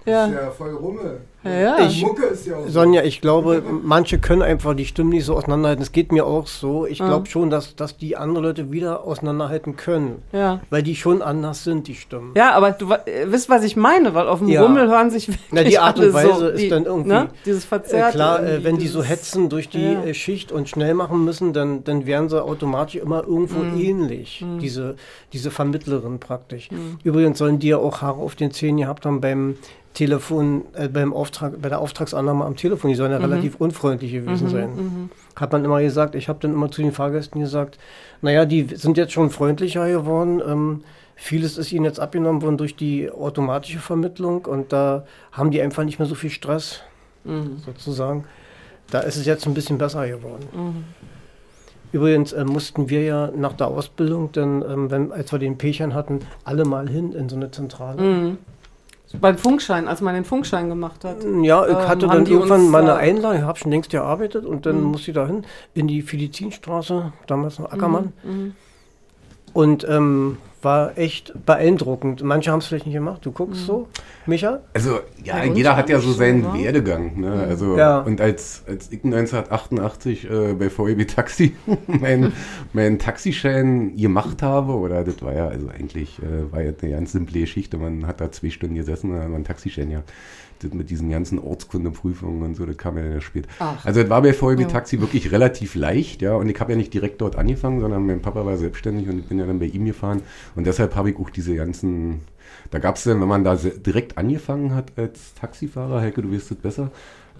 Ja. 0.06 0.26
ist 0.26 0.32
ja 0.34 0.50
voll 0.50 0.74
Rummel. 0.74 1.20
Ja, 1.42 1.50
ja. 1.78 1.86
Die 1.88 2.04
Mucke 2.04 2.26
ist 2.26 2.46
ja 2.46 2.56
auch 2.56 2.64
so. 2.64 2.68
Sonja, 2.70 3.02
ich 3.02 3.20
glaube, 3.22 3.62
manche 3.82 4.18
können 4.18 4.42
einfach 4.42 4.74
die 4.74 4.84
Stimmen 4.84 5.10
nicht 5.10 5.24
so 5.24 5.36
auseinanderhalten. 5.36 5.82
Es 5.82 5.92
geht 5.92 6.12
mir 6.12 6.26
auch 6.26 6.46
so. 6.46 6.84
Ich 6.86 6.98
Ja. 6.98 7.06
glaube 7.08 7.28
schon, 7.28 7.48
dass, 7.48 7.74
dass 7.76 7.96
die 7.96 8.16
andere 8.16 8.44
Leute 8.44 8.70
wieder 8.70 9.04
auseinanderhalten 9.04 9.76
können. 9.76 10.22
ja. 10.32 10.60
Weil 10.68 10.82
die 10.82 10.94
schon 10.96 11.22
anders 11.22 11.64
sind, 11.64 11.88
die 11.88 11.94
Stimmen. 11.94 12.32
Ja, 12.36 12.52
aber 12.52 12.72
du 12.72 12.92
äh, 12.92 12.98
wisst, 13.26 13.48
was 13.48 13.64
ich 13.64 13.74
meine, 13.76 14.14
weil 14.14 14.28
auf 14.28 14.40
dem 14.40 14.48
Ja. 14.48 14.62
Rummel 14.62 14.88
hören 14.88 15.10
sich 15.10 15.28
wirklich 15.28 15.48
Na, 15.52 15.62
die 15.64 15.78
Art 15.78 15.98
und 15.98 16.02
alle 16.02 16.12
so, 16.12 16.18
Weise 16.34 16.46
ist 16.48 16.60
die, 16.62 16.68
dann 16.68 16.84
irgendwie- 16.84 17.08
Ne? 17.10 17.28
Dieses 17.46 17.64
Äh, 17.64 17.68
Verzerrte. 17.68 18.14
klar, 18.16 18.42
äh, 18.44 18.62
wenn 18.64 18.76
die 18.78 18.88
so 18.88 19.02
hetzen 19.02 19.48
durch 19.48 19.68
die 19.68 19.82
Ja. 19.92 20.02
äh, 20.04 20.14
Schicht 20.14 20.52
und 20.52 20.68
schnell 20.68 20.94
machen 20.94 21.24
müssen, 21.24 21.52
dann, 21.52 21.84
dann 21.84 22.04
wären 22.06 22.28
sie 22.28 22.42
automatisch 22.44 22.96
immer 22.96 23.24
irgendwo 23.24 23.60
Mhm. 23.60 23.80
ähnlich, 23.80 24.44
diese, 24.60 24.96
diese 25.32 25.50
Vermittlerin 25.50 26.20
praktisch. 26.20 26.70
Mhm. 26.70 26.98
Übrigens 27.02 27.38
sollen 27.38 27.58
die 27.58 27.68
ja 27.68 27.78
auch 27.78 28.02
Haare 28.02 28.18
auf 28.20 28.34
den 28.34 28.50
Zähnen 28.50 28.78
gehabt 28.78 29.06
haben 29.06 29.20
beim 29.20 29.56
Telefon, 29.94 30.64
äh, 30.74 30.88
beim 30.88 31.12
Auftrag, 31.12 31.60
bei 31.60 31.68
der 31.68 31.80
Auftragsannahme 31.80 32.44
am 32.44 32.56
Telefon. 32.56 32.90
Die 32.90 32.94
sollen 32.96 33.10
ja 33.12 33.18
Mhm. 33.18 33.24
relativ 33.24 33.56
unfreundlich 33.56 34.12
gewesen 34.12 34.46
Mhm, 34.46 34.50
sein. 34.50 34.70
mhm. 34.76 35.10
Hat 35.36 35.52
man 35.52 35.64
immer 35.64 35.80
gesagt, 35.80 36.14
ich 36.14 36.28
habe 36.28 36.38
dann 36.40 36.52
immer 36.52 36.70
zu 36.70 36.80
den 36.82 36.92
Fahrgästen 36.92 37.40
gesagt, 37.40 37.78
naja, 38.22 38.44
die 38.46 38.62
sind 38.74 38.96
jetzt 38.96 39.12
schon 39.12 39.30
freundlicher 39.30 39.88
geworden. 39.88 40.40
Ähm, 40.46 40.82
vieles 41.16 41.58
ist 41.58 41.72
ihnen 41.72 41.84
jetzt 41.84 41.98
abgenommen 42.00 42.40
worden 42.42 42.56
durch 42.56 42.76
die 42.76 43.10
automatische 43.10 43.78
Vermittlung 43.80 44.44
und 44.46 44.72
da 44.72 45.04
haben 45.32 45.50
die 45.50 45.60
einfach 45.60 45.84
nicht 45.84 45.98
mehr 45.98 46.08
so 46.08 46.14
viel 46.14 46.30
Stress, 46.30 46.80
Mhm. 47.24 47.58
sozusagen. 47.66 48.24
Da 48.90 49.00
ist 49.00 49.16
es 49.16 49.26
jetzt 49.26 49.46
ein 49.46 49.54
bisschen 49.54 49.76
besser 49.78 50.06
geworden. 50.08 50.46
Mhm. 50.52 50.84
Übrigens 51.92 52.32
äh, 52.32 52.44
mussten 52.44 52.88
wir 52.88 53.02
ja 53.02 53.30
nach 53.36 53.52
der 53.54 53.66
Ausbildung, 53.66 54.30
dann, 54.32 54.62
ähm, 54.62 54.90
wenn, 54.92 55.10
als 55.12 55.32
wir 55.32 55.40
den 55.40 55.58
Pechern 55.58 55.92
hatten, 55.94 56.20
alle 56.44 56.64
mal 56.64 56.88
hin 56.88 57.12
in 57.12 57.28
so 57.28 57.34
eine 57.36 57.50
Zentrale. 57.50 58.36
Mhm. 59.12 59.20
Beim 59.20 59.38
Funkschein, 59.38 59.88
als 59.88 60.00
man 60.00 60.14
den 60.14 60.24
Funkschein 60.24 60.68
gemacht 60.68 61.04
hat. 61.04 61.18
Ja, 61.42 61.64
ich 61.66 61.70
Ähm, 61.72 61.88
hatte 61.88 62.08
haben 62.08 62.24
dann 62.24 62.26
irgendwann 62.26 62.60
uns 62.62 62.70
mal 62.70 62.78
eine 62.82 62.88
da- 62.90 62.96
Einladung, 62.96 63.38
ich 63.38 63.44
habe 63.44 63.58
schon 63.58 63.70
längst 63.70 63.90
gearbeitet 63.90 64.44
und 64.44 64.66
dann 64.66 64.76
Mhm. 64.80 64.84
musste 64.92 65.10
ich 65.10 65.14
da 65.14 65.26
hin, 65.26 65.44
in 65.74 65.88
die 65.88 66.02
Felizinstraße, 66.02 67.12
damals 67.26 67.58
noch 67.58 67.72
Ackermann. 67.72 68.12
Mhm. 68.22 68.54
Und 69.52 69.86
ähm, 69.88 70.38
war 70.62 70.98
echt 70.98 71.32
beeindruckend. 71.46 72.22
Manche 72.22 72.50
haben 72.50 72.58
es 72.58 72.66
vielleicht 72.66 72.86
nicht 72.86 72.94
gemacht. 72.94 73.24
Du 73.24 73.32
guckst 73.32 73.64
so, 73.64 73.88
Micha? 74.26 74.60
Also, 74.74 75.00
ja, 75.24 75.42
jeder 75.44 75.76
hat 75.76 75.88
ja 75.88 75.98
so 75.98 76.12
seinen 76.12 76.42
schon, 76.42 76.52
wa? 76.54 76.58
Werdegang. 76.58 77.20
Ne? 77.20 77.32
Also, 77.32 77.76
Ja. 77.76 78.00
Und 78.00 78.20
als, 78.20 78.64
als 78.66 78.90
ich 78.92 79.04
1988 79.04 80.30
äh, 80.30 80.54
bei 80.54 80.68
VEB 80.70 81.08
Taxi 81.08 81.54
meinen 81.86 82.32
mein 82.72 82.98
Taxischein 82.98 83.96
gemacht 83.96 84.42
habe, 84.42 84.72
oder 84.72 85.04
das 85.04 85.22
war 85.22 85.34
ja 85.34 85.48
also 85.48 85.68
eigentlich 85.68 86.18
äh, 86.18 86.52
war 86.52 86.62
ja 86.62 86.72
eine 86.80 86.90
ganz 86.92 87.12
simple 87.12 87.40
Geschichte. 87.40 87.78
Man 87.78 88.06
hat 88.06 88.20
da 88.20 88.30
zwei 88.30 88.50
Stunden 88.50 88.74
gesessen, 88.74 89.10
dann 89.10 89.20
hat 89.20 89.28
man 89.28 89.36
einen 89.36 89.44
Taxischein 89.44 89.90
ja. 89.90 90.02
Das 90.62 90.72
mit 90.74 90.90
diesen 90.90 91.10
ganzen 91.10 91.38
Ortskundeprüfungen 91.38 92.42
und 92.42 92.54
so, 92.54 92.66
das 92.66 92.76
kam 92.76 92.96
ja 92.98 93.04
dann 93.08 93.20
spät. 93.20 93.46
Ach. 93.58 93.84
Also 93.84 94.00
das 94.02 94.10
war 94.10 94.20
bei 94.22 94.32
VEB 94.32 94.60
Ja. 94.60 94.66
Taxi 94.68 95.00
wirklich 95.00 95.32
relativ 95.32 95.74
leicht, 95.74 96.22
ja. 96.22 96.34
Und 96.34 96.48
ich 96.48 96.60
habe 96.60 96.72
ja 96.72 96.76
nicht 96.76 96.92
direkt 96.92 97.20
dort 97.20 97.36
angefangen, 97.36 97.80
sondern 97.80 98.04
mein 98.06 98.20
Papa 98.20 98.44
war 98.44 98.56
selbstständig 98.56 99.08
und 99.08 99.20
ich 99.20 99.24
bin 99.26 99.38
ja 99.38 99.46
dann 99.46 99.58
bei 99.58 99.66
ihm 99.66 99.84
gefahren. 99.86 100.22
Und 100.54 100.66
deshalb 100.66 100.96
habe 100.96 101.10
ich 101.10 101.16
auch 101.18 101.30
diese 101.30 101.54
ganzen, 101.54 102.20
da 102.70 102.78
gab 102.78 102.96
es 102.96 103.04
dann, 103.04 103.20
wenn 103.20 103.28
man 103.28 103.42
da 103.44 103.56
direkt 103.56 104.18
angefangen 104.18 104.74
hat 104.74 104.92
als 104.96 105.34
Taxifahrer, 105.34 106.00
Heike, 106.00 106.22
du 106.22 106.30
wirst 106.30 106.50
es 106.50 106.56
besser, 106.58 106.90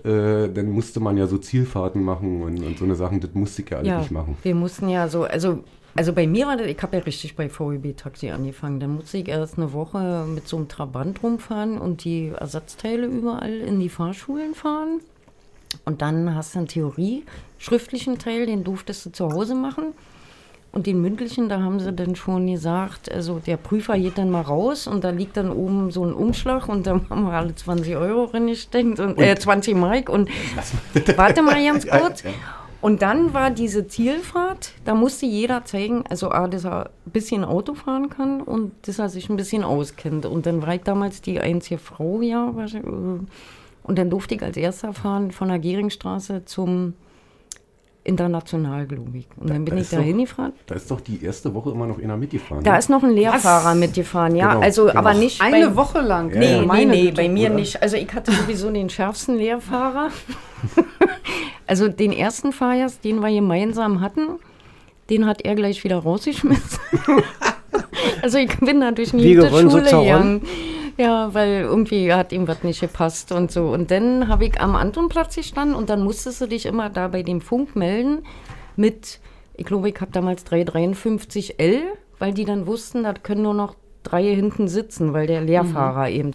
äh, 0.04 0.48
dann 0.48 0.70
musste 0.70 0.98
man 1.00 1.18
ja 1.18 1.26
so 1.26 1.36
Zielfahrten 1.36 2.02
machen 2.02 2.42
und, 2.42 2.62
und 2.64 2.78
so 2.78 2.84
eine 2.86 2.94
Sachen, 2.94 3.20
das 3.20 3.34
musste 3.34 3.60
ich 3.62 3.70
ja 3.70 3.76
alles 3.78 3.88
Ja, 3.88 3.98
nicht 3.98 4.10
machen. 4.12 4.36
wir 4.42 4.54
mussten 4.54 4.88
ja 4.88 5.08
so, 5.08 5.24
also, 5.24 5.62
also 5.94 6.12
bei 6.12 6.26
mir 6.26 6.46
war 6.46 6.56
das, 6.56 6.66
ich 6.66 6.80
habe 6.82 6.98
ja 6.98 7.02
richtig 7.02 7.36
bei 7.36 7.48
VEB 7.48 7.96
Taxi 7.96 8.30
angefangen. 8.30 8.80
Dann 8.80 8.96
musste 8.96 9.18
ich 9.18 9.28
erst 9.28 9.58
eine 9.58 9.72
Woche 9.72 10.24
mit 10.26 10.46
so 10.46 10.56
einem 10.56 10.68
Trabant 10.68 11.22
rumfahren 11.22 11.78
und 11.78 12.04
die 12.04 12.28
Ersatzteile 12.28 13.06
überall 13.06 13.52
in 13.52 13.80
die 13.80 13.88
Fahrschulen 13.88 14.54
fahren. 14.54 15.00
Und 15.84 16.02
dann 16.02 16.34
hast 16.34 16.54
du 16.54 16.60
einen 16.60 16.68
Theorie, 16.68 17.24
schriftlichen 17.58 18.18
Teil, 18.18 18.46
den 18.46 18.64
durftest 18.64 19.06
du 19.06 19.10
zu 19.10 19.30
Hause 19.30 19.54
machen. 19.54 19.94
Und 20.72 20.86
den 20.86 21.00
mündlichen, 21.00 21.48
da 21.48 21.60
haben 21.60 21.80
sie 21.80 21.92
dann 21.92 22.14
schon 22.14 22.46
gesagt, 22.46 23.10
also 23.10 23.40
der 23.40 23.56
Prüfer 23.56 23.98
geht 23.98 24.18
dann 24.18 24.30
mal 24.30 24.42
raus 24.42 24.86
und 24.86 25.02
da 25.02 25.10
liegt 25.10 25.36
dann 25.36 25.50
oben 25.50 25.90
so 25.90 26.04
ein 26.04 26.12
Umschlag 26.12 26.68
und 26.68 26.86
da 26.86 27.00
haben 27.10 27.24
wir 27.24 27.32
alle 27.32 27.52
20 27.52 27.96
Euro 27.96 28.24
reingesteckt 28.26 29.00
und, 29.00 29.18
äh, 29.18 29.34
20 29.36 29.74
Mark 29.74 30.08
und 30.08 30.30
warte 31.16 31.42
mal 31.42 31.60
ganz 31.64 31.88
kurz. 31.88 32.22
Und 32.80 33.02
dann 33.02 33.34
war 33.34 33.50
diese 33.50 33.86
Zielfahrt, 33.86 34.72
da 34.84 34.94
musste 34.94 35.26
jeder 35.26 35.64
zeigen, 35.64 36.04
also 36.08 36.30
A, 36.30 36.48
dass 36.48 36.64
er 36.64 36.86
ein 37.06 37.10
bisschen 37.12 37.44
Auto 37.44 37.74
fahren 37.74 38.08
kann 38.08 38.40
und 38.40 38.72
dass 38.82 38.98
er 38.98 39.10
sich 39.10 39.28
ein 39.28 39.36
bisschen 39.36 39.64
auskennt. 39.64 40.24
Und 40.24 40.46
dann 40.46 40.62
war 40.62 40.74
ich 40.74 40.82
damals 40.82 41.20
die 41.20 41.40
einzige 41.40 41.78
Frau, 41.78 42.22
ja. 42.22 42.48
äh, 42.48 42.80
Und 42.82 43.98
dann 43.98 44.08
durfte 44.08 44.34
ich 44.34 44.42
als 44.42 44.56
erster 44.56 44.94
fahren 44.94 45.30
von 45.30 45.48
der 45.48 45.58
Geringstraße 45.58 46.46
zum 46.46 46.94
International, 48.02 48.86
glaube 48.86 49.18
ich. 49.18 49.28
Und 49.36 49.50
dann 49.50 49.64
bin 49.64 49.76
ich 49.76 49.82
ist 49.82 49.92
da 49.92 49.98
doch- 49.98 50.04
hingefahren. 50.04 50.52
Da 50.66 50.74
ist 50.74 50.90
doch 50.90 51.00
die 51.00 51.22
erste 51.22 51.52
Woche 51.54 51.70
immer 51.70 51.86
noch 51.86 51.98
einer 51.98 52.16
mitgefahren. 52.16 52.64
Da 52.64 52.72
ne? 52.72 52.78
ist 52.78 52.88
noch 52.88 53.02
ein 53.02 53.10
Lehrfahrer 53.10 53.74
mitgefahren, 53.74 54.34
ja. 54.36 54.54
Genau, 54.54 54.60
also, 54.62 54.86
genau. 54.86 54.98
aber 54.98 55.14
nicht 55.14 55.40
Eine 55.40 55.68
bei, 55.68 55.76
Woche 55.76 56.00
lang. 56.00 56.28
Nee, 56.28 56.56
ja. 56.56 56.74
nee, 56.74 56.84
nee, 56.86 57.10
bei 57.10 57.28
mir 57.28 57.48
oder? 57.48 57.56
nicht. 57.56 57.82
Also 57.82 57.96
ich 57.96 58.12
hatte 58.14 58.32
sowieso 58.32 58.70
den 58.70 58.88
schärfsten 58.88 59.36
Lehrfahrer. 59.36 60.08
also 61.66 61.88
den 61.88 62.12
ersten 62.12 62.52
Fahrgast, 62.52 63.04
den 63.04 63.20
wir 63.20 63.30
gemeinsam 63.30 64.00
hatten, 64.00 64.38
den 65.10 65.26
hat 65.26 65.42
er 65.42 65.54
gleich 65.54 65.84
wieder 65.84 65.98
rausgeschmissen. 65.98 66.78
also 68.22 68.38
ich 68.38 68.58
bin 68.60 68.78
natürlich 68.78 69.12
nie 69.12 69.32
in 69.32 69.40
die 69.40 69.48
so 69.48 69.58
Schule 69.58 69.82
gegangen. 69.82 70.42
Ja, 71.00 71.32
weil 71.32 71.62
irgendwie 71.62 72.12
hat 72.12 72.30
ihm 72.30 72.46
was 72.46 72.62
nicht 72.62 72.82
gepasst 72.82 73.32
und 73.32 73.50
so. 73.50 73.68
Und 73.70 73.90
dann 73.90 74.28
habe 74.28 74.44
ich 74.44 74.60
am 74.60 74.76
Antonplatz 74.76 75.34
gestanden 75.34 75.74
und 75.74 75.88
dann 75.88 76.02
musstest 76.02 76.42
du 76.42 76.46
dich 76.46 76.66
immer 76.66 76.90
da 76.90 77.08
bei 77.08 77.22
dem 77.22 77.40
Funk 77.40 77.74
melden 77.74 78.18
mit, 78.76 79.18
ich 79.56 79.64
glaube, 79.64 79.88
ich 79.88 79.98
habe 79.98 80.12
damals 80.12 80.44
353L, 80.44 81.80
weil 82.18 82.34
die 82.34 82.44
dann 82.44 82.66
wussten, 82.66 83.04
da 83.04 83.14
können 83.14 83.40
nur 83.42 83.54
noch 83.54 83.76
drei 84.02 84.34
hinten 84.34 84.68
sitzen, 84.68 85.14
weil 85.14 85.26
der 85.26 85.40
Lehrfahrer 85.40 86.10
eben. 86.10 86.32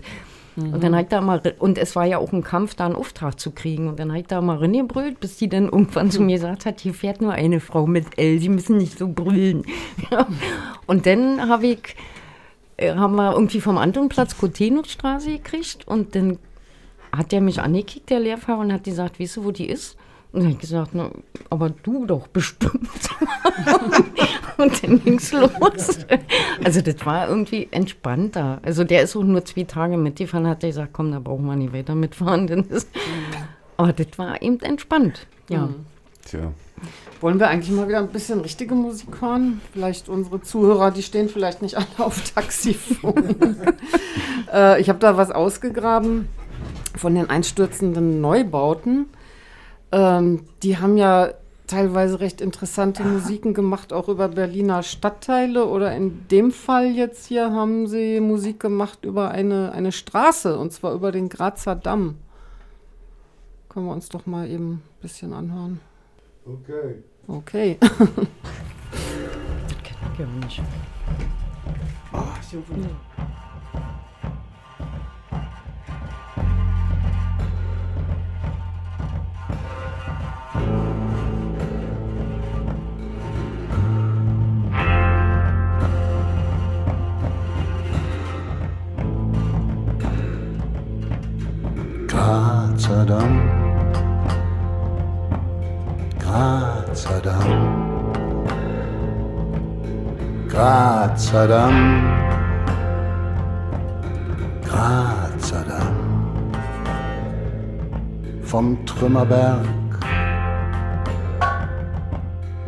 Und 0.57 0.83
dann 0.83 0.95
hat 0.95 1.11
da 1.11 1.21
mal, 1.21 1.41
und 1.59 1.77
es 1.77 1.95
war 1.95 2.05
ja 2.05 2.17
auch 2.17 2.31
ein 2.31 2.41
Kampf, 2.41 2.75
da 2.75 2.85
einen 2.85 2.95
Auftrag 2.95 3.39
zu 3.39 3.51
kriegen. 3.51 3.89
Und 3.89 3.99
dann 3.99 4.11
hat 4.11 4.31
da 4.31 4.41
mal 4.41 4.57
reingebrüllt, 4.57 5.19
bis 5.19 5.37
die 5.37 5.49
dann 5.49 5.65
irgendwann 5.65 6.09
zu 6.09 6.21
mir 6.23 6.37
gesagt 6.37 6.65
hat, 6.65 6.79
hier 6.79 6.93
fährt 6.93 7.21
nur 7.21 7.33
eine 7.33 7.59
Frau 7.59 7.85
mit 7.85 8.17
L, 8.17 8.39
sie 8.39 8.49
müssen 8.49 8.77
nicht 8.77 8.97
so 8.97 9.09
brüllen. 9.09 9.63
Und 10.87 11.05
dann 11.05 11.49
habe 11.49 11.67
ich, 11.67 11.95
haben 12.81 13.15
wir 13.15 13.33
irgendwie 13.33 13.61
vom 13.61 13.77
Antonplatz 13.77 14.37
Kotenusstraße 14.37 15.31
gekriegt 15.31 15.87
und 15.87 16.15
dann 16.15 16.39
hat 17.15 17.31
der 17.31 17.41
mich 17.41 17.61
angekickt, 17.61 18.09
der 18.09 18.19
Lehrfahrer, 18.19 18.59
und 18.59 18.73
hat 18.73 18.83
gesagt, 18.83 19.19
weißt 19.19 19.37
du, 19.37 19.45
wo 19.45 19.51
die 19.51 19.69
ist? 19.69 19.95
Und 20.31 20.41
dann 20.41 20.49
habe 20.49 20.53
ich 20.55 20.59
gesagt, 20.59 20.91
na, 20.93 21.11
aber 21.49 21.69
du 21.69 22.05
doch 22.05 22.27
bestimmt. 22.27 22.89
und 24.57 24.83
dann 24.83 25.01
ging's 25.01 25.31
los. 25.31 26.05
Also 26.61 26.81
das 26.81 27.05
war 27.05 27.29
irgendwie 27.29 27.69
entspannter. 27.71 28.59
Also 28.61 28.83
der 28.83 29.03
ist 29.03 29.15
auch 29.15 29.23
nur 29.23 29.45
zwei 29.45 29.63
Tage 29.63 29.95
mitgefahren, 29.95 30.45
hat 30.45 30.63
er 30.63 30.69
gesagt, 30.69 30.91
komm, 30.91 31.13
da 31.13 31.19
brauchen 31.19 31.45
wir 31.45 31.55
nicht 31.55 31.71
weiter 31.71 31.95
mitfahren. 31.95 32.47
Dann 32.47 32.65
ist, 32.65 32.89
aber 33.77 33.93
das 33.93 34.07
war 34.17 34.41
eben 34.41 34.59
entspannt. 34.59 35.25
Ja. 35.49 35.69
Tja. 36.35 36.53
Wollen 37.21 37.39
wir 37.39 37.47
eigentlich 37.47 37.71
mal 37.71 37.87
wieder 37.87 37.99
ein 37.99 38.09
bisschen 38.09 38.41
richtige 38.41 38.75
Musik 38.75 39.21
hören? 39.21 39.61
Vielleicht 39.71 40.09
unsere 40.09 40.41
Zuhörer, 40.41 40.91
die 40.91 41.03
stehen 41.03 41.29
vielleicht 41.29 41.61
nicht 41.61 41.77
alle 41.77 41.87
auf 41.97 42.21
Taxifunk. 42.33 43.35
äh, 44.53 44.81
ich 44.81 44.89
habe 44.89 44.99
da 44.99 45.17
was 45.17 45.31
ausgegraben 45.31 46.27
von 46.97 47.15
den 47.15 47.29
einstürzenden 47.29 48.21
Neubauten. 48.21 49.07
Ähm, 49.91 50.43
die 50.63 50.77
haben 50.77 50.97
ja 50.97 51.29
teilweise 51.67 52.19
recht 52.19 52.41
interessante 52.41 53.03
Musiken 53.03 53.53
gemacht, 53.53 53.93
auch 53.93 54.09
über 54.09 54.27
Berliner 54.27 54.83
Stadtteile. 54.83 55.65
Oder 55.65 55.95
in 55.95 56.27
dem 56.27 56.51
Fall 56.51 56.87
jetzt 56.91 57.27
hier 57.27 57.51
haben 57.51 57.87
sie 57.87 58.19
Musik 58.19 58.59
gemacht 58.59 59.05
über 59.05 59.31
eine, 59.31 59.71
eine 59.71 59.91
Straße, 59.91 60.57
und 60.59 60.73
zwar 60.73 60.93
über 60.93 61.11
den 61.11 61.29
Grazer 61.29 61.75
Damm. 61.75 62.17
Können 63.69 63.87
wir 63.87 63.93
uns 63.93 64.09
doch 64.09 64.25
mal 64.25 64.47
eben 64.49 64.73
ein 64.73 64.81
bisschen 65.01 65.33
anhören. 65.33 65.79
Okay. 66.47 67.03
Okay. 67.27 67.77
Das 67.79 67.89
kenn 70.15 70.39
ich 70.47 70.57
ja 70.57 70.61
nicht. 70.61 70.61
Grazer 92.07 93.64
Damm, 96.35 96.75
Grazer 96.85 97.21
Damm, 97.21 98.13
Grazer 100.49 101.47
Damm, 101.47 102.03
Grazer 104.63 105.63
Damm, 105.63 106.51
vom 108.43 108.85
Trümmerberg 108.85 109.65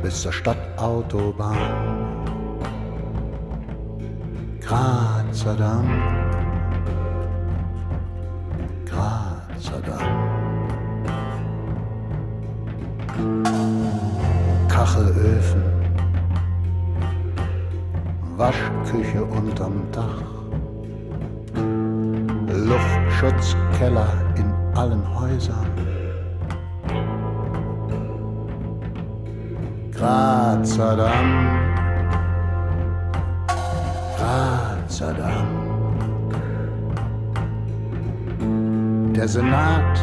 bis 0.02 0.22
zur 0.22 0.32
Stadtautobahn. 0.32 1.58
Grazer 4.62 5.56
Damm. 5.56 5.90
Grazer 8.86 9.82
Damm. 9.82 10.17
Kachelöfen, 14.68 15.64
Waschküche 18.38 19.24
unterm 19.24 19.82
Dach, 19.92 20.24
Luftschutzkeller 22.54 24.08
in 24.36 24.54
allen 24.78 25.04
Häusern. 25.20 25.72
Grazer 29.92 30.96
Damm, 30.96 31.58
Grazer 34.18 35.14
Damm. 35.14 35.48
Der 39.14 39.28
Senat 39.28 40.00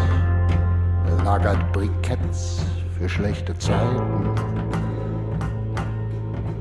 lagert 1.24 1.72
Briketts 1.72 2.64
für 2.98 3.08
schlechte 3.08 3.56
Zeiten. 3.58 4.34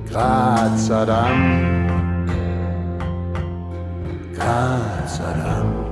Grazer 0.10 1.06
Damm, 1.06 1.88
Grazer 4.34 5.34
Damm. 5.44 5.84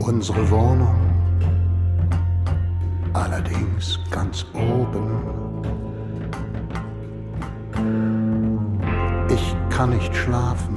Unsere 0.00 0.50
Wohnung 0.50 0.96
allerdings 3.12 4.00
ganz 4.10 4.44
oben. 4.54 5.37
Kann 9.78 9.90
nicht 9.90 10.16
schlafen. 10.16 10.76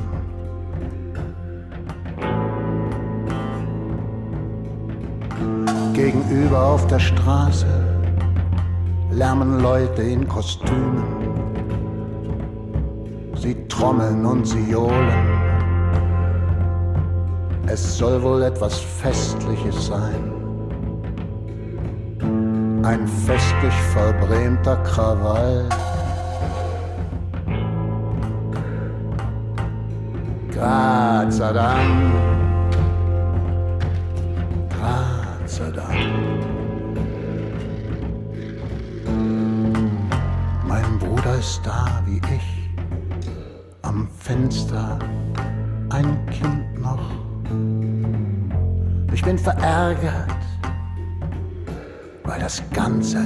Gegenüber 5.96 6.62
auf 6.62 6.86
der 6.86 7.00
Straße 7.00 7.66
lärmen 9.10 9.60
Leute 9.60 10.04
in 10.04 10.28
Kostümen. 10.28 11.04
Sie 13.34 13.56
trommeln 13.68 14.24
und 14.24 14.46
sie 14.46 14.70
johlen. 14.70 15.26
Es 17.66 17.98
soll 17.98 18.22
wohl 18.22 18.44
etwas 18.44 18.78
Festliches 18.78 19.88
sein 19.88 20.32
ein 22.84 23.08
festlich 23.08 23.74
verbrämter 23.94 24.76
Krawall. 24.78 25.70
Grazer 31.22 31.54
Damm, 31.54 32.12
Grazer 34.70 35.72
Damm. 35.72 36.40
Mein 40.68 40.98
Bruder 40.98 41.38
ist 41.38 41.62
da 41.64 42.02
wie 42.08 42.18
ich, 42.18 42.72
am 43.84 44.08
Fenster, 44.18 44.98
ein 45.92 46.26
Kind 46.32 46.82
noch. 46.82 47.12
Ich 49.14 49.22
bin 49.22 49.38
verärgert, 49.38 50.42
weil 52.24 52.40
das 52.40 52.64
Ganze 52.74 53.20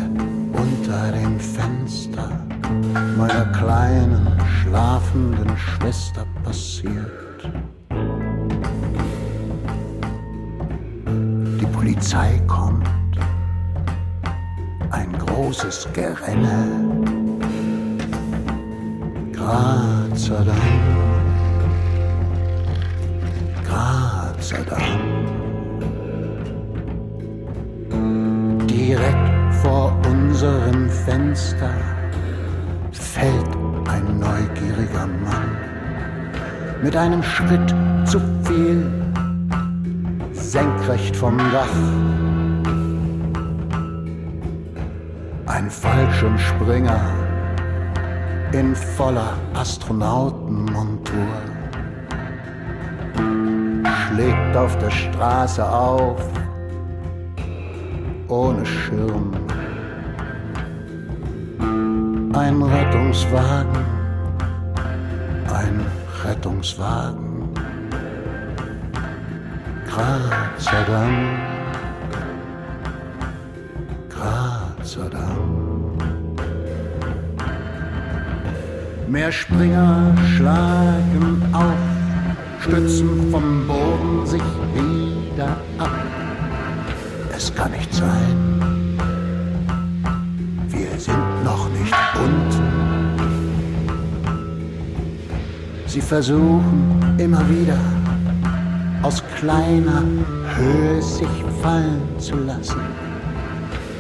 unter 0.52 1.14
dem 1.14 1.39
Fenster 1.39 2.46
meiner 3.18 3.46
kleinen 3.54 4.38
schlafenden 4.62 5.58
Schwester 5.58 6.26
passiert. 6.43 7.24
Polizei 11.86 12.41
kommt, 12.47 12.89
ein 14.89 15.11
großes 15.19 15.88
Gerenne. 15.93 16.67
Gott 19.31 20.17
sei 20.17 20.43
Dank, 20.43 20.57
sei 24.39 24.63
Dank. 24.63 24.83
Direkt 28.67 29.53
vor 29.61 29.95
unserem 30.09 30.89
Fenster 30.89 31.75
fällt 32.93 33.55
ein 33.88 34.19
neugieriger 34.19 35.05
Mann 35.05 35.55
mit 36.81 36.97
einem 36.97 37.21
Schritt 37.21 37.75
zu 38.05 38.19
viel 38.43 39.05
senkrecht 40.56 41.14
vom 41.18 41.38
Dach. 41.38 41.76
Ein 45.47 45.70
Fallschirmspringer 45.70 47.01
in 48.53 48.74
voller 48.74 49.34
Astronautenmontur 49.53 51.34
schlägt 54.08 54.56
auf 54.56 54.78
der 54.78 54.91
Straße 54.91 55.70
auf, 55.70 56.22
ohne 58.30 58.66
Schirm. 58.66 59.34
Ein 62.32 62.62
Rettungswagen, 62.62 63.86
ein 65.53 65.86
Rettungswagen. 66.24 67.24
Dank, 69.96 71.39
Gott 74.10 74.86
sei 74.86 75.08
Dank. 75.10 76.04
Mehr 79.08 79.32
Springer 79.32 80.14
schlagen 80.36 81.41
auf, 81.54 81.80
stützen 82.60 83.32
vom 83.32 83.66
Boden 83.68 84.26
sich 84.26 84.41
wieder 84.74 85.56
ab. 85.78 85.89
Es 87.34 87.54
kann 87.56 87.72
nicht 87.72 87.93
sein, 87.93 89.00
wir 90.68 91.00
sind 91.00 91.43
noch 91.46 91.70
nicht 91.70 91.96
unten. 92.16 92.64
Sie 95.88 96.02
versuchen 96.02 97.16
immer 97.18 97.48
wieder 97.50 97.78
kleiner 99.36 100.03
Höhe 100.55 101.01
sich 101.01 101.27
fallen 101.61 102.01
zu 102.17 102.38
lassen. 102.38 102.81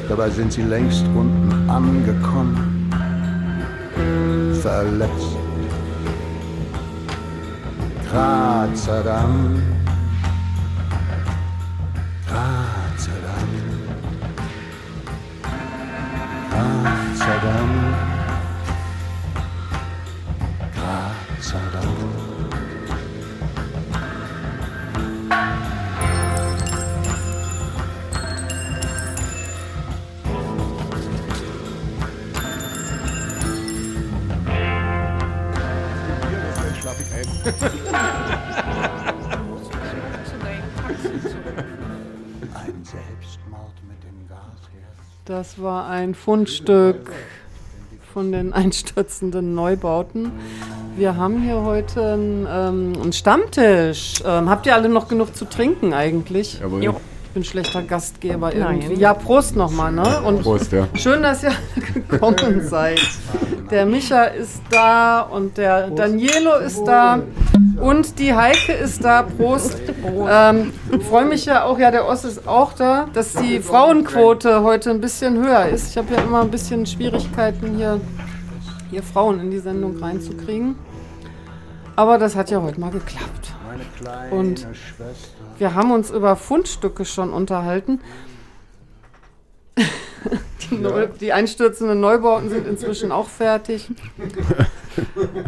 Dabei 0.07 0.29
sind 0.29 0.53
sie 0.53 0.61
längst 0.61 1.05
unten 1.15 1.69
angekommen, 1.69 2.89
verletzt. 4.61 5.37
Gott 8.11 8.77
Das 45.37 45.61
war 45.61 45.89
ein 45.89 46.15
Fundstück 46.15 47.11
von 48.13 48.31
den 48.31 48.53
einstürzenden 48.53 49.53
Neubauten. 49.53 50.31
Wir 50.95 51.17
haben 51.17 51.41
hier 51.41 51.61
heute 51.61 52.13
einen, 52.13 52.47
ähm, 52.49 52.93
einen 53.01 53.11
Stammtisch. 53.11 54.23
Ähm, 54.25 54.49
habt 54.49 54.65
ihr 54.65 54.73
alle 54.73 54.87
noch 54.87 55.09
genug 55.09 55.35
zu 55.35 55.43
trinken 55.43 55.93
eigentlich? 55.93 56.61
Jawohl. 56.61 56.81
Jo. 56.85 56.95
Ich 57.25 57.31
bin 57.31 57.43
schlechter 57.43 57.81
Gastgeber 57.81 58.53
Nein. 58.55 58.79
irgendwie. 58.79 59.01
Ja, 59.01 59.13
Prost 59.13 59.57
nochmal, 59.57 59.91
ne? 59.91 60.21
Und 60.21 60.41
Prost, 60.41 60.71
ja. 60.71 60.87
schön, 60.93 61.21
dass 61.21 61.43
ihr 61.43 61.51
gekommen 61.93 62.65
seid. 62.65 63.01
Der 63.69 63.85
Micha 63.85 64.23
ist 64.23 64.61
da 64.69 65.19
und 65.19 65.57
der 65.57 65.89
Danielo 65.89 66.59
ist 66.59 66.85
da 66.85 67.19
und 67.81 68.19
die 68.19 68.33
Heike 68.33 68.71
ist 68.71 69.03
da. 69.03 69.23
Prost. 69.23 69.81
Ähm, 70.29 70.73
Freue 71.09 71.25
mich 71.25 71.45
ja 71.45 71.65
auch, 71.65 71.79
ja, 71.79 71.91
der 71.91 72.07
Oss 72.07 72.23
ist 72.25 72.47
auch 72.47 72.73
da, 72.73 73.07
dass 73.13 73.33
die 73.33 73.59
Frauenquote 73.59 74.63
heute 74.63 74.91
ein 74.91 75.01
bisschen 75.01 75.37
höher 75.37 75.67
ist. 75.67 75.91
Ich 75.91 75.97
habe 75.97 76.13
ja 76.13 76.21
immer 76.21 76.41
ein 76.41 76.51
bisschen 76.51 76.85
Schwierigkeiten, 76.85 77.75
hier, 77.75 77.99
hier 78.89 79.03
Frauen 79.03 79.39
in 79.39 79.51
die 79.51 79.59
Sendung 79.59 79.97
reinzukriegen. 79.97 80.75
Aber 81.95 82.17
das 82.17 82.35
hat 82.35 82.51
ja 82.51 82.61
heute 82.61 82.79
mal 82.79 82.91
geklappt. 82.91 83.53
Und 84.31 84.67
wir 85.57 85.73
haben 85.73 85.91
uns 85.91 86.11
über 86.11 86.35
Fundstücke 86.35 87.05
schon 87.05 87.31
unterhalten. 87.31 88.01
Die, 90.71 90.75
Neu 90.77 91.05
die 91.19 91.31
einstürzenden 91.31 91.99
Neubauten 91.99 92.49
sind 92.49 92.65
inzwischen 92.65 93.11
auch 93.11 93.27
fertig. 93.27 93.87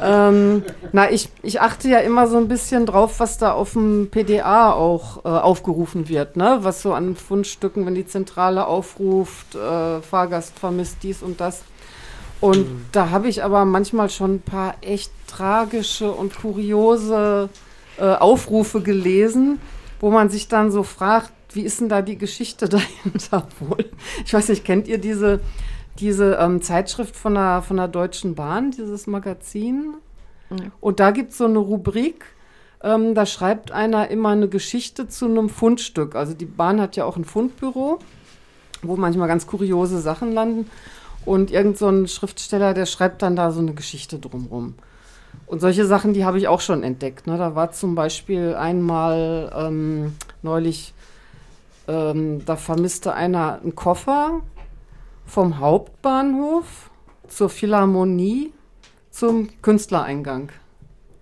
ähm, 0.01 0.63
na, 0.91 1.11
ich, 1.11 1.29
ich 1.43 1.61
achte 1.61 1.89
ja 1.89 1.99
immer 1.99 2.27
so 2.27 2.37
ein 2.37 2.47
bisschen 2.47 2.85
drauf, 2.85 3.19
was 3.19 3.37
da 3.37 3.53
auf 3.53 3.73
dem 3.73 4.09
PDA 4.09 4.71
auch 4.71 5.25
äh, 5.25 5.29
aufgerufen 5.29 6.09
wird, 6.09 6.37
ne? 6.37 6.59
Was 6.61 6.81
so 6.81 6.93
an 6.93 7.15
Fundstücken, 7.15 7.85
wenn 7.85 7.95
die 7.95 8.07
Zentrale 8.07 8.67
aufruft, 8.67 9.55
äh, 9.55 10.01
Fahrgast 10.01 10.57
vermisst 10.57 10.97
dies 11.03 11.21
und 11.21 11.39
das. 11.39 11.63
Und 12.39 12.67
da 12.91 13.09
habe 13.09 13.27
ich 13.27 13.43
aber 13.43 13.65
manchmal 13.65 14.09
schon 14.09 14.35
ein 14.35 14.41
paar 14.41 14.75
echt 14.81 15.11
tragische 15.27 16.11
und 16.11 16.37
kuriose 16.37 17.49
äh, 17.97 18.03
Aufrufe 18.03 18.81
gelesen, 18.81 19.59
wo 19.99 20.11
man 20.11 20.29
sich 20.29 20.47
dann 20.47 20.71
so 20.71 20.83
fragt, 20.83 21.31
wie 21.53 21.61
ist 21.61 21.81
denn 21.81 21.89
da 21.89 22.01
die 22.01 22.17
Geschichte 22.17 22.69
dahinter 23.03 23.47
wohl? 23.59 23.85
Ich 24.25 24.33
weiß 24.33 24.49
nicht, 24.49 24.65
kennt 24.65 24.87
ihr 24.87 24.99
diese, 24.99 25.39
diese 25.99 26.37
ähm, 26.39 26.61
Zeitschrift 26.61 27.15
von 27.15 27.35
der, 27.35 27.61
von 27.61 27.77
der 27.77 27.87
Deutschen 27.87 28.35
Bahn, 28.35 28.71
dieses 28.71 29.07
Magazin? 29.07 29.95
Und 30.79 30.99
da 30.99 31.11
gibt 31.11 31.31
es 31.31 31.37
so 31.37 31.45
eine 31.45 31.59
Rubrik, 31.59 32.25
ähm, 32.81 33.15
da 33.15 33.25
schreibt 33.25 33.71
einer 33.71 34.09
immer 34.09 34.29
eine 34.29 34.47
Geschichte 34.47 35.07
zu 35.07 35.25
einem 35.25 35.49
Fundstück. 35.49 36.15
Also 36.15 36.33
die 36.33 36.45
Bahn 36.45 36.79
hat 36.79 36.95
ja 36.95 37.05
auch 37.05 37.17
ein 37.17 37.25
Fundbüro, 37.25 37.99
wo 38.81 38.95
manchmal 38.95 39.27
ganz 39.27 39.47
kuriose 39.47 39.99
Sachen 39.99 40.31
landen. 40.31 40.69
Und 41.25 41.51
irgend 41.51 41.77
so 41.77 41.89
ein 41.89 42.07
Schriftsteller, 42.07 42.73
der 42.73 42.85
schreibt 42.85 43.21
dann 43.21 43.35
da 43.35 43.51
so 43.51 43.59
eine 43.59 43.73
Geschichte 43.73 44.19
drumrum. 44.19 44.75
Und 45.45 45.59
solche 45.59 45.85
Sachen, 45.85 46.13
die 46.13 46.23
habe 46.23 46.37
ich 46.37 46.47
auch 46.47 46.61
schon 46.61 46.83
entdeckt. 46.83 47.27
Ne? 47.27 47.37
Da 47.37 47.55
war 47.55 47.71
zum 47.71 47.95
Beispiel 47.95 48.55
einmal 48.55 49.51
ähm, 49.55 50.15
neulich, 50.41 50.93
ähm, 51.87 52.45
da 52.45 52.55
vermisste 52.55 53.13
einer 53.13 53.59
einen 53.61 53.75
Koffer 53.75 54.41
vom 55.27 55.59
Hauptbahnhof 55.59 56.89
zur 57.27 57.49
Philharmonie 57.49 58.51
zum 59.11 59.49
Künstlereingang. 59.61 60.49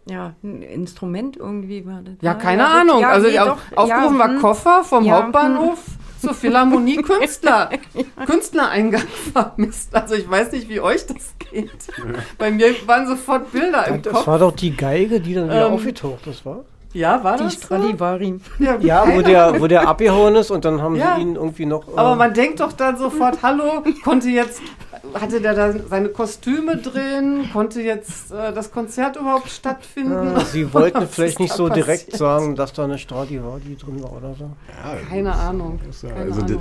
Ja, 0.07 0.35
ein 0.43 0.61
Instrument 0.61 1.35
irgendwie 1.35 1.85
war 1.85 2.01
das. 2.03 2.13
Ja, 2.21 2.35
keine 2.35 2.61
das- 2.63 2.71
Ahnung. 2.73 2.99
ja, 3.01 3.09
also 3.09 3.27
nee, 3.27 3.39
auf, 3.39 3.59
aufgerufen 3.75 4.13
ja, 4.15 4.19
war 4.19 4.29
hm. 4.29 4.39
Koffer 4.39 4.83
vom 4.83 5.03
Ja, 5.03 5.23
Hauptbahnhof 5.23 5.79
zur 6.21 6.33
Philharmonie 6.35 6.97
Künstler. 6.97 7.71
Künstlereingang 8.27 9.01
vermisst. 9.33 9.95
Also 9.95 10.13
ich 10.13 10.29
weiß 10.29 10.51
nicht, 10.51 10.69
wie 10.69 10.79
euch 10.79 11.07
das 11.07 11.33
geht. 11.39 11.71
Bei 12.37 12.51
mir 12.51 12.67
waren 12.85 13.07
sofort 13.07 13.51
Bilder 13.51 13.87
im 13.87 14.03
Das 14.03 14.13
Kopf. 14.13 14.27
war 14.27 14.37
doch 14.39 14.51
die 14.51 14.75
Geige, 14.75 15.19
die 15.19 15.33
dann 15.33 15.45
wieder 15.45 15.67
Ähm, 15.67 15.73
aufgetaucht 15.73 16.27
ist, 16.27 16.45
war? 16.45 16.65
Ja, 16.95 17.21
war 17.25 17.35
Die 17.37 17.43
das 17.43 17.53
so? 17.55 17.59
Stradivari. 17.65 18.39
Ja, 18.57 18.77
Ja, 18.79 19.05
wo 19.13 19.21
der, 19.21 19.59
wo 19.61 19.67
der 19.67 19.85
abgehauen 19.87 20.33
ist 20.35 20.49
und 20.49 20.63
dann 20.63 20.81
haben 20.81 20.95
Ja. 20.95 21.15
sie 21.17 21.23
ihn 21.23 21.35
irgendwie 21.35 21.65
noch. 21.65 21.87
äh, 21.89 21.91
Aber 21.97 22.15
man 22.15 22.33
denkt 22.33 22.61
doch 22.61 22.71
dann 22.71 22.97
sofort, 22.97 23.39
hallo, 23.43 23.83
konnte 24.05 24.29
jetzt, 24.29 24.61
hatte 25.13 25.41
der 25.41 25.53
da 25.55 25.73
seine 25.89 26.07
Kostüme 26.07 26.77
drin, 26.77 27.49
konnte 27.51 27.81
jetzt 27.81 28.31
äh, 28.31 28.53
das 28.53 28.71
Konzert 28.71 29.17
überhaupt 29.17 29.49
stattfinden? 29.49 30.37
äh, 30.37 30.45
sie 30.45 30.73
wollten 30.73 31.05
vielleicht 31.11 31.41
nicht 31.41 31.53
so 31.53 31.67
direkt 31.67 32.05
passiert? 32.11 32.17
sagen, 32.17 32.55
dass 32.55 32.71
da 32.71 32.85
eine 32.85 32.97
Stradivari 32.97 33.75
drin 33.75 34.01
war 34.01 34.13
oder 34.13 34.33
so. 34.33 34.45
Ja, 34.69 34.95
Keine 35.09 35.33
Ahnung. 35.35 35.79
ja- 36.01 36.09
Keine 36.09 36.21
also 36.31 36.41
Ahnung. 36.43 36.59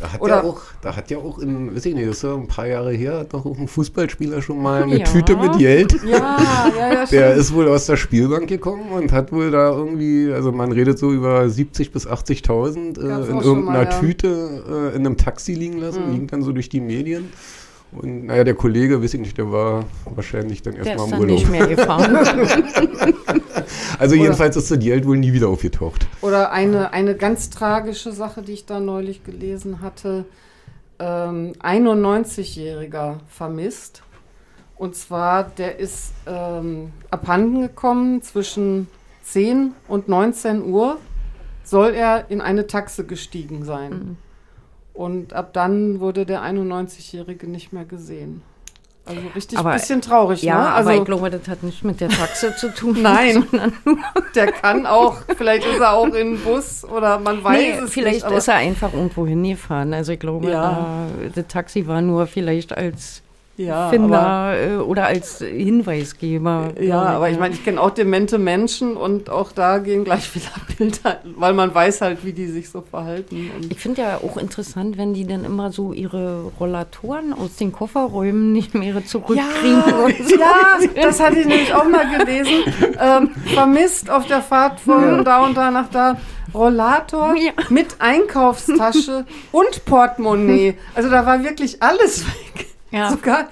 Da 0.00 0.12
hat, 0.12 0.20
Oder- 0.20 0.36
ja 0.36 0.42
auch, 0.42 0.60
da 0.80 0.96
hat 0.96 1.10
ja 1.10 1.18
auch 1.18 1.38
in, 1.38 1.74
weiß 1.76 1.86
ich 1.86 1.94
nicht, 1.94 2.08
das 2.08 2.16
ist 2.16 2.22
ja 2.24 2.34
ein 2.34 2.48
paar 2.48 2.66
Jahre 2.66 2.92
her, 2.92 3.18
hat 3.18 3.32
doch 3.34 3.46
auch 3.46 3.56
ein 3.56 3.68
Fußballspieler 3.68 4.42
schon 4.42 4.60
mal 4.60 4.82
eine 4.82 4.98
Ja. 4.98 5.04
Tüte 5.04 5.36
mit 5.36 5.58
Geld. 5.58 5.94
Ja, 6.04 6.38
ja, 6.76 6.92
ja, 6.94 7.04
Der 7.10 7.34
ist 7.34 7.54
wohl 7.54 7.68
aus 7.68 7.86
der 7.86 7.96
Spielbank 7.96 8.48
gekommen 8.48 8.90
und 8.90 9.12
hat 9.12 9.30
wohl 9.32 9.50
da 9.52 9.70
irgendwie, 9.70 10.32
also 10.32 10.50
man 10.50 10.72
redet 10.72 10.98
so 10.98 11.12
über 11.12 11.48
70 11.48 11.92
bis 11.92 12.06
80.000 12.08 12.98
äh, 12.98 13.30
in 13.30 13.40
irgendeiner 13.40 13.60
mal, 13.62 13.84
ja. 13.84 14.00
Tüte 14.00 14.90
äh, 14.92 14.96
in 14.96 15.06
einem 15.06 15.16
Taxi 15.16 15.54
liegen 15.54 15.78
lassen, 15.78 16.08
Mhm. 16.08 16.12
ging 16.12 16.26
dann 16.26 16.42
so 16.42 16.50
durch 16.52 16.68
die 16.68 16.80
Medien. 16.80 17.28
Und 17.92 18.26
naja, 18.26 18.42
der 18.44 18.54
Kollege, 18.54 19.02
weiß 19.02 19.14
ich 19.14 19.20
nicht, 19.20 19.36
der 19.36 19.52
war 19.52 19.84
wahrscheinlich 20.06 20.62
dann 20.62 20.74
Der 20.74 20.86
erstmal 20.86 21.06
ist 21.06 21.12
im 21.12 21.20
dann 21.20 21.20
Urlaub. 21.20 21.38
nicht 21.38 21.50
mehr 21.50 21.66
gefahren. 21.66 22.18
Also 23.98 24.16
jedenfalls 24.16 24.56
ist 24.56 24.70
das 24.70 24.78
Geld 24.80 25.06
wohl 25.06 25.16
nie 25.16 25.32
wieder 25.32 25.48
aufgetaucht. 25.48 26.06
Oder 26.22 26.50
eine, 26.50 26.92
eine 26.92 27.14
ganz 27.14 27.50
tragische 27.50 28.12
Sache, 28.12 28.42
die 28.42 28.52
ich 28.52 28.66
da 28.66 28.80
neulich 28.80 29.22
gelesen 29.22 29.80
hatte. 29.80 30.24
Ähm, 30.98 31.52
91-Jähriger 31.60 33.16
vermisst. 33.28 34.02
Und 34.76 34.96
zwar, 34.96 35.44
der 35.44 35.78
ist 35.78 36.12
ähm, 36.26 36.92
abhanden 37.10 37.60
gekommen 37.60 38.22
zwischen 38.22 38.88
10 39.22 39.72
und 39.86 40.08
19 40.08 40.64
Uhr. 40.64 40.98
Soll 41.62 41.94
er 41.94 42.28
in 42.30 42.40
eine 42.40 42.66
Taxe 42.66 43.04
gestiegen 43.04 43.64
sein. 43.64 43.90
Mhm. 43.90 44.16
Und 44.94 45.32
ab 45.32 45.52
dann 45.52 46.00
wurde 46.00 46.26
der 46.26 46.42
91-Jährige 46.42 47.46
nicht 47.48 47.72
mehr 47.72 47.84
gesehen. 47.84 48.42
Also 49.04 49.20
richtig 49.34 49.58
Aber- 49.58 49.70
ein 49.70 49.80
bisschen 49.80 50.00
traurig, 50.00 50.42
ja, 50.42 50.58
ne? 50.58 50.72
Also, 50.74 50.90
aber 50.90 50.98
ich 50.98 51.04
glaube, 51.04 51.28
das 51.30 51.48
hat 51.48 51.64
nicht 51.64 51.82
mit 51.82 52.00
der 52.00 52.08
Taxe 52.08 52.54
zu 52.54 52.72
tun. 52.72 52.98
Nein. 53.02 53.44
der 54.36 54.52
kann 54.52 54.86
auch, 54.86 55.16
vielleicht 55.36 55.66
ist 55.66 55.80
er 55.80 55.94
auch 55.94 56.06
in 56.14 56.38
Bus 56.38 56.84
oder 56.84 57.18
man 57.18 57.42
weiß 57.42 57.58
nee, 57.60 57.70
es 57.84 57.90
vielleicht 57.92 58.14
nicht. 58.16 58.24
aber- 58.26 58.36
ist 58.36 58.46
er 58.48 58.54
einfach 58.56 58.92
irgendwo 58.92 59.26
hingefahren. 59.26 59.92
Also 59.92 60.12
ich 60.12 60.20
glaube, 60.20 60.50
Ja. 60.50 61.06
äh, 61.20 61.30
das 61.34 61.46
Taxi 61.48 61.86
war 61.88 62.00
nur 62.00 62.26
vielleicht 62.28 62.76
als 62.76 63.22
Ja, 63.56 63.90
Finder 63.90 64.54
äh, 64.58 64.76
oder 64.76 65.06
als 65.06 65.38
Hinweisgeber. 65.40 66.70
Ja, 66.80 67.02
aber 67.02 67.28
ich 67.28 67.38
meine, 67.38 67.54
ich 67.54 67.62
kenne 67.62 67.80
auch 67.80 67.90
demente 67.90 68.38
Menschen 68.38 68.96
und 68.96 69.28
auch 69.28 69.52
da 69.52 69.78
gehen 69.78 70.04
gleich 70.04 70.34
wieder 70.34 70.50
Bilder, 70.78 71.20
weil 71.36 71.52
man 71.52 71.74
weiß 71.74 72.00
halt, 72.00 72.24
wie 72.24 72.32
die 72.32 72.46
sich 72.46 72.70
so 72.70 72.80
verhalten. 72.80 73.50
Ich 73.68 73.78
finde 73.78 74.02
ja 74.02 74.16
auch 74.18 74.36
interessant, 74.38 74.96
wenn 74.96 75.12
die 75.12 75.26
dann 75.26 75.44
immer 75.44 75.70
so 75.70 75.92
ihre 75.92 76.44
Rollatoren 76.58 77.32
aus 77.34 77.56
den 77.56 77.72
Kofferräumen 77.72 78.52
nicht 78.52 78.74
mehr 78.74 79.04
zurückkriegen. 79.04 79.82
und 80.04 80.28
so. 80.28 80.36
ja, 80.38 80.78
das 81.02 81.20
hatte 81.20 81.40
ich 81.40 81.46
nämlich 81.46 81.74
auch 81.74 81.84
mal 81.88 82.06
gelesen. 82.18 82.64
Ähm, 82.98 83.30
vermisst 83.54 84.10
auf 84.10 84.26
der 84.26 84.40
Fahrt 84.42 84.80
von 84.80 85.24
da 85.24 85.44
und 85.44 85.56
da 85.56 85.70
nach 85.70 85.88
da. 85.90 86.16
Rollator 86.54 87.34
Ja. 87.36 87.52
mit 87.70 87.96
Einkaufstasche 87.98 89.24
und 89.52 89.84
Portemonnaie. 89.86 90.74
Also 90.94 91.08
da 91.10 91.24
war 91.24 91.42
wirklich 91.42 91.82
alles 91.82 92.26
weg. 92.26 92.66
Ja. 92.92 93.10
Sogar 93.10 93.40
äh, 93.40 93.44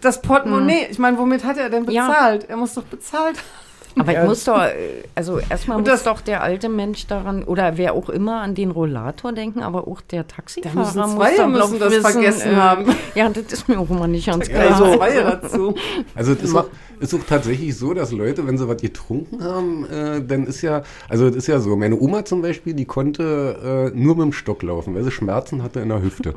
das 0.00 0.22
Portemonnaie. 0.22 0.86
Ich 0.90 0.98
meine, 0.98 1.18
womit 1.18 1.44
hat 1.44 1.58
er 1.58 1.68
denn 1.68 1.84
Ja. 1.90 2.06
bezahlt? 2.06 2.48
Er 2.48 2.56
muss 2.56 2.74
doch 2.74 2.84
bezahlt 2.84 3.36
haben. 3.36 4.00
Aber 4.00 4.12
ich 4.12 4.26
muss 4.26 4.44
doch, 4.44 4.58
äh, 4.62 5.02
also 5.14 5.38
erstmal 5.38 5.76
Und 5.76 5.82
muss 5.82 5.90
das- 5.92 6.04
doch 6.04 6.22
der 6.22 6.42
alte 6.42 6.70
Mensch 6.70 7.06
daran, 7.08 7.42
oder 7.44 7.76
wer 7.76 7.92
auch 7.92 8.08
immer, 8.08 8.40
an 8.40 8.54
den 8.54 8.70
Rollator 8.70 9.32
denken, 9.34 9.60
aber 9.62 9.86
auch 9.86 10.00
der 10.00 10.26
Taxifahrer 10.26 10.74
müssen 10.74 10.98
muss 11.00 11.12
zwei 11.14 11.36
doch 11.36 11.46
müssen 11.48 11.76
glaub, 11.76 11.90
das 11.90 11.96
vergessen 12.12 12.56
haben. 12.56 12.86
Ja, 13.14 13.28
das 13.28 13.52
ist 13.52 13.68
mir 13.68 13.78
auch 13.78 13.90
immer 13.90 14.06
nicht 14.08 14.26
ganz 14.26 14.48
klar. 14.48 14.70
Also. 14.72 15.74
Also 16.14 16.32
es 16.32 16.54
ist 17.02 17.14
auch, 17.14 17.18
ist 17.18 17.22
auch 17.22 17.26
tatsächlich 17.28 17.76
so, 17.76 17.94
dass 17.94 18.12
Leute, 18.12 18.46
wenn 18.46 18.58
sie 18.58 18.68
was 18.68 18.80
getrunken 18.80 19.42
haben, 19.42 19.86
äh, 19.86 20.22
dann 20.22 20.46
ist 20.46 20.62
ja, 20.62 20.82
also 21.08 21.26
es 21.26 21.36
ist 21.36 21.46
ja 21.48 21.60
so, 21.60 21.76
meine 21.76 21.98
Oma 21.98 22.24
zum 22.24 22.42
Beispiel, 22.42 22.74
die 22.74 22.84
konnte 22.84 23.92
äh, 23.94 23.98
nur 23.98 24.16
mit 24.16 24.24
dem 24.24 24.32
Stock 24.32 24.62
laufen, 24.62 24.94
weil 24.94 25.04
sie 25.04 25.10
Schmerzen 25.10 25.62
hatte 25.62 25.80
in 25.80 25.88
der 25.88 26.02
Hüfte. 26.02 26.34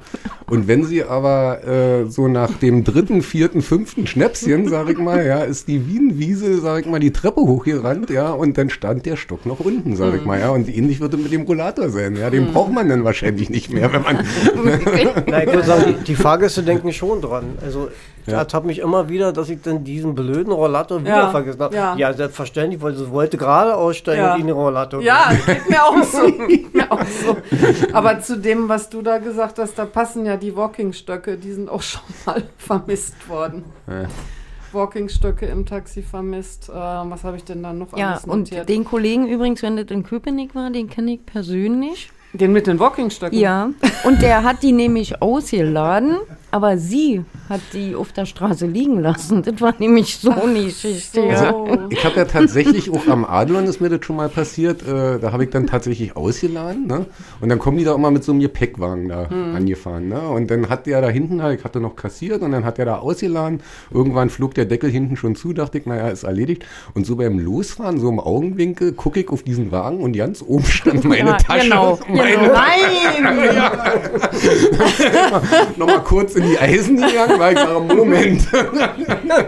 Und 0.47 0.67
wenn 0.67 0.83
sie 0.83 1.03
aber 1.03 1.63
äh, 1.65 2.05
so 2.09 2.27
nach 2.27 2.51
dem 2.51 2.83
dritten, 2.83 3.21
vierten, 3.21 3.61
fünften 3.61 4.07
Schnäpschen, 4.07 4.67
sag 4.67 4.89
ich 4.89 4.97
mal, 4.97 5.25
ja, 5.25 5.39
ist 5.39 5.67
die 5.67 5.87
Wienwiese, 5.87 6.59
sag 6.59 6.81
ich 6.81 6.91
mal, 6.91 6.99
die 6.99 7.11
Treppe 7.11 7.41
hochgerannt, 7.41 8.09
ja, 8.09 8.31
und 8.31 8.57
dann 8.57 8.69
stand 8.69 9.05
der 9.05 9.15
Stock 9.15 9.45
noch 9.45 9.59
unten, 9.59 9.95
sag 9.95 10.15
ich 10.15 10.25
mal, 10.25 10.39
ja, 10.39 10.49
und 10.49 10.69
ähnlich 10.69 10.99
wird 10.99 11.13
es 11.13 11.19
mit 11.19 11.31
dem 11.31 11.43
Rollator 11.43 11.89
sein, 11.89 12.15
ja, 12.15 12.29
den 12.29 12.51
braucht 12.51 12.71
man 12.71 12.89
dann 12.89 13.03
wahrscheinlich 13.03 13.49
nicht 13.49 13.71
mehr, 13.71 13.91
wenn 13.93 14.01
man, 14.01 14.15
Na, 15.27 15.43
ich 15.43 15.47
würde 15.47 15.63
sagen, 15.63 15.95
die, 15.99 16.03
die 16.03 16.15
Fahrgäste 16.15 16.63
denken 16.63 16.91
schon 16.93 17.21
dran. 17.21 17.57
Also 17.61 17.89
Ja. 18.27 18.39
ertappe 18.39 18.67
mich 18.67 18.79
immer 18.79 19.07
wieder, 19.09 19.31
dass 19.33 19.49
ich 19.49 19.61
dann 19.61 19.83
diesen 19.83 20.15
blöden 20.15 20.51
Rollator 20.51 21.01
wieder 21.01 21.09
Ja, 21.09 21.29
vergessen 21.29 21.59
habe. 21.61 21.75
ja. 21.75 21.95
Ja. 21.95 22.13
selbstverständlich, 22.13 22.81
weil 22.81 22.95
sie 22.95 23.09
wollte 23.11 23.37
gerade 23.37 23.75
aussteigen 23.75 24.21
Ja. 24.21 24.33
und 24.35 24.41
in 24.41 24.47
den 24.47 24.55
Rollator 24.55 25.01
Ja, 25.01 25.31
geht 25.45 25.69
mir 25.69 25.83
auch 25.83 26.03
so. 26.03 26.25
Geht 26.47 26.73
mir 26.73 26.91
auch 26.91 27.03
so. 27.05 27.37
Aber 27.93 28.19
zu 28.21 28.37
dem, 28.39 28.67
was 28.69 28.89
du 28.89 29.01
da 29.01 29.17
gesagt 29.19 29.59
hast, 29.59 29.77
da 29.77 29.85
passen 29.85 30.25
ja 30.25 30.37
die 30.37 30.55
Walkingstöcke, 30.55 31.37
die 31.37 31.51
sind 31.51 31.69
auch 31.69 31.81
schon 31.81 32.01
mal 32.25 32.43
vermisst 32.57 33.29
worden. 33.29 33.63
Ja. 33.87 34.05
Walkingstöcke 34.73 35.45
im 35.45 35.65
Taxi 35.65 36.01
vermisst. 36.01 36.69
Äh, 36.69 36.73
was 36.73 37.23
habe 37.23 37.37
ich 37.37 37.43
denn 37.45 37.63
da 37.63 37.71
noch 37.73 37.95
Ja, 37.97 38.11
alles 38.11 38.25
und 38.25 38.39
notiert? 38.49 38.67
den 38.67 38.83
Kollegen 38.83 39.27
übrigens, 39.27 39.61
wenn 39.63 39.77
das 39.77 39.85
in 39.89 40.03
Köpenick 40.03 40.53
war, 40.55 40.69
den 40.69 40.89
kenne 40.89 41.13
ich 41.13 41.25
persönlich. 41.25 42.11
Den 42.33 42.51
mit 42.51 42.67
den 42.67 42.77
Walkingstöcken? 42.79 43.39
Ja, 43.39 43.69
und 44.03 44.21
der 44.21 44.43
hat 44.43 44.61
die 44.61 44.73
nämlich 44.73 45.21
ausgeladen, 45.21 46.17
aber 46.55 46.77
sie 46.77 47.25
hat 47.49 47.59
die 47.73 47.95
auf 47.95 48.13
der 48.13 48.25
Straße 48.25 48.65
liegen 48.65 49.01
lassen. 49.01 49.43
Das 49.43 49.59
war 49.59 49.73
nämlich 49.77 50.15
so 50.17 50.31
eine 50.31 50.63
Geschichte. 50.63 51.19
so. 51.21 51.27
Ja. 51.27 51.53
Also, 51.53 51.79
ich 51.89 52.03
habe 52.05 52.15
ja 52.15 52.23
tatsächlich 52.25 52.89
auch 52.89 53.05
am 53.07 53.25
Adlon 53.25 53.65
ist 53.65 53.81
mir 53.81 53.89
das 53.89 54.05
schon 54.05 54.15
mal 54.15 54.29
passiert. 54.29 54.81
Äh, 54.87 55.19
da 55.19 55.33
habe 55.33 55.43
ich 55.43 55.49
dann 55.49 55.67
tatsächlich 55.67 56.15
ausgeladen. 56.15 56.87
Ne? 56.87 57.05
Und 57.41 57.49
dann 57.49 57.59
kommen 57.59 57.77
die 57.77 57.83
da 57.83 57.93
immer 57.93 58.09
mit 58.09 58.23
so 58.23 58.31
einem 58.31 58.39
Gepäckwagen 58.39 59.09
da 59.09 59.23
angefahren. 59.53 60.07
Ne? 60.07 60.21
Und 60.21 60.49
dann 60.49 60.69
hat 60.69 60.85
der 60.85 61.01
da 61.01 61.09
hinten, 61.09 61.43
halt, 61.43 61.59
ich 61.59 61.65
hatte 61.65 61.81
noch 61.81 61.97
kassiert 61.97 62.41
und 62.41 62.53
dann 62.53 62.63
hat 62.63 62.77
der 62.77 62.85
da 62.85 62.99
ausgeladen. 62.99 63.59
Irgendwann 63.91 64.29
flog 64.29 64.53
der 64.53 64.63
Deckel 64.65 64.89
hinten 64.89 65.17
schon 65.17 65.35
zu, 65.35 65.51
dachte 65.51 65.77
ich, 65.77 65.85
naja, 65.85 66.07
ist 66.07 66.23
erledigt. 66.23 66.65
Und 66.93 67.05
so 67.05 67.17
beim 67.17 67.37
Losfahren, 67.37 67.99
so 67.99 68.07
im 68.07 68.21
Augenwinkel, 68.21 68.93
gucke 68.93 69.19
ich 69.19 69.27
auf 69.29 69.43
diesen 69.43 69.73
Wagen 69.73 69.99
und 69.99 70.13
ganz 70.15 70.41
oben 70.41 70.63
stand 70.65 71.03
meine 71.09 71.31
Ja, 71.31 71.37
Tasche. 71.37 71.63
genau, 71.65 71.99
meine 72.07 72.47
Nein! 72.53 73.25
Nochmal 75.77 76.03
kurz 76.03 76.35
in 76.35 76.43
die 76.45 76.57
Eisen 76.59 76.97
gegangen, 76.97 77.39
weil 77.39 77.53
ich 77.53 77.59
sage, 77.59 77.79
Moment. 77.95 78.47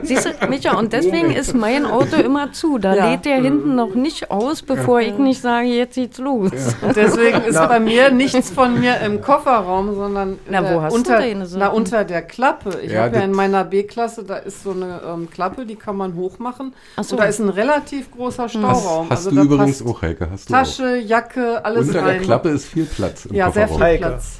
Siehst 0.03 0.25
du, 0.25 0.47
Micha, 0.47 0.77
und 0.77 0.93
deswegen 0.93 1.31
ist 1.31 1.53
mein 1.55 1.85
Auto 1.85 2.15
immer 2.17 2.51
zu. 2.51 2.77
Da 2.77 2.95
Ja. 2.95 3.09
lädt 3.11 3.25
der 3.25 3.37
hinten 3.41 3.75
noch 3.75 3.93
nicht 3.95 4.31
aus, 4.31 4.61
bevor 4.61 4.99
ich 5.01 5.17
nicht 5.17 5.41
sage, 5.41 5.67
jetzt 5.67 5.95
geht's 5.95 6.17
los. 6.17 6.51
Und 6.81 6.95
deswegen 6.95 7.41
ist 7.43 7.57
bei 7.57 7.79
mir 7.79 8.11
nichts 8.11 8.49
von 8.49 8.79
mir 8.79 8.99
im 9.01 9.21
Kofferraum, 9.21 9.95
sondern 9.95 10.39
Na, 10.49 10.61
wo 10.63 10.77
äh, 10.77 10.81
hast 10.81 10.93
du 10.93 10.97
unter, 10.97 11.21
na, 11.57 11.67
unter 11.69 12.03
der 12.03 12.21
Klappe. 12.21 12.79
Ich 12.83 12.91
Ja, 12.91 13.03
habe 13.03 13.17
ja 13.17 13.23
in 13.23 13.31
meiner 13.31 13.63
B-Klasse, 13.63 14.23
da 14.23 14.37
ist 14.37 14.63
so 14.63 14.71
eine 14.71 15.01
ähm, 15.07 15.29
Klappe, 15.29 15.65
die 15.65 15.75
kann 15.75 15.95
man 15.97 16.15
hochmachen. 16.15 16.73
Ach 16.95 17.03
so. 17.03 17.15
Und 17.15 17.21
da 17.21 17.25
ist 17.27 17.39
ein 17.39 17.49
relativ 17.49 18.11
großer 18.11 18.43
Hast, 18.43 18.51
Stauraum. 18.53 19.09
hast 19.09 19.27
also 19.27 19.29
du 19.31 19.35
da 19.35 19.41
übrigens 19.43 19.85
auch, 19.85 20.01
Heike. 20.01 20.27
Hast 20.31 20.49
du 20.49 20.53
auch. 20.53 20.57
Tasche, 20.59 20.97
Jacke, 20.97 21.63
alles 21.63 21.87
Unter 21.87 21.99
rein. 21.99 22.07
der 22.07 22.17
Klappe 22.19 22.49
ist 22.49 22.65
viel 22.65 22.85
Platz 22.85 23.25
im 23.25 23.35
Ja, 23.35 23.51
sehr 23.51 23.63
Kofferraum. 23.67 23.77
viel 23.81 23.85
Heike. 23.93 24.05
Platz. 24.07 24.39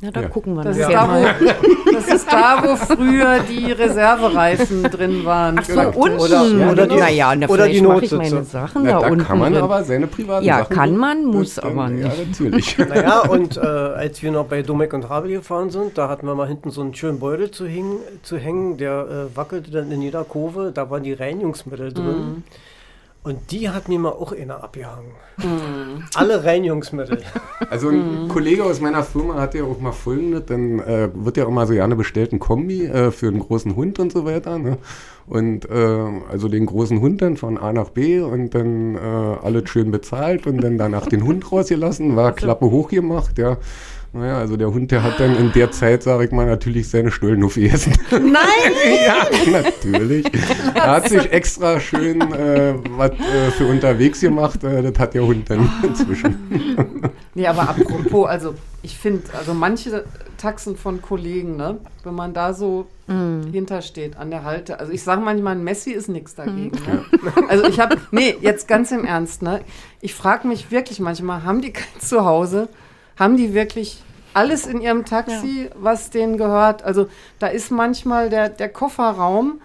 Ja, 0.00 0.10
da 0.10 0.22
Ja. 0.22 0.28
gucken 0.28 0.54
wir 0.56 0.62
Das 0.64 0.76
ist, 0.76 0.88
da, 0.90 1.06
mal. 1.06 1.34
wo, 1.38 1.92
das 1.92 2.06
ist 2.08 2.32
da, 2.32 2.62
wo 2.64 2.76
früher 2.76 3.40
die 3.40 3.70
Reservereifen 3.72 4.82
drin 4.84 5.24
waren. 5.24 5.58
Ach 5.60 5.64
so, 5.64 5.74
Genau. 5.74 5.90
unten. 5.96 6.18
Oder- 6.18 6.70
oder 6.72 6.86
die- 6.86 6.96
naja, 6.96 7.34
na, 7.36 7.46
oder 7.48 7.68
die 7.68 7.80
mache 7.82 8.04
ich 8.04 8.10
Notsitze. 8.12 8.16
meine 8.34 8.44
Sachen 8.44 8.82
Na, 8.84 8.92
da, 8.92 9.00
da 9.00 9.08
unten 9.10 9.24
kann 9.26 9.38
man 9.38 9.52
drin. 9.52 9.62
aber 9.62 9.84
seine 9.84 10.06
privaten 10.06 10.44
Ja, 10.46 10.58
Sachen... 10.60 10.74
kann 10.76 10.96
man, 10.96 11.24
muss 11.26 11.56
Das- 11.56 11.64
aber 11.64 11.82
Ja, 11.90 12.08
nicht. 12.08 12.28
natürlich. 12.30 12.78
Naja, 12.88 13.20
und 13.20 13.56
äh, 13.58 13.60
als 13.60 14.22
wir 14.22 14.30
noch 14.32 14.46
bei 14.46 14.62
Domek 14.62 14.92
und 14.94 15.08
Rabe 15.08 15.28
gefahren 15.28 15.70
sind, 15.70 15.98
da 15.98 16.08
hatten 16.08 16.26
wir 16.26 16.34
mal 16.34 16.48
hinten 16.48 16.70
so 16.70 16.80
einen 16.80 16.94
schönen 16.94 17.18
Beutel 17.18 17.50
zu, 17.50 17.66
hing, 17.66 17.96
zu 18.22 18.38
hängen, 18.38 18.78
der 18.78 19.28
äh, 19.32 19.36
wackelte 19.36 19.70
dann 19.70 19.92
in 19.92 20.00
jeder 20.02 20.24
Kurve, 20.24 20.72
da 20.74 20.88
waren 20.90 21.02
die 21.02 21.12
Reinigungsmittel 21.12 21.92
drin. 21.92 22.44
Und 23.24 23.52
die 23.52 23.70
hat 23.70 23.88
mir 23.88 24.00
mal 24.00 24.10
auch 24.10 24.32
einer 24.32 24.64
abgehangen. 24.64 25.12
Alle 26.16 26.44
Reinigungsmittel. 26.44 27.22
Also 27.70 27.88
ein 27.88 28.26
Kollege 28.26 28.64
aus 28.64 28.80
meiner 28.80 29.04
Firma 29.04 29.34
hat 29.34 29.54
ja 29.54 29.62
auch 29.62 29.78
mal 29.78 29.92
folgendes, 29.92 30.46
dann 30.46 30.80
äh, 30.80 31.08
wird 31.14 31.36
ja 31.36 31.46
immer 31.46 31.64
so 31.68 31.74
gerne 31.74 31.94
bestellt 31.94 32.32
ein 32.32 32.40
Kombi 32.40 32.86
äh, 32.86 33.12
für 33.12 33.28
einen 33.28 33.38
großen 33.38 33.76
Hund 33.76 34.00
und 34.00 34.10
so 34.10 34.24
weiter. 34.24 34.58
Ne? 34.58 34.76
Und 35.28 35.70
äh, 35.70 36.08
also 36.30 36.48
den 36.48 36.66
großen 36.66 37.00
Hund 37.00 37.22
dann 37.22 37.36
von 37.36 37.58
A 37.58 37.72
nach 37.72 37.90
B 37.90 38.18
und 38.18 38.56
dann 38.56 38.96
äh, 38.96 38.98
alles 38.98 39.70
schön 39.70 39.92
bezahlt 39.92 40.48
und 40.48 40.60
dann 40.60 40.76
danach 40.76 41.06
den 41.06 41.24
Hund 41.24 41.52
rausgelassen, 41.52 42.16
war 42.16 42.32
Klappe 42.32 42.72
hochgemacht, 42.72 43.38
ja. 43.38 43.56
Naja, 44.14 44.38
also 44.38 44.58
der 44.58 44.70
Hund, 44.70 44.90
der 44.90 45.02
hat 45.02 45.18
dann 45.20 45.34
in 45.36 45.52
der 45.52 45.70
Zeit, 45.70 46.02
sage 46.02 46.26
ich 46.26 46.32
mal, 46.32 46.44
natürlich 46.44 46.90
seine 46.90 47.10
Stullen 47.10 47.42
aufgegessen. 47.42 47.94
Nein! 48.10 48.26
ja, 49.06 49.26
natürlich. 49.50 50.26
Er 50.74 50.90
hat 50.90 51.08
sich 51.08 51.32
extra 51.32 51.80
schön 51.80 52.20
äh, 52.20 52.74
was 52.90 53.12
äh, 53.12 53.50
für 53.52 53.66
unterwegs 53.66 54.20
gemacht. 54.20 54.62
Äh, 54.64 54.82
das 54.82 54.98
hat 54.98 55.14
der 55.14 55.24
Hund 55.24 55.48
dann 55.48 55.66
inzwischen. 55.82 57.00
Nee, 57.34 57.46
aber 57.46 57.62
apropos, 57.62 58.28
also 58.28 58.54
ich 58.82 58.98
finde, 58.98 59.22
also 59.32 59.54
manche 59.54 60.04
Taxen 60.36 60.76
von 60.76 61.00
Kollegen, 61.00 61.56
ne, 61.56 61.78
wenn 62.04 62.14
man 62.14 62.34
da 62.34 62.52
so 62.52 62.86
hintersteht 63.52 64.16
an 64.16 64.30
der 64.30 64.42
Halte, 64.42 64.80
also 64.80 64.90
ich 64.90 65.02
sage 65.02 65.20
manchmal, 65.20 65.54
ein 65.54 65.62
Messi 65.62 65.90
ist 65.90 66.08
nichts 66.08 66.34
dagegen. 66.34 66.78
Ne? 66.86 67.04
Also 67.48 67.64
ich 67.64 67.78
habe, 67.78 67.98
nee, 68.10 68.34
jetzt 68.40 68.66
ganz 68.68 68.90
im 68.90 69.04
Ernst, 69.04 69.42
ne, 69.42 69.60
ich 70.00 70.14
frage 70.14 70.48
mich 70.48 70.70
wirklich 70.70 70.98
manchmal, 70.98 71.44
haben 71.44 71.60
die 71.60 71.74
kein 71.74 72.00
Zuhause? 72.00 72.68
Haben 73.18 73.36
die 73.36 73.54
wirklich 73.54 74.02
alles 74.34 74.66
in 74.66 74.80
ihrem 74.80 75.04
Taxi, 75.04 75.70
was 75.74 76.10
denen 76.10 76.38
gehört. 76.38 76.82
Also 76.82 77.08
da 77.38 77.48
ist 77.48 77.70
manchmal 77.70 78.30
der, 78.30 78.48
der 78.48 78.68
Kofferraum, 78.68 79.60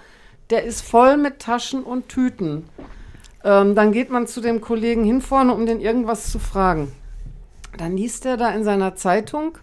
der 0.50 0.64
ist 0.64 0.82
voll 0.82 1.18
mit 1.18 1.40
Taschen 1.40 1.84
und 1.84 2.10
Tüten. 2.10 2.68
Ähm, 3.44 3.76
dann 3.76 3.92
geht 3.92 4.10
man 4.10 4.28
zu 4.28 4.42
dem 4.42 4.62
Kollegen 4.62 5.04
hin 5.04 5.22
vorne, 5.22 5.54
um 5.54 5.66
den 5.66 5.80
irgendwas 5.80 6.32
zu 6.32 6.40
fragen. 6.40 6.92
Dann 7.78 7.96
liest 7.96 8.26
er 8.26 8.38
da 8.38 8.50
in 8.50 8.64
seiner 8.64 8.96
Zeitung 8.96 9.58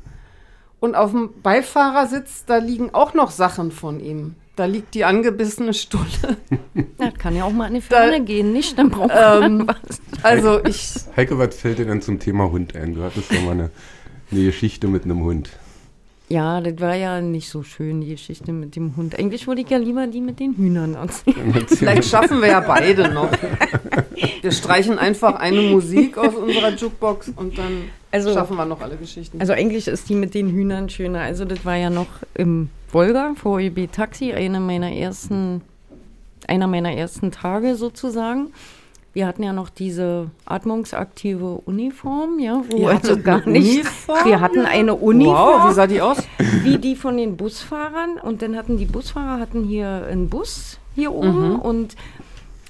und 0.80 0.95
auf 0.95 1.11
dem 1.11 1.41
Beifahrersitz, 1.43 2.45
da 2.45 2.59
liegen 2.59 2.95
auch 2.95 3.14
noch 3.14 3.30
Sachen 3.30 3.72
von 3.72 4.01
ihm. 4.01 4.37
Da 4.57 4.66
liegt 4.66 4.94
die 4.94 5.05
angebissene 5.05 5.74
Stulle. 5.74 6.05
Ja, 7.00 7.11
kann 7.11 7.36
ja 7.36 7.44
auch 7.44 7.52
mal 7.52 7.66
in 7.68 7.74
die 7.74 7.80
Ferne 7.82 8.24
gehen, 8.24 8.52
nicht? 8.52 8.78
Dann 8.78 8.88
braucht 8.88 9.09
man 9.14 9.42
Ähm, 9.61 9.66
was. 9.68 10.00
also 10.22 10.64
ich, 10.64 10.94
Heike, 11.16 11.38
was 11.38 11.55
fällt 11.57 11.78
dir 11.78 11.84
denn 11.84 12.00
zum 12.00 12.18
Thema 12.18 12.50
Hund 12.50 12.74
ein? 12.76 12.94
Du 12.94 13.02
hattest 13.02 13.30
ja 13.32 13.40
mal 13.40 13.50
eine, 13.52 13.70
eine 14.30 14.44
Geschichte 14.44 14.86
mit 14.88 15.05
einem 15.05 15.20
Hund. 15.22 15.50
Ja, 16.30 16.61
das 16.62 16.80
war 16.80 16.94
ja 16.94 17.20
nicht 17.20 17.48
so 17.50 17.62
schön, 17.62 18.00
die 18.00 18.09
Geschichte 18.09 18.52
mit 18.52 18.74
dem 18.76 18.96
Hund. 18.96 19.18
Eigentlich 19.18 19.46
wollte 19.46 19.61
ich 19.61 19.68
ja 19.70 19.76
lieber 19.76 20.07
die 20.07 20.20
mit 20.22 20.40
den 20.40 20.55
Hühnern 20.57 20.94
erzählen. 20.94 21.52
vielleicht 21.66 22.07
schaffen 22.09 22.40
wir 22.40 22.48
ja 22.48 22.61
beide 22.61 23.12
noch. 23.12 23.28
Wir 24.40 24.52
streichen 24.52 24.98
einfach 24.98 25.34
eine 25.34 25.61
Musik 25.61 26.16
aus 26.16 26.34
unserer 26.34 26.70
Jukebox 26.70 27.32
und 27.36 27.59
dann 27.59 27.90
Also- 28.11 28.32
schaffen 28.32 28.57
wir 28.57 28.64
noch 28.64 28.80
alle 28.80 28.96
Geschichten. 28.96 29.40
Also 29.40 29.52
eigentlich 29.52 29.86
ist 29.88 30.09
die 30.09 30.14
mit 30.14 30.32
den 30.32 30.48
Hühnern 30.50 30.88
schöner. 30.88 31.20
Also 31.20 31.44
das 31.44 31.64
war 31.66 31.76
ja 31.76 31.90
noch 31.90 32.07
im 32.34 32.70
Wolga, 32.95 33.32
VEB 33.42 33.90
Taxi, 33.90 34.32
eine 34.32 34.61
meiner 34.61 34.92
ersten, 34.92 35.62
einer 36.47 36.66
meiner 36.68 36.92
ersten 36.92 37.30
Tage 37.32 37.74
sozusagen. 37.76 38.53
Wir 39.12 39.26
hatten 39.28 39.42
ja 39.45 39.53
noch 39.53 39.68
diese 39.68 40.30
atmungsaktive 40.45 41.61
Uniform, 41.66 42.38
ja, 42.40 42.62
wo 42.68 42.76
Ihr 42.76 42.88
also 42.90 43.16
gar 43.22 43.47
nicht. 43.49 43.80
Uniform? 43.80 44.24
Wir 44.24 44.40
hatten 44.40 44.66
eine 44.66 44.95
Uniform. 44.95 45.62
Wow, 45.62 45.70
wie 45.70 45.74
sah 45.74 45.86
die 45.86 46.01
aus? 46.01 46.18
wie 46.62 46.78
die 46.78 46.97
von 46.97 47.16
den 47.16 47.36
Busfahrern. 47.36 48.16
Und 48.22 48.42
dann 48.42 48.57
hatten 48.57 48.76
die 48.76 48.86
Busfahrer 48.86 49.38
hatten 49.40 49.64
hier 49.64 50.07
einen 50.11 50.28
Bus 50.28 50.78
hier 50.97 51.12
oben 51.12 51.51
Mhm. 51.55 51.59
und, 51.61 51.95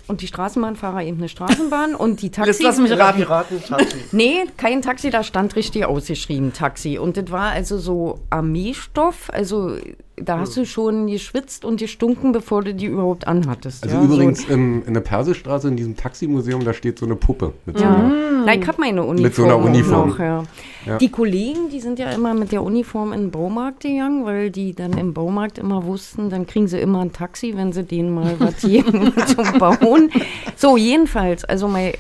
und 0.07 0.21
die 0.21 0.27
Straßenbahnfahrer 0.27 1.03
eben 1.05 1.17
eine 1.19 1.31
Straßenbahn 1.31 1.95
und 1.95 2.21
die 2.21 2.29
Taxi. 2.31 2.51
Jetzt 2.51 2.63
lass 2.63 2.79
mich 2.79 2.93
raten. 2.93 3.21
Piratentaxi. 3.21 3.97
Nee, 4.13 4.45
kein 4.59 4.83
Taxi, 4.83 5.09
da 5.09 5.23
stand 5.23 5.57
richtig 5.57 5.87
ausgeschrieben 5.87 6.53
Taxi. 6.53 6.99
Und 6.99 7.17
das 7.17 7.31
war 7.31 7.53
also 7.53 7.79
so 7.79 8.19
Armeestoff. 8.29 9.31
Also 9.33 9.77
da 10.17 10.39
hast 10.39 10.57
du 10.57 10.65
schon 10.65 11.09
geschwitzt 11.09 11.65
und 11.65 11.81
gestunken, 11.81 12.31
bevor 12.33 12.63
du 12.63 12.73
die 12.73 12.87
überhaupt 12.87 13.27
anhattest. 13.27 13.83
Also 13.83 13.97
ja, 13.97 14.03
übrigens 14.05 14.49
ähm, 14.49 14.85
in 14.87 14.95
der 14.95 15.01
Persestraße, 15.01 15.67
in 15.69 15.77
diesem 15.77 15.97
Taximuseum, 15.97 16.65
da 16.65 16.73
steht 16.73 16.99
so 17.01 17.07
eine 17.07 17.17
Puppe 17.17 17.53
mit 17.67 17.79
so 17.79 17.85
Ja. 17.85 17.95
einer. 17.95 18.45
Nein, 18.47 18.63
ich 18.63 18.69
habe 18.69 18.81
meine 18.81 19.03
Uniform. 19.03 19.23
Mit 19.23 19.35
so 19.35 19.45
einer 19.45 19.59
Uniform. 19.59 20.09
Noch, 20.11 20.19
ja. 20.21 20.43
Ja. 20.87 20.99
Die 20.99 21.11
Kollegen, 21.11 21.69
die 21.71 21.81
sind 21.81 21.99
ja 21.99 22.11
immer 22.11 22.33
mit 22.35 22.53
der 22.53 22.63
Uniform 22.63 23.13
in 23.13 23.23
den 23.23 23.31
Baumarkt 23.33 23.81
gegangen, 23.81 24.25
weil 24.25 24.51
die 24.51 24.73
dann 24.75 24.97
im 24.99 25.15
Baumarkt 25.15 25.59
immer 25.59 25.85
wussten, 25.85 26.31
dann 26.31 26.47
kriegen 26.47 26.69
sie 26.69 26.79
immer 26.79 27.01
ein 27.01 27.13
Taxi, 27.13 27.55
wenn 27.57 27.73
sie 27.73 27.83
denen 27.83 28.15
mal 28.15 28.37
was 28.39 28.61
geben 28.63 29.13
zum 29.27 29.59
Bauen. 29.59 30.11
So, 30.57 30.77
jedenfalls, 30.77 31.45
also 31.45 31.67
mein 31.67 31.93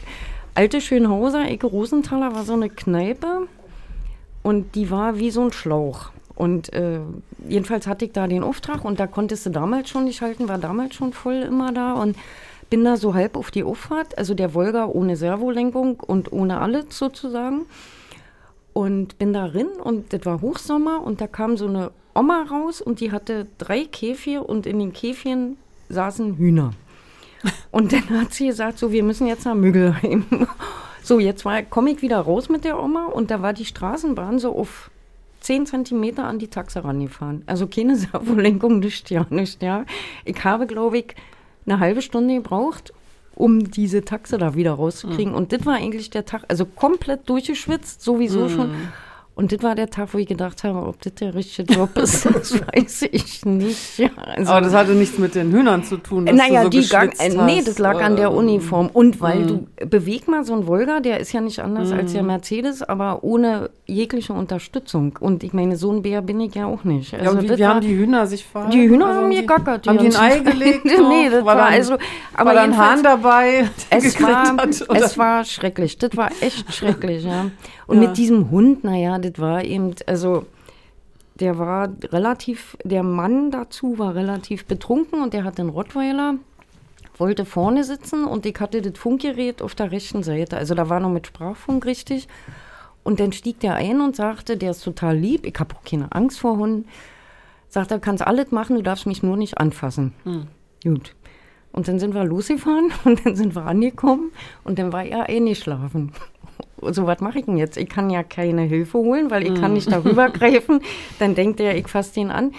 alte 0.55 0.81
Schönhauser, 0.81 1.49
Ecke 1.49 1.67
Rosenthaler, 1.67 2.33
war 2.35 2.45
so 2.45 2.53
eine 2.53 2.69
Kneipe 2.69 3.49
und 4.45 4.75
die 4.77 4.91
war 4.91 5.19
wie 5.19 5.31
so 5.31 5.43
ein 5.43 5.53
Schlauch. 5.53 6.11
Und 6.37 6.72
äh, 6.72 7.01
jedenfalls 7.49 7.87
hatte 7.87 8.07
ich 8.07 8.12
da 8.12 8.26
den 8.26 8.43
Auftrag 8.43 8.85
und 8.85 8.99
da 8.99 9.07
konntest 9.07 9.47
du 9.47 9.51
damals 9.51 9.89
schon 9.89 10.05
nicht 10.05 10.20
halten, 10.20 10.49
war 10.49 10.59
damals 10.59 10.95
schon 10.95 11.12
voll 11.12 11.43
immer 11.43 11.72
da 11.72 11.93
und 11.93 12.16
bin 12.70 12.85
da 12.85 12.97
so 12.97 13.14
halb 13.14 13.37
auf 13.37 13.51
die 13.51 13.62
Auffahrt, 13.62 14.18
also 14.18 14.35
der 14.35 14.55
Wolga 14.55 14.87
ohne 14.87 15.16
Servolenkung 15.16 16.01
und 16.01 16.32
ohne 16.32 16.61
alles 16.61 16.87
sozusagen. 16.91 17.66
Und 18.72 19.18
bin 19.18 19.32
da 19.32 19.47
drin 19.47 19.68
und 19.68 20.12
das 20.12 20.26
war 20.26 20.41
Hochsommer 20.41 21.01
und 21.05 21.20
da 21.20 21.28
kam 21.28 21.57
so 21.57 21.68
eine 21.68 21.93
Oma 22.14 22.45
raus 22.51 22.80
und 22.80 22.99
die 22.99 23.12
hatte 23.12 23.47
drei 23.59 23.85
Käfige 23.85 24.43
und 24.43 24.66
in 24.66 24.80
den 24.80 24.93
Käfigen 24.93 25.57
saßen 25.89 26.37
Hühner. 26.37 26.72
Und 27.70 27.93
dann 27.93 28.09
hat 28.09 28.32
sie 28.32 28.47
gesagt, 28.47 28.78
so, 28.78 28.91
wir 28.91 29.03
müssen 29.03 29.26
jetzt 29.26 29.45
nach 29.45 29.55
Müggelheim. 29.55 30.24
So, 31.03 31.18
jetzt 31.20 31.45
komme 31.68 31.91
ich 31.91 32.01
wieder 32.01 32.18
raus 32.18 32.49
mit 32.49 32.64
der 32.64 32.82
Oma 32.82 33.05
und 33.05 33.30
da 33.30 33.43
war 33.43 33.53
die 33.53 33.66
Straßenbahn 33.66 34.39
so 34.39 34.57
auf 34.57 34.91
10 35.45 35.66
Zentimeter 35.66 36.24
an 36.24 36.38
die 36.38 36.49
Taxe 36.49 36.82
rangefahren. 36.82 37.42
Also 37.47 37.66
keine 37.66 37.97
Servolenkung, 37.97 38.78
nicht, 38.78 39.11
ja, 39.11 39.26
nicht, 39.30 39.62
ja. 39.62 39.84
Ich 40.24 40.42
habe, 40.42 40.66
glaube 40.66 40.99
ich, 40.99 41.14
eine 41.66 41.80
halbe 41.80 42.03
Stunde 42.03 42.34
gebraucht, 42.34 42.92
um 43.34 43.70
diese 43.70 44.05
Taxe 44.05 44.38
da 44.38 44.55
wieder 44.55 44.72
rauszukriegen. 44.72 45.34
Und 45.34 45.53
das 45.53 45.66
war 45.66 45.74
eigentlich 45.74 46.11
der 46.11 46.24
Tag, 46.24 46.45
also 46.49 46.64
komplett 46.64 47.28
durchgeschwitzt, 47.28 48.03
sowieso 48.03 48.49
schon. 48.49 48.70
Und 49.37 49.51
das 49.51 49.64
war 49.64 49.74
der 49.74 49.91
Tag, 49.91 50.14
wo 50.14 50.18
ich 50.18 50.28
gedacht 50.28 50.62
habe, 50.62 50.87
ob 50.87 51.03
das 51.03 51.14
der 51.16 51.35
richtige 51.35 51.72
Job 51.74 51.97
ist, 51.99 52.24
das 52.24 52.55
weiß 52.74 53.03
ich 53.11 53.45
nicht. 53.45 53.99
Ja, 53.99 54.11
also, 54.16 54.53
Aber 54.53 54.61
das 54.61 54.72
hatte 54.74 54.93
nichts 54.93 55.18
mit 55.18 55.35
den 55.35 55.51
Hühnern 55.51 55.82
zu 55.82 55.97
tun. 55.97 56.26
Dass 56.26 56.37
naja, 56.37 56.62
so 56.62 56.68
die 56.68 56.87
gang, 56.87 57.12
äh, 57.18 57.30
nee, 57.30 57.57
hast, 57.59 57.66
das 57.66 57.78
lag 57.80 58.01
an 58.01 58.14
der 58.14 58.30
oder- 58.30 58.39
Uniform. 58.39 58.91
Und 58.93 59.20
weil 59.20 59.41
Mhm. 59.41 59.47
du, 59.49 59.87
beweg 59.89 60.28
mal 60.28 60.45
so 60.45 60.55
ein 60.55 60.68
Volga, 60.68 61.01
der 61.01 61.18
ist 61.18 61.32
ja 61.32 61.41
nicht 61.41 61.59
anders 61.59 61.91
als 61.91 62.12
der 62.12 62.22
Mhm. 62.22 62.28
Mercedes, 62.28 62.82
aber 62.85 63.24
ohne 63.24 63.70
jegliche 63.87 64.32
Unterstützung. 64.32 65.18
Und 65.18 65.43
ich 65.43 65.53
meine, 65.53 65.76
so 65.76 65.91
ein 65.93 66.03
Bär 66.03 66.22
bin 66.22 66.41
ich 66.41 66.55
ja 66.55 66.66
auch 66.66 66.85
nicht. 66.85 67.11
Ja, 67.12 67.18
Also 67.18 67.32
und 67.32 67.43
wie, 67.43 67.51
wie 67.51 67.61
war- 67.61 67.68
haben 67.70 67.80
die 67.80 67.97
Hühner 67.97 68.28
sich 68.28 68.45
verhalten? 68.45 68.70
die 68.76 68.89
Hühner 68.89 69.07
Also 69.07 69.20
haben 69.22 69.30
die- 69.32 69.37
gegackert. 69.39 69.89
Haben 69.89 69.99
die 69.99 70.07
ein 70.07 70.16
Ei 70.16 70.39
gelegt? 70.39 70.85
nee, 70.85 71.28
das 71.28 71.45
war, 71.45 71.57
da 71.57 71.64
ein- 71.64 71.74
also, 71.74 71.97
aber 72.35 72.55
war 72.55 72.62
ein 72.62 72.76
Hahn 72.76 73.03
dabei, 73.03 73.68
es 73.91 74.14
war, 74.22 74.57
hat, 74.59 74.68
es 74.68 75.18
war 75.18 75.45
schrecklich. 75.45 75.99
Das 75.99 76.16
war 76.16 76.30
echt 76.41 76.72
schrecklich, 76.72 77.24
ja. 77.24 77.47
Und 77.87 78.01
Ja. 78.01 78.09
mit 78.09 78.16
diesem 78.16 78.51
Hund, 78.51 78.85
naja, 78.85 79.18
das 79.18 79.39
war 79.39 79.62
eben, 79.64 79.95
also 80.07 80.47
der 81.41 81.59
war 81.59 81.91
relativ, 82.12 82.76
der 82.85 83.03
Mann 83.03 83.51
dazu 83.51 83.99
war 83.99 84.14
relativ 84.14 84.66
betrunken 84.66 85.22
und 85.22 85.35
der 85.35 85.45
hatte 85.45 85.62
einen 85.62 85.70
Rottweiler, 85.70 86.37
wollte 87.18 87.45
vorne 87.45 87.85
sitzen 87.85 88.24
und 88.24 88.47
ich 88.47 88.59
hatte 88.61 88.82
das 88.82 88.99
Funkgerät 88.99 89.61
auf 89.62 89.74
der 89.74 89.91
rechten 89.91 90.22
Seite. 90.22 90.57
Also 90.57 90.74
da 90.74 90.89
war 90.89 91.01
noch 91.01 91.11
mit 91.11 91.26
Sprachfunk 91.26 91.85
richtig. 91.87 92.28
Und 93.03 93.20
dann 93.20 93.32
stieg 93.32 93.61
der 93.61 93.74
ein 93.74 94.01
und 94.01 94.16
sagte, 94.16 94.57
der 94.57 94.70
ist 94.70 94.82
total 94.82 95.16
lieb, 95.16 95.45
ich 95.45 95.55
habe 95.61 95.74
auch 95.74 95.85
keine 95.85 96.11
Angst 96.12 96.39
vor 96.41 96.57
Hunden. 96.57 96.87
Sagt 97.68 97.91
er, 97.91 97.99
kannst 97.99 98.26
alles 98.26 98.51
machen, 98.51 98.76
du 98.76 98.82
darfst 98.82 99.05
mich 99.07 99.22
nur 99.22 99.37
nicht 99.37 99.59
anfassen. 99.59 100.14
Hm. 100.24 100.47
Gut. 100.82 101.14
Und 101.72 101.89
dann 101.89 101.99
sind 101.99 102.14
wir 102.14 102.24
losgefahren 102.24 102.93
und 103.05 103.26
dann 103.26 103.37
sind 103.37 103.55
wir 103.55 103.66
angekommen 103.66 104.30
und 104.62 104.78
dann 104.78 104.93
war 104.93 105.05
er 105.05 105.28
eingeschlafen. 105.28 106.12
So, 106.93 107.07
was 107.07 107.20
mache 107.20 107.39
ich 107.39 107.45
denn 107.47 107.57
jetzt? 107.57 107.76
Ich 107.76 107.89
kann 107.89 108.11
ja 108.11 108.22
keine 108.22 108.62
Hilfe 108.62 108.99
holen, 108.99 109.30
weil 109.30 109.47
ich 109.47 109.55
kann 109.61 109.72
nicht 109.72 109.91
darüber 109.91 110.28
greifen. 110.30 110.80
Dann 111.18 111.35
denkt 111.35 111.61
er, 111.61 111.76
ich 111.76 111.89
fasse 111.89 112.14
den 112.14 112.30
an. 112.30 112.53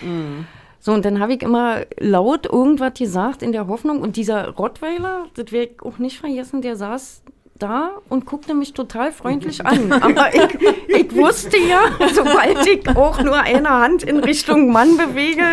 So, 0.80 0.94
und 0.94 1.04
dann 1.04 1.20
habe 1.20 1.34
ich 1.34 1.42
immer 1.42 1.82
laut 2.00 2.46
irgendwas 2.46 2.94
gesagt 2.94 3.42
in 3.42 3.52
der 3.52 3.68
Hoffnung. 3.68 4.02
Und 4.02 4.18
dieser 4.18 4.50
Rottweiler, 4.50 5.26
das 5.36 5.52
werde 5.52 5.72
ich 5.74 5.82
auch 5.82 5.98
nicht 5.98 6.20
vergessen, 6.20 6.62
der 6.62 6.76
saß 6.76 7.24
da 7.58 7.92
und 8.10 8.26
guckte 8.26 8.54
mich 8.54 8.74
total 8.74 9.12
freundlich 9.12 9.66
an. 9.66 9.92
Aber 9.94 10.34
ich, 10.34 10.58
ich 10.88 11.16
wusste 11.16 11.58
ja, 11.58 11.80
sobald 12.14 12.66
ich 12.68 12.88
auch 12.96 13.22
nur 13.22 13.38
eine 13.40 13.70
Hand 13.70 14.04
in 14.04 14.20
Richtung 14.20 14.72
Mann 14.72 14.98
bewege, 14.98 15.44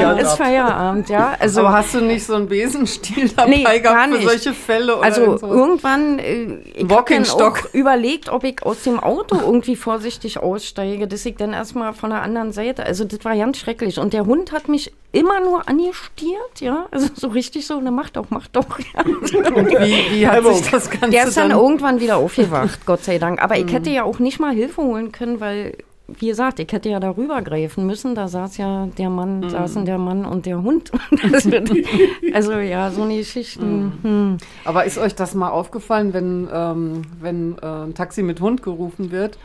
Ja. 0.00 0.12
ist 0.12 0.34
Feierabend, 0.36 1.08
ja. 1.08 1.34
Also, 1.38 1.60
Aber 1.60 1.72
hast 1.72 1.94
du 1.94 2.00
nicht 2.00 2.24
so 2.24 2.34
einen 2.34 2.48
Besenstiel 2.48 3.28
dabei 3.28 3.50
Nee, 3.50 3.80
gehabt 3.80 4.14
für 4.14 4.22
solche 4.22 4.54
Fälle? 4.54 4.96
Oder 4.96 5.04
also 5.04 5.36
so? 5.36 5.46
irgendwann, 5.46 6.18
äh, 6.18 6.58
ich 6.74 6.88
habe 6.88 7.12
auch 7.44 7.58
überlegt, 7.74 8.30
ob 8.30 8.44
ich 8.44 8.62
aus 8.62 8.82
dem 8.84 8.98
Auto 8.98 9.36
irgendwie 9.40 9.76
vorsichtig 9.76 10.38
aussteige, 10.38 11.06
dass 11.06 11.26
ich 11.26 11.36
dann 11.36 11.52
erstmal 11.52 11.92
von 11.92 12.10
der 12.10 12.22
anderen 12.22 12.52
Seite, 12.52 12.84
also 12.86 13.04
das 13.04 13.24
war 13.24 13.36
ganz 13.36 13.58
schrecklich. 13.58 13.98
Und 13.98 14.12
der 14.14 14.24
Hund 14.26 14.52
hat 14.52 14.68
mich 14.68 14.92
immer 15.12 15.40
nur 15.40 15.68
angestiert, 15.68 16.60
ja, 16.60 16.86
also 16.90 17.08
so 17.14 17.28
richtig 17.28 17.66
so, 17.66 17.78
ne, 17.80 17.90
mach 17.90 18.08
doch, 18.10 18.26
mach 18.30 18.46
doch. 18.48 18.64
Ja. 18.94 19.02
Und 19.54 19.68
wie, 19.80 20.06
wie 20.10 20.26
hat 20.26 20.42
sich 20.44 20.70
das 20.70 20.88
Ganze 20.88 21.10
dann 21.42 21.50
dann... 21.50 21.58
irgendwann 21.58 22.00
wieder 22.00 22.16
aufgewacht, 22.16 22.80
Gott 22.86 23.04
sei 23.04 23.18
Dank. 23.18 23.42
Aber 23.42 23.58
ich 23.58 23.72
hätte 23.72 23.90
ja 23.90 24.04
auch 24.04 24.18
nicht 24.18 24.40
mal 24.40 24.54
Hilfe 24.54 24.82
holen 24.82 25.12
können, 25.12 25.40
weil, 25.40 25.76
wie 26.08 26.26
gesagt, 26.26 26.58
ich 26.58 26.72
hätte 26.72 26.88
ja 26.88 27.00
darüber 27.00 27.42
greifen 27.42 27.86
müssen. 27.86 28.14
Da 28.14 28.28
saß 28.28 28.56
ja 28.58 28.88
der 28.98 29.10
Mann, 29.10 29.48
saßen 29.48 29.84
der 29.84 29.98
Mann 29.98 30.24
und 30.24 30.46
der 30.46 30.62
Hund. 30.62 30.90
Also 32.34 32.52
ja, 32.54 32.90
so 32.90 33.02
eine 33.02 33.16
Geschichten. 33.18 33.92
Hm. 34.02 34.36
Aber 34.64 34.84
ist 34.84 34.98
euch 34.98 35.14
das 35.14 35.34
mal 35.34 35.50
aufgefallen, 35.50 36.12
wenn, 36.14 36.48
ähm, 36.52 37.02
wenn 37.20 37.58
äh, 37.60 37.66
ein 37.66 37.94
Taxi 37.94 38.22
mit 38.22 38.40
Hund 38.40 38.62
gerufen 38.62 39.10
wird? 39.10 39.38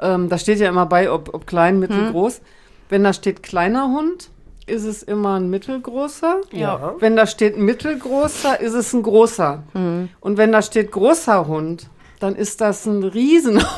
Ähm, 0.00 0.28
da 0.28 0.38
steht 0.38 0.58
ja 0.58 0.68
immer 0.68 0.86
bei, 0.86 1.10
ob, 1.10 1.34
ob 1.34 1.46
klein, 1.46 1.78
mittel, 1.78 2.06
Hm. 2.06 2.12
groß. 2.12 2.40
Wenn 2.88 3.04
da 3.04 3.12
steht 3.12 3.42
kleiner 3.42 3.88
Hund, 3.88 4.30
ist 4.68 4.84
es 4.84 5.02
immer 5.02 5.38
ein 5.38 5.50
mittelgroßer. 5.50 6.40
Ja. 6.52 6.94
Wenn 6.98 7.16
da 7.16 7.26
steht 7.26 7.56
mittelgroßer, 7.58 8.60
ist 8.60 8.74
es 8.74 8.92
ein 8.92 9.02
großer. 9.02 9.62
Hm. 9.72 10.08
Und 10.20 10.36
wenn 10.38 10.52
da 10.52 10.62
steht 10.62 10.90
großer 10.92 11.46
Hund, 11.46 11.88
dann 12.20 12.34
ist 12.34 12.60
das 12.60 12.86
ein 12.86 13.02
Riesenhund. 13.04 13.66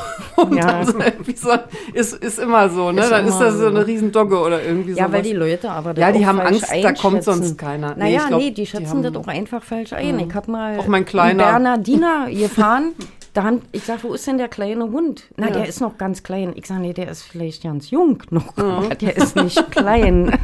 Ja. 0.55 0.65
Also 0.79 0.93
so, 1.35 1.49
ist, 1.93 2.13
ist 2.15 2.39
immer 2.39 2.67
so, 2.69 2.91
ne? 2.91 3.01
Ist 3.01 3.11
dann 3.11 3.27
ist 3.27 3.37
das 3.37 3.53
so 3.55 3.59
so. 3.59 3.67
eine 3.67 3.85
Riesendogge 3.85 4.39
oder 4.39 4.63
irgendwie 4.63 4.91
Ja, 4.93 5.05
sowas. 5.05 5.11
weil 5.11 5.21
die 5.21 5.33
Leute 5.33 5.69
aber 5.69 5.93
das 5.93 6.01
Ja, 6.01 6.11
die 6.11 6.23
auch 6.23 6.29
haben 6.29 6.39
Angst, 6.39 6.65
da 6.81 6.93
kommt 6.93 7.23
sonst 7.23 7.57
keiner. 7.59 7.89
Nee, 7.93 7.99
Naja, 8.05 8.21
ich 8.21 8.27
glaub, 8.27 8.39
nee, 8.39 8.47
die 8.49 8.53
die 8.55 8.65
schätzen 8.65 8.87
haben- 8.89 9.03
das 9.03 9.15
auch 9.17 9.27
einfach 9.27 9.61
falsch 9.61 9.93
ein. 9.93 10.19
Ich 10.19 10.33
habe 10.33 10.49
mal 10.49 10.79
Auch 10.79 10.87
mein 10.87 11.05
Kleiner. 11.05 11.43
Bernardiner 11.43 12.27
gefahren 12.31 12.93
Dann, 13.33 13.61
ich 13.71 13.83
sag, 13.85 14.03
wo 14.03 14.13
ist 14.13 14.27
denn 14.27 14.37
der 14.37 14.49
kleine 14.49 14.83
Hund? 14.91 15.23
Na, 15.37 15.47
Ja. 15.47 15.53
der 15.53 15.65
ist 15.67 15.79
noch 15.79 15.97
ganz 15.97 16.21
klein. 16.21 16.51
Ich 16.55 16.67
sag, 16.67 16.79
nee, 16.79 16.91
der 16.93 17.09
ist 17.09 17.23
vielleicht 17.23 17.63
ganz 17.63 17.89
jung 17.89 18.21
noch. 18.29 18.57
Aber 18.57 18.93
der 18.95 19.15
ist 19.15 19.35
nicht 19.37 19.71
klein. 19.71 20.37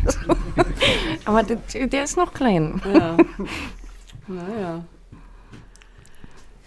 aber 1.25 1.43
der, 1.43 1.57
der 1.87 2.03
ist 2.05 2.15
noch 2.15 2.33
klein. 2.33 2.81
Ja. 2.93 3.17
Naja. 4.27 4.83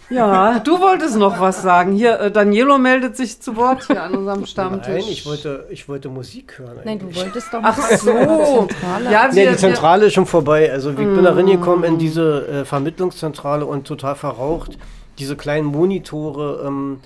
Ja, 0.09 0.59
du 0.59 0.79
wolltest 0.81 1.15
noch 1.15 1.39
was 1.39 1.61
sagen. 1.61 1.93
Hier, 1.93 2.19
äh, 2.19 2.31
Danielo 2.31 2.77
meldet 2.77 3.15
sich 3.15 3.39
zu 3.41 3.55
Wort 3.55 3.87
hier 3.87 4.03
an 4.03 4.13
unserem 4.13 4.45
Stammtisch. 4.45 4.89
Nein, 5.05 5.09
ich 5.09 5.25
wollte, 5.25 5.65
ich 5.69 5.87
wollte 5.87 6.09
Musik 6.09 6.59
hören. 6.59 6.79
Nein, 6.83 6.99
du 6.99 7.05
eigentlich. 7.05 7.23
wolltest 7.23 7.53
doch 7.53 7.61
Ach 7.63 7.77
mal 7.77 7.97
so. 7.97 8.67
Zentrale. 8.67 9.09
Ja, 9.11 9.29
Nee, 9.31 9.47
die 9.49 9.55
Zentrale 9.55 10.05
ist 10.07 10.13
schon 10.13 10.25
vorbei. 10.25 10.69
Also 10.69 10.89
ich 10.89 10.97
bin 10.97 11.23
da 11.23 11.33
reingekommen 11.33 11.81
Mm. 11.81 11.93
in 11.93 11.97
diese 11.97 12.45
äh, 12.47 12.65
Vermittlungszentrale 12.65 13.65
und 13.65 13.87
total 13.87 14.15
verraucht. 14.15 14.77
Diese 15.19 15.35
kleinen 15.35 15.65
Monitore 15.67 16.63
ähm, 16.65 16.99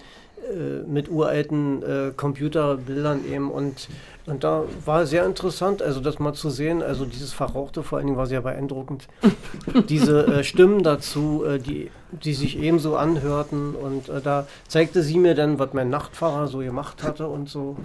äh, 0.49 0.83
mit 0.87 1.09
uralten 1.09 1.81
äh, 1.83 2.11
Computerbildern 2.15 3.21
eben 3.31 3.49
und, 3.51 3.89
und 4.27 4.43
da 4.43 4.63
war 4.85 5.05
sehr 5.07 5.25
interessant, 5.25 5.81
also 5.81 5.99
das 5.99 6.19
mal 6.19 6.33
zu 6.33 6.49
sehen, 6.49 6.81
also 6.83 7.05
dieses 7.05 7.33
Verrauchte 7.33 7.81
vor 7.83 7.97
allen 7.97 8.07
Dingen 8.07 8.17
war 8.17 8.27
sehr 8.27 8.41
beeindruckend. 8.41 9.07
diese 9.89 10.27
äh, 10.27 10.43
Stimmen 10.43 10.83
dazu, 10.83 11.43
äh, 11.45 11.57
die, 11.59 11.89
die 12.11 12.33
sich 12.33 12.59
ebenso 12.59 12.95
anhörten 12.95 13.73
und 13.75 14.07
äh, 14.09 14.21
da 14.21 14.45
zeigte 14.67 15.01
sie 15.01 15.17
mir 15.17 15.33
dann, 15.35 15.57
was 15.59 15.73
mein 15.73 15.89
Nachtfahrer 15.89 16.47
so 16.47 16.59
gemacht 16.59 17.01
hatte 17.03 17.27
und 17.27 17.49
so. 17.49 17.75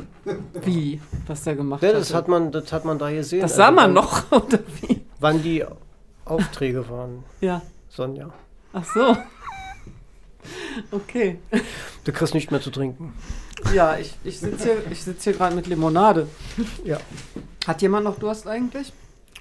wie? 0.62 1.00
Was 1.26 1.44
der 1.44 1.56
gemacht 1.56 1.82
Ja, 1.82 1.88
hat. 1.88 1.96
das 1.96 2.12
hat 2.14 2.28
man, 2.28 2.52
das 2.52 2.72
hat 2.72 2.84
man 2.84 2.98
da 2.98 3.10
gesehen. 3.10 3.40
das 3.40 3.52
Also 3.52 3.62
sah 3.62 3.70
man 3.70 3.86
wann- 3.86 3.94
noch, 3.94 4.30
oder 4.32 4.58
wie? 4.82 5.00
Wann 5.18 5.42
die 5.42 5.64
Aufträge 6.26 6.88
waren, 6.90 7.24
Ja. 7.40 7.62
Sonja. 7.88 8.28
Ach 8.72 8.84
so. 8.84 9.16
Okay. 10.90 11.38
Du 12.04 12.12
kriegst 12.12 12.34
nicht 12.34 12.50
mehr 12.50 12.60
zu 12.60 12.70
trinken. 12.70 13.14
Ja, 13.74 13.96
ich, 13.96 14.16
ich 14.24 14.40
sitze 14.40 14.64
hier, 14.64 14.76
ich 14.90 15.02
sitz 15.02 15.24
hier 15.24 15.32
gerade 15.32 15.54
mit 15.54 15.66
Limonade. 15.66 16.28
Ja. 16.84 16.98
Hat 17.66 17.82
jemand 17.82 18.04
noch 18.04 18.18
Durst 18.18 18.46
eigentlich? 18.46 18.92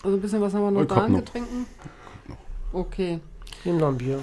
Also 0.03 0.17
ein 0.17 0.21
bisschen 0.21 0.41
was 0.41 0.53
haben 0.53 0.61
wir 0.61 0.71
noch 0.71 0.81
Ich 0.81 0.87
da 0.87 0.95
hab 0.95 1.03
an 1.03 1.11
noch. 1.13 1.23
Okay. 2.73 3.19
Nimm 3.63 3.77
noch 3.77 3.89
ein 3.89 3.97
Bier. 3.97 4.19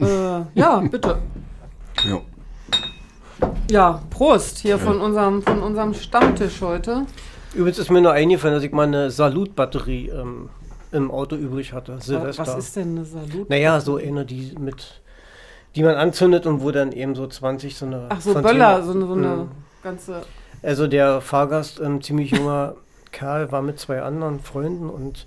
Äh, 0.00 0.58
ja, 0.58 0.80
bitte. 0.80 1.18
Ja. 2.04 2.20
Ja, 3.70 4.02
Prost 4.10 4.58
hier 4.58 4.78
von 4.78 5.00
unserem, 5.00 5.42
von 5.42 5.62
unserem 5.62 5.94
Stammtisch 5.94 6.60
heute. 6.60 7.06
Übrigens 7.54 7.78
ist 7.78 7.90
mir 7.90 8.00
nur 8.00 8.12
eingefallen, 8.12 8.54
dass 8.54 8.64
ich 8.64 8.72
mal 8.72 8.86
eine 8.86 9.10
Salutbatterie 9.10 10.08
ähm, 10.08 10.48
im 10.92 11.10
Auto 11.10 11.36
übrig 11.36 11.72
hatte. 11.72 11.98
Silvester. 12.00 12.46
Was 12.46 12.56
ist 12.56 12.76
denn 12.76 12.96
eine 12.96 13.04
Salut? 13.04 13.48
Naja, 13.48 13.80
so 13.80 13.96
eine, 13.96 14.24
die 14.24 14.54
mit 14.58 15.02
die 15.76 15.82
man 15.82 15.96
anzündet 15.96 16.46
und 16.46 16.62
wo 16.62 16.70
dann 16.70 16.92
eben 16.92 17.14
so 17.14 17.26
20 17.26 17.76
so 17.76 17.86
eine 17.86 18.06
Ach 18.08 18.20
so, 18.20 18.32
Fontäne- 18.32 18.52
Böller, 18.52 18.82
so 18.82 18.92
eine, 18.92 19.06
so 19.06 19.12
eine 19.14 19.26
Mhm. 19.28 19.48
ganze. 19.82 20.22
Also 20.62 20.86
der 20.86 21.20
Fahrgast, 21.20 21.80
ein 21.80 22.00
ziemlich 22.02 22.30
junger 22.30 22.74
Kerl, 23.12 23.52
war 23.52 23.60
mit 23.62 23.78
zwei 23.78 24.02
anderen 24.02 24.40
Freunden 24.40 24.88
und 24.88 25.26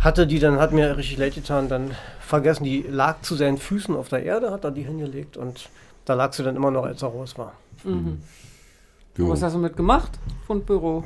hatte 0.00 0.26
die 0.26 0.38
dann, 0.38 0.58
hat 0.60 0.72
mir 0.72 0.96
richtig 0.96 1.18
leid 1.18 1.34
getan, 1.34 1.68
dann 1.68 1.92
vergessen, 2.20 2.64
die 2.64 2.82
lag 2.88 3.22
zu 3.22 3.34
seinen 3.34 3.58
Füßen 3.58 3.96
auf 3.96 4.08
der 4.08 4.22
Erde, 4.22 4.50
hat 4.50 4.64
er 4.64 4.70
die 4.70 4.82
hingelegt 4.82 5.36
und 5.36 5.68
da 6.04 6.14
lag 6.14 6.32
sie 6.34 6.42
dann 6.42 6.56
immer 6.56 6.70
noch, 6.70 6.84
als 6.84 7.02
er 7.02 7.08
raus 7.08 7.36
war. 7.38 7.52
Mhm. 7.84 8.20
Jo. 9.16 9.28
Was 9.30 9.42
hast 9.42 9.54
du 9.54 9.58
mit 9.58 9.76
gemacht? 9.76 10.10
Fundbüro. 10.46 11.04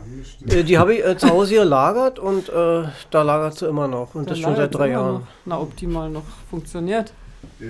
Äh, 0.49 0.65
die 0.65 0.79
habe 0.79 0.95
ich 0.95 1.05
äh, 1.05 1.17
zu 1.19 1.29
Hause 1.29 1.55
gelagert 1.57 2.19
und 2.19 2.49
äh, 2.49 2.85
da 3.11 3.23
lagert 3.23 3.59
sie 3.59 3.67
immer 3.67 3.87
noch. 3.87 4.15
Und 4.15 4.25
Da 4.27 4.31
das 4.31 4.39
schon 4.39 4.53
lagert 4.55 4.73
seit 4.73 4.81
drei 4.81 4.91
Jahren. 4.91 5.15
Noch, 5.15 5.27
na, 5.45 5.61
optimal 5.61 6.09
noch 6.11 6.23
funktioniert. 6.51 7.13
Ja. 7.61 7.67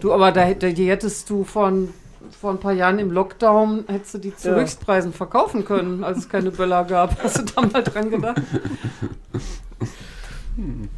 Du, 0.00 0.12
aber 0.12 0.32
da, 0.32 0.42
hätt- 0.42 0.62
die 0.76 0.88
hättest 0.88 1.28
du 1.30 1.44
von, 1.44 1.92
vor 2.40 2.50
ein 2.50 2.58
paar 2.58 2.72
Jahren 2.72 2.98
im 2.98 3.10
Lockdown, 3.10 3.84
hättest 3.88 4.14
du 4.14 4.18
die 4.18 4.34
zu 4.36 4.48
Ja. 4.50 4.56
Höchstpreisen 4.56 5.12
verkaufen 5.12 5.64
können, 5.64 6.02
als 6.04 6.18
es 6.18 6.28
keine 6.28 6.50
Böller 6.50 6.84
gab. 6.84 7.22
Hast 7.22 7.38
du 7.38 7.42
da 7.42 7.62
mal 7.62 7.82
dran 7.82 8.10
gedacht? 8.10 8.40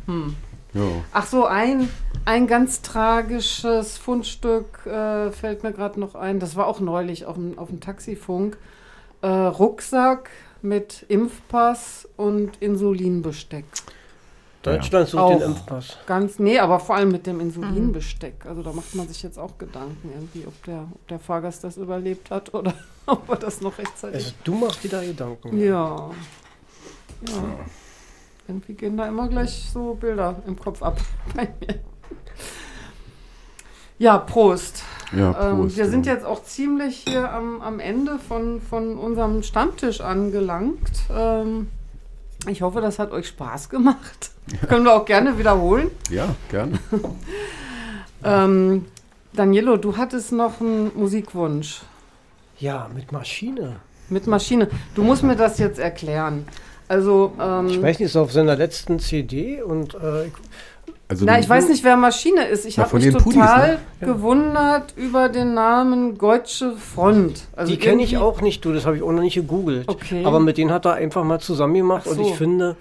Hm. 0.06 0.34
Ja. 0.74 0.82
Ach 1.12 1.26
so, 1.26 1.44
ein, 1.44 1.88
ein 2.24 2.46
ganz 2.46 2.80
tragisches 2.82 3.98
Fundstück 3.98 4.86
äh, 4.86 5.30
fällt 5.30 5.62
mir 5.62 5.72
gerade 5.72 6.00
noch 6.00 6.14
ein. 6.14 6.40
Das 6.40 6.56
war 6.56 6.66
auch 6.66 6.80
neulich 6.80 7.26
auf 7.26 7.34
dem, 7.34 7.58
auf 7.58 7.68
dem 7.68 7.80
Taxifunk. 7.80 8.56
Äh, 9.20 9.26
Rucksack 9.28 10.30
mit 10.62 11.04
Impfpass 11.08 12.08
und 12.16 12.52
Insulinbesteck. 12.60 13.64
Deutschland 14.62 15.08
sucht 15.08 15.22
Auch. 15.22 15.32
den 15.38 15.42
Impfpass. 15.42 15.98
Ganz, 16.06 16.38
nee, 16.38 16.58
aber 16.58 16.78
vor 16.78 16.94
allem 16.96 17.10
mit 17.10 17.26
dem 17.26 17.40
Insulinbesteck. 17.40 18.46
Also 18.46 18.62
da 18.62 18.72
macht 18.72 18.94
man 18.94 19.08
sich 19.08 19.22
jetzt 19.22 19.38
auch 19.38 19.58
Gedanken 19.58 20.10
irgendwie, 20.14 20.46
ob 20.46 20.62
der, 20.64 20.86
ob 20.94 21.08
der 21.08 21.18
Fahrgast 21.18 21.64
das 21.64 21.76
überlebt 21.76 22.30
hat 22.30 22.54
oder 22.54 22.72
ob 23.06 23.28
er 23.28 23.36
das 23.36 23.60
noch 23.60 23.76
rechtzeitig. 23.78 24.16
Also 24.24 24.32
du 24.44 24.54
machst 24.54 24.84
dir 24.84 24.90
da 24.90 25.00
Gedanken. 25.02 25.58
ja. 25.60 26.10
Ja. 27.28 27.34
Irgendwie 28.48 28.74
gehen 28.74 28.96
da 28.96 29.06
immer 29.06 29.28
gleich 29.28 29.70
so 29.72 29.94
Bilder 29.94 30.42
im 30.46 30.58
Kopf 30.58 30.82
ab 30.82 31.00
bei 31.36 31.48
mir. 31.60 31.78
Ja, 33.98 34.18
Prost. 34.18 34.82
Ja, 35.16 35.50
Ähm, 35.50 35.58
Prost, 35.58 35.76
wir 35.76 35.88
sind 35.88 36.06
ja. 36.06 36.14
jetzt 36.14 36.24
auch 36.24 36.42
ziemlich 36.42 37.04
hier 37.06 37.32
am, 37.32 37.60
am 37.60 37.78
Ende 37.78 38.18
von, 38.18 38.60
von 38.60 38.98
unserem 38.98 39.42
Stammtisch 39.44 40.00
angelangt. 40.00 40.90
Ähm, 41.14 41.68
ich 42.48 42.62
hoffe, 42.62 42.80
das 42.80 42.98
hat 42.98 43.12
euch 43.12 43.28
Spaß 43.28 43.68
gemacht. 43.68 44.30
Können 44.68 44.84
wir 44.84 44.94
auch 44.94 45.04
gerne 45.04 45.38
wiederholen. 45.38 45.90
Ja, 46.10 46.34
gerne. 46.50 46.78
Ähm, 48.24 48.84
Danielo, 49.32 49.76
du 49.76 49.96
hattest 49.96 50.30
noch 50.30 50.60
einen 50.60 50.92
Musikwunsch 50.94 51.80
Ja, 52.58 52.88
mit 52.94 53.10
Maschine. 53.10 53.76
mit 54.08 54.26
Maschine. 54.28 54.68
Du 54.94 55.02
musst 55.02 55.22
mir 55.24 55.34
das 55.34 55.58
jetzt 55.58 55.80
erklären. 55.80 56.46
Also, 56.86 57.32
ähm, 57.40 57.66
Ich 57.68 57.82
weiß 57.82 57.98
nicht, 57.98 58.06
ist 58.06 58.16
auf 58.16 58.30
seiner 58.32 58.54
letzten 58.54 59.00
CD 59.00 59.60
und 59.62 59.94
äh, 59.94 60.30
Also 61.12 61.26
na, 61.26 61.38
ich 61.38 61.46
weiß 61.46 61.68
nicht, 61.68 61.84
wer 61.84 61.98
Maschine 61.98 62.44
ist. 62.46 62.64
Ich 62.64 62.78
habe 62.78 62.94
mich 62.96 63.04
den 63.04 63.12
Pudis, 63.18 63.34
total 63.38 63.68
ne? 63.74 63.78
Ja. 64.00 64.06
gewundert 64.06 64.94
über 64.96 65.28
den 65.28 65.52
Namen 65.52 66.16
Deutsche 66.16 66.72
Front. 66.76 67.42
Also 67.54 67.70
die 67.70 67.78
kenne 67.78 68.02
ich 68.02 68.16
auch 68.16 68.40
nicht, 68.40 68.64
du, 68.64 68.72
das 68.72 68.86
habe 68.86 68.96
ich 68.96 69.02
auch 69.02 69.12
noch 69.12 69.20
nicht 69.20 69.34
gegoogelt. 69.34 69.88
Okay. 69.88 70.24
Aber 70.24 70.40
mit 70.40 70.56
denen 70.56 70.70
hat 70.70 70.86
er 70.86 70.94
einfach 70.94 71.22
mal 71.22 71.38
zusammen 71.38 71.74
gemacht 71.74 72.04
Ach 72.06 72.12
und 72.12 72.16
so. 72.16 72.22
ich 72.30 72.34
finde, 72.34 72.76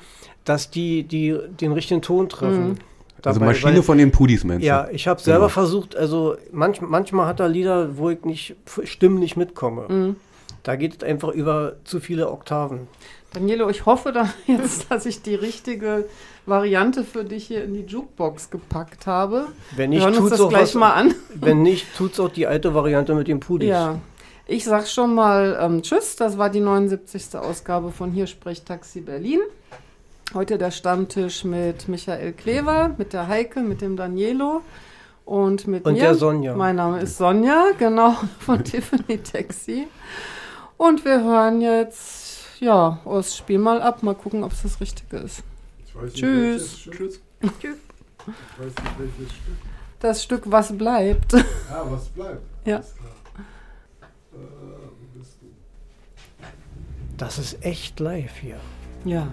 dass 0.46 0.70
die, 0.72 1.04
die 1.04 1.38
den 1.60 1.74
richtigen 1.74 2.02
Ton 2.02 2.30
treffen. 2.30 2.70
Mhm. 2.70 2.76
also 3.22 3.40
dabei, 3.40 3.48
Maschine 3.48 3.76
weil- 3.76 3.84
von 3.84 3.98
den 3.98 4.12
Pudis, 4.12 4.46
Menschen. 4.46 4.66
Ja, 4.66 4.88
ich 4.90 5.10
habe 5.10 5.20
selber 5.20 5.40
Genau. 5.48 5.50
versucht, 5.50 5.98
also 5.98 6.38
manch, 6.54 6.80
manchmal 6.80 7.28
hat 7.28 7.42
er 7.42 7.50
Lieder, 7.50 7.98
wo 7.98 8.10
ich 8.12 8.24
nicht 8.24 8.56
stimmlich 8.86 9.36
mitkomme. 9.36 9.88
Mhm. 9.90 10.16
Da 10.64 10.78
geht 10.78 10.96
es 10.98 11.04
einfach 11.04 11.30
über 11.34 11.74
zu 11.84 12.00
viele 12.00 12.32
Oktaven. 12.32 12.88
Danielo, 13.34 13.70
ich 13.70 13.86
hoffe 13.86 14.14
dann 14.14 14.30
jetzt, 14.48 14.90
dass 14.90 15.06
ich 15.06 15.22
die 15.22 15.36
richtige 15.36 16.06
Variante 16.46 17.04
für 17.04 17.24
dich 17.24 17.46
hier 17.46 17.64
in 17.64 17.74
die 17.74 17.82
Jukebox 17.86 18.50
gepackt 18.50 19.06
habe. 19.08 19.48
Wenn 19.76 19.92
Wir 19.92 20.00
nicht, 20.00 20.02
hören 20.02 20.14
uns 20.14 20.20
tut's 20.20 20.32
das 20.32 20.42
auch 20.42 20.50
gleich 20.50 20.62
was, 20.62 20.74
mal 20.76 20.94
an. 20.94 21.16
Wenn 21.36 21.62
nicht, 21.64 21.86
tut's 21.96 22.20
auch 22.20 22.30
die 22.30 22.48
alte 22.48 22.74
Variante 22.74 23.14
mit 23.14 23.28
den 23.28 23.40
Pudis. 23.40 23.70
Ja. 23.70 24.00
Ich 24.48 24.66
sag 24.66 24.88
schon 24.88 25.14
mal 25.16 25.58
ähm, 25.62 25.82
Tschüss. 25.82 26.16
Das 26.16 26.38
war 26.38 26.50
die 26.50 26.60
79. 26.60 27.36
Ausgabe 27.36 27.92
von 27.92 28.12
Hier 28.12 28.28
spricht 28.28 28.66
Taxi 28.66 29.02
Berlin. 29.02 29.40
Heute 30.34 30.58
der 30.58 30.72
Stammtisch 30.72 31.44
mit 31.44 31.88
Michael 31.88 32.34
Klever, 32.34 32.96
mit 32.98 33.14
der 33.14 33.28
Heike, 33.28 33.60
mit 33.62 33.82
dem 33.82 33.96
Danielo 33.96 34.62
und 35.26 35.68
mit 35.68 35.86
Und 35.86 35.94
mir. 35.94 36.00
der 36.00 36.16
Sonja. 36.16 36.56
Mein 36.56 36.78
Name 36.78 37.02
ist 37.02 37.18
Sonja, 37.18 37.68
genau, 37.78 38.16
von 38.40 38.64
Tiffany 38.64 39.20
Taxi. 39.20 39.88
Und 40.78 41.06
wir 41.06 41.24
hören 41.24 41.62
jetzt, 41.62 42.60
ja, 42.60 43.00
das 43.06 43.38
Spiel 43.38 43.60
mal 43.60 43.82
ab. 43.82 44.04
Mal 44.04 44.16
gucken, 44.16 44.44
ob 44.44 44.54
es 44.54 44.64
das 44.64 44.82
Richtige 44.82 45.18
ist. 45.18 45.44
Nicht, 46.04 46.16
Tschüss. 46.16 46.62
welches 46.62 46.80
Stück. 46.80 46.98
Tschüss. 47.60 47.78
Ich 48.28 48.60
weiß 48.60 48.84
nicht, 48.84 49.00
welches 49.00 49.34
Stück. 49.36 49.56
Das 50.00 50.24
Stück 50.24 50.44
Was 50.46 50.76
bleibt. 50.78 51.34
Ah, 51.34 51.84
was 51.90 52.10
bleibt. 52.10 52.42
Ja. 52.66 52.76
Alles 52.78 52.94
klar. 52.96 53.12
Äh, 54.34 54.36
wo 54.36 55.20
bist 55.20 55.38
du? 55.42 55.48
Das 57.18 57.40
ist 57.40 57.58
echt 57.66 58.00
live 58.00 58.36
hier. 58.38 58.60
Ja. 59.04 59.28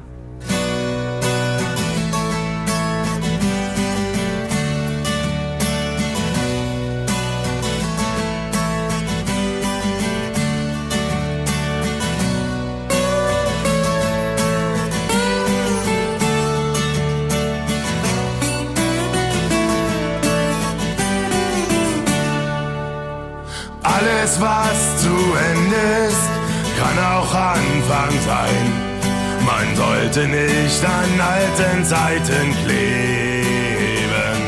Alles, 24.29 24.41
was 24.41 25.03
zu 25.03 25.09
Ende 25.09 26.07
ist, 26.07 26.31
kann 26.79 26.99
auch 27.03 27.35
Anfang 27.35 28.11
sein. 28.27 28.73
Man 29.47 29.75
sollte 29.75 30.29
nicht 30.29 30.85
an 30.85 31.21
alten 31.21 31.85
Zeiten 31.85 32.55
kleben. 32.63 34.41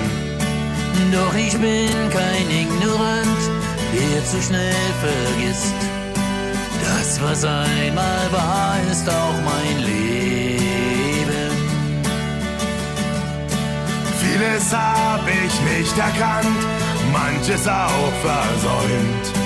Doch 1.12 1.34
ich 1.34 1.52
bin 1.52 2.10
kein 2.10 2.50
Ignorant, 2.50 3.40
der 3.94 4.24
zu 4.26 4.42
schnell 4.42 4.74
vergisst. 5.00 5.74
Das, 6.84 7.20
was 7.22 7.44
einmal 7.44 8.32
war, 8.32 8.76
ist 8.90 9.08
auch 9.08 9.40
mein 9.44 9.78
Leben. 9.82 11.52
Vieles 14.20 14.74
hab 14.74 15.26
ich 15.26 15.60
nicht 15.78 15.96
erkannt, 15.96 16.66
manches 17.12 17.66
auch 17.66 18.12
versäumt. 18.22 19.39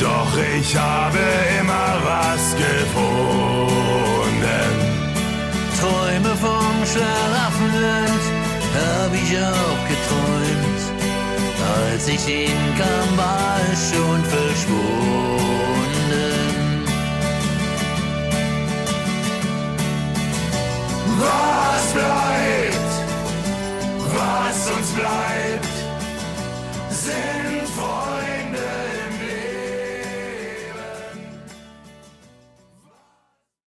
Doch 0.00 0.36
ich 0.58 0.76
habe 0.76 1.18
immer 1.60 2.00
was 2.04 2.54
gefunden. 2.56 3.44
Träume 5.80 6.36
vom 6.36 6.74
Schlaraffenland 6.92 8.24
habe 8.74 9.16
ich 9.16 9.30
auch 9.38 9.82
geträumt. 9.88 10.82
Als 11.76 12.08
ich 12.08 12.24
hinkam, 12.24 13.16
war 13.16 13.60
es 13.72 13.90
schon 13.90 14.24
verschwunden. 14.24 15.64
Was 21.18 21.84
bleibt, 21.92 22.92
was 24.14 24.56
uns 24.76 24.88
bleibt, 24.92 25.74
sind 26.90 27.68
vor 27.76 28.13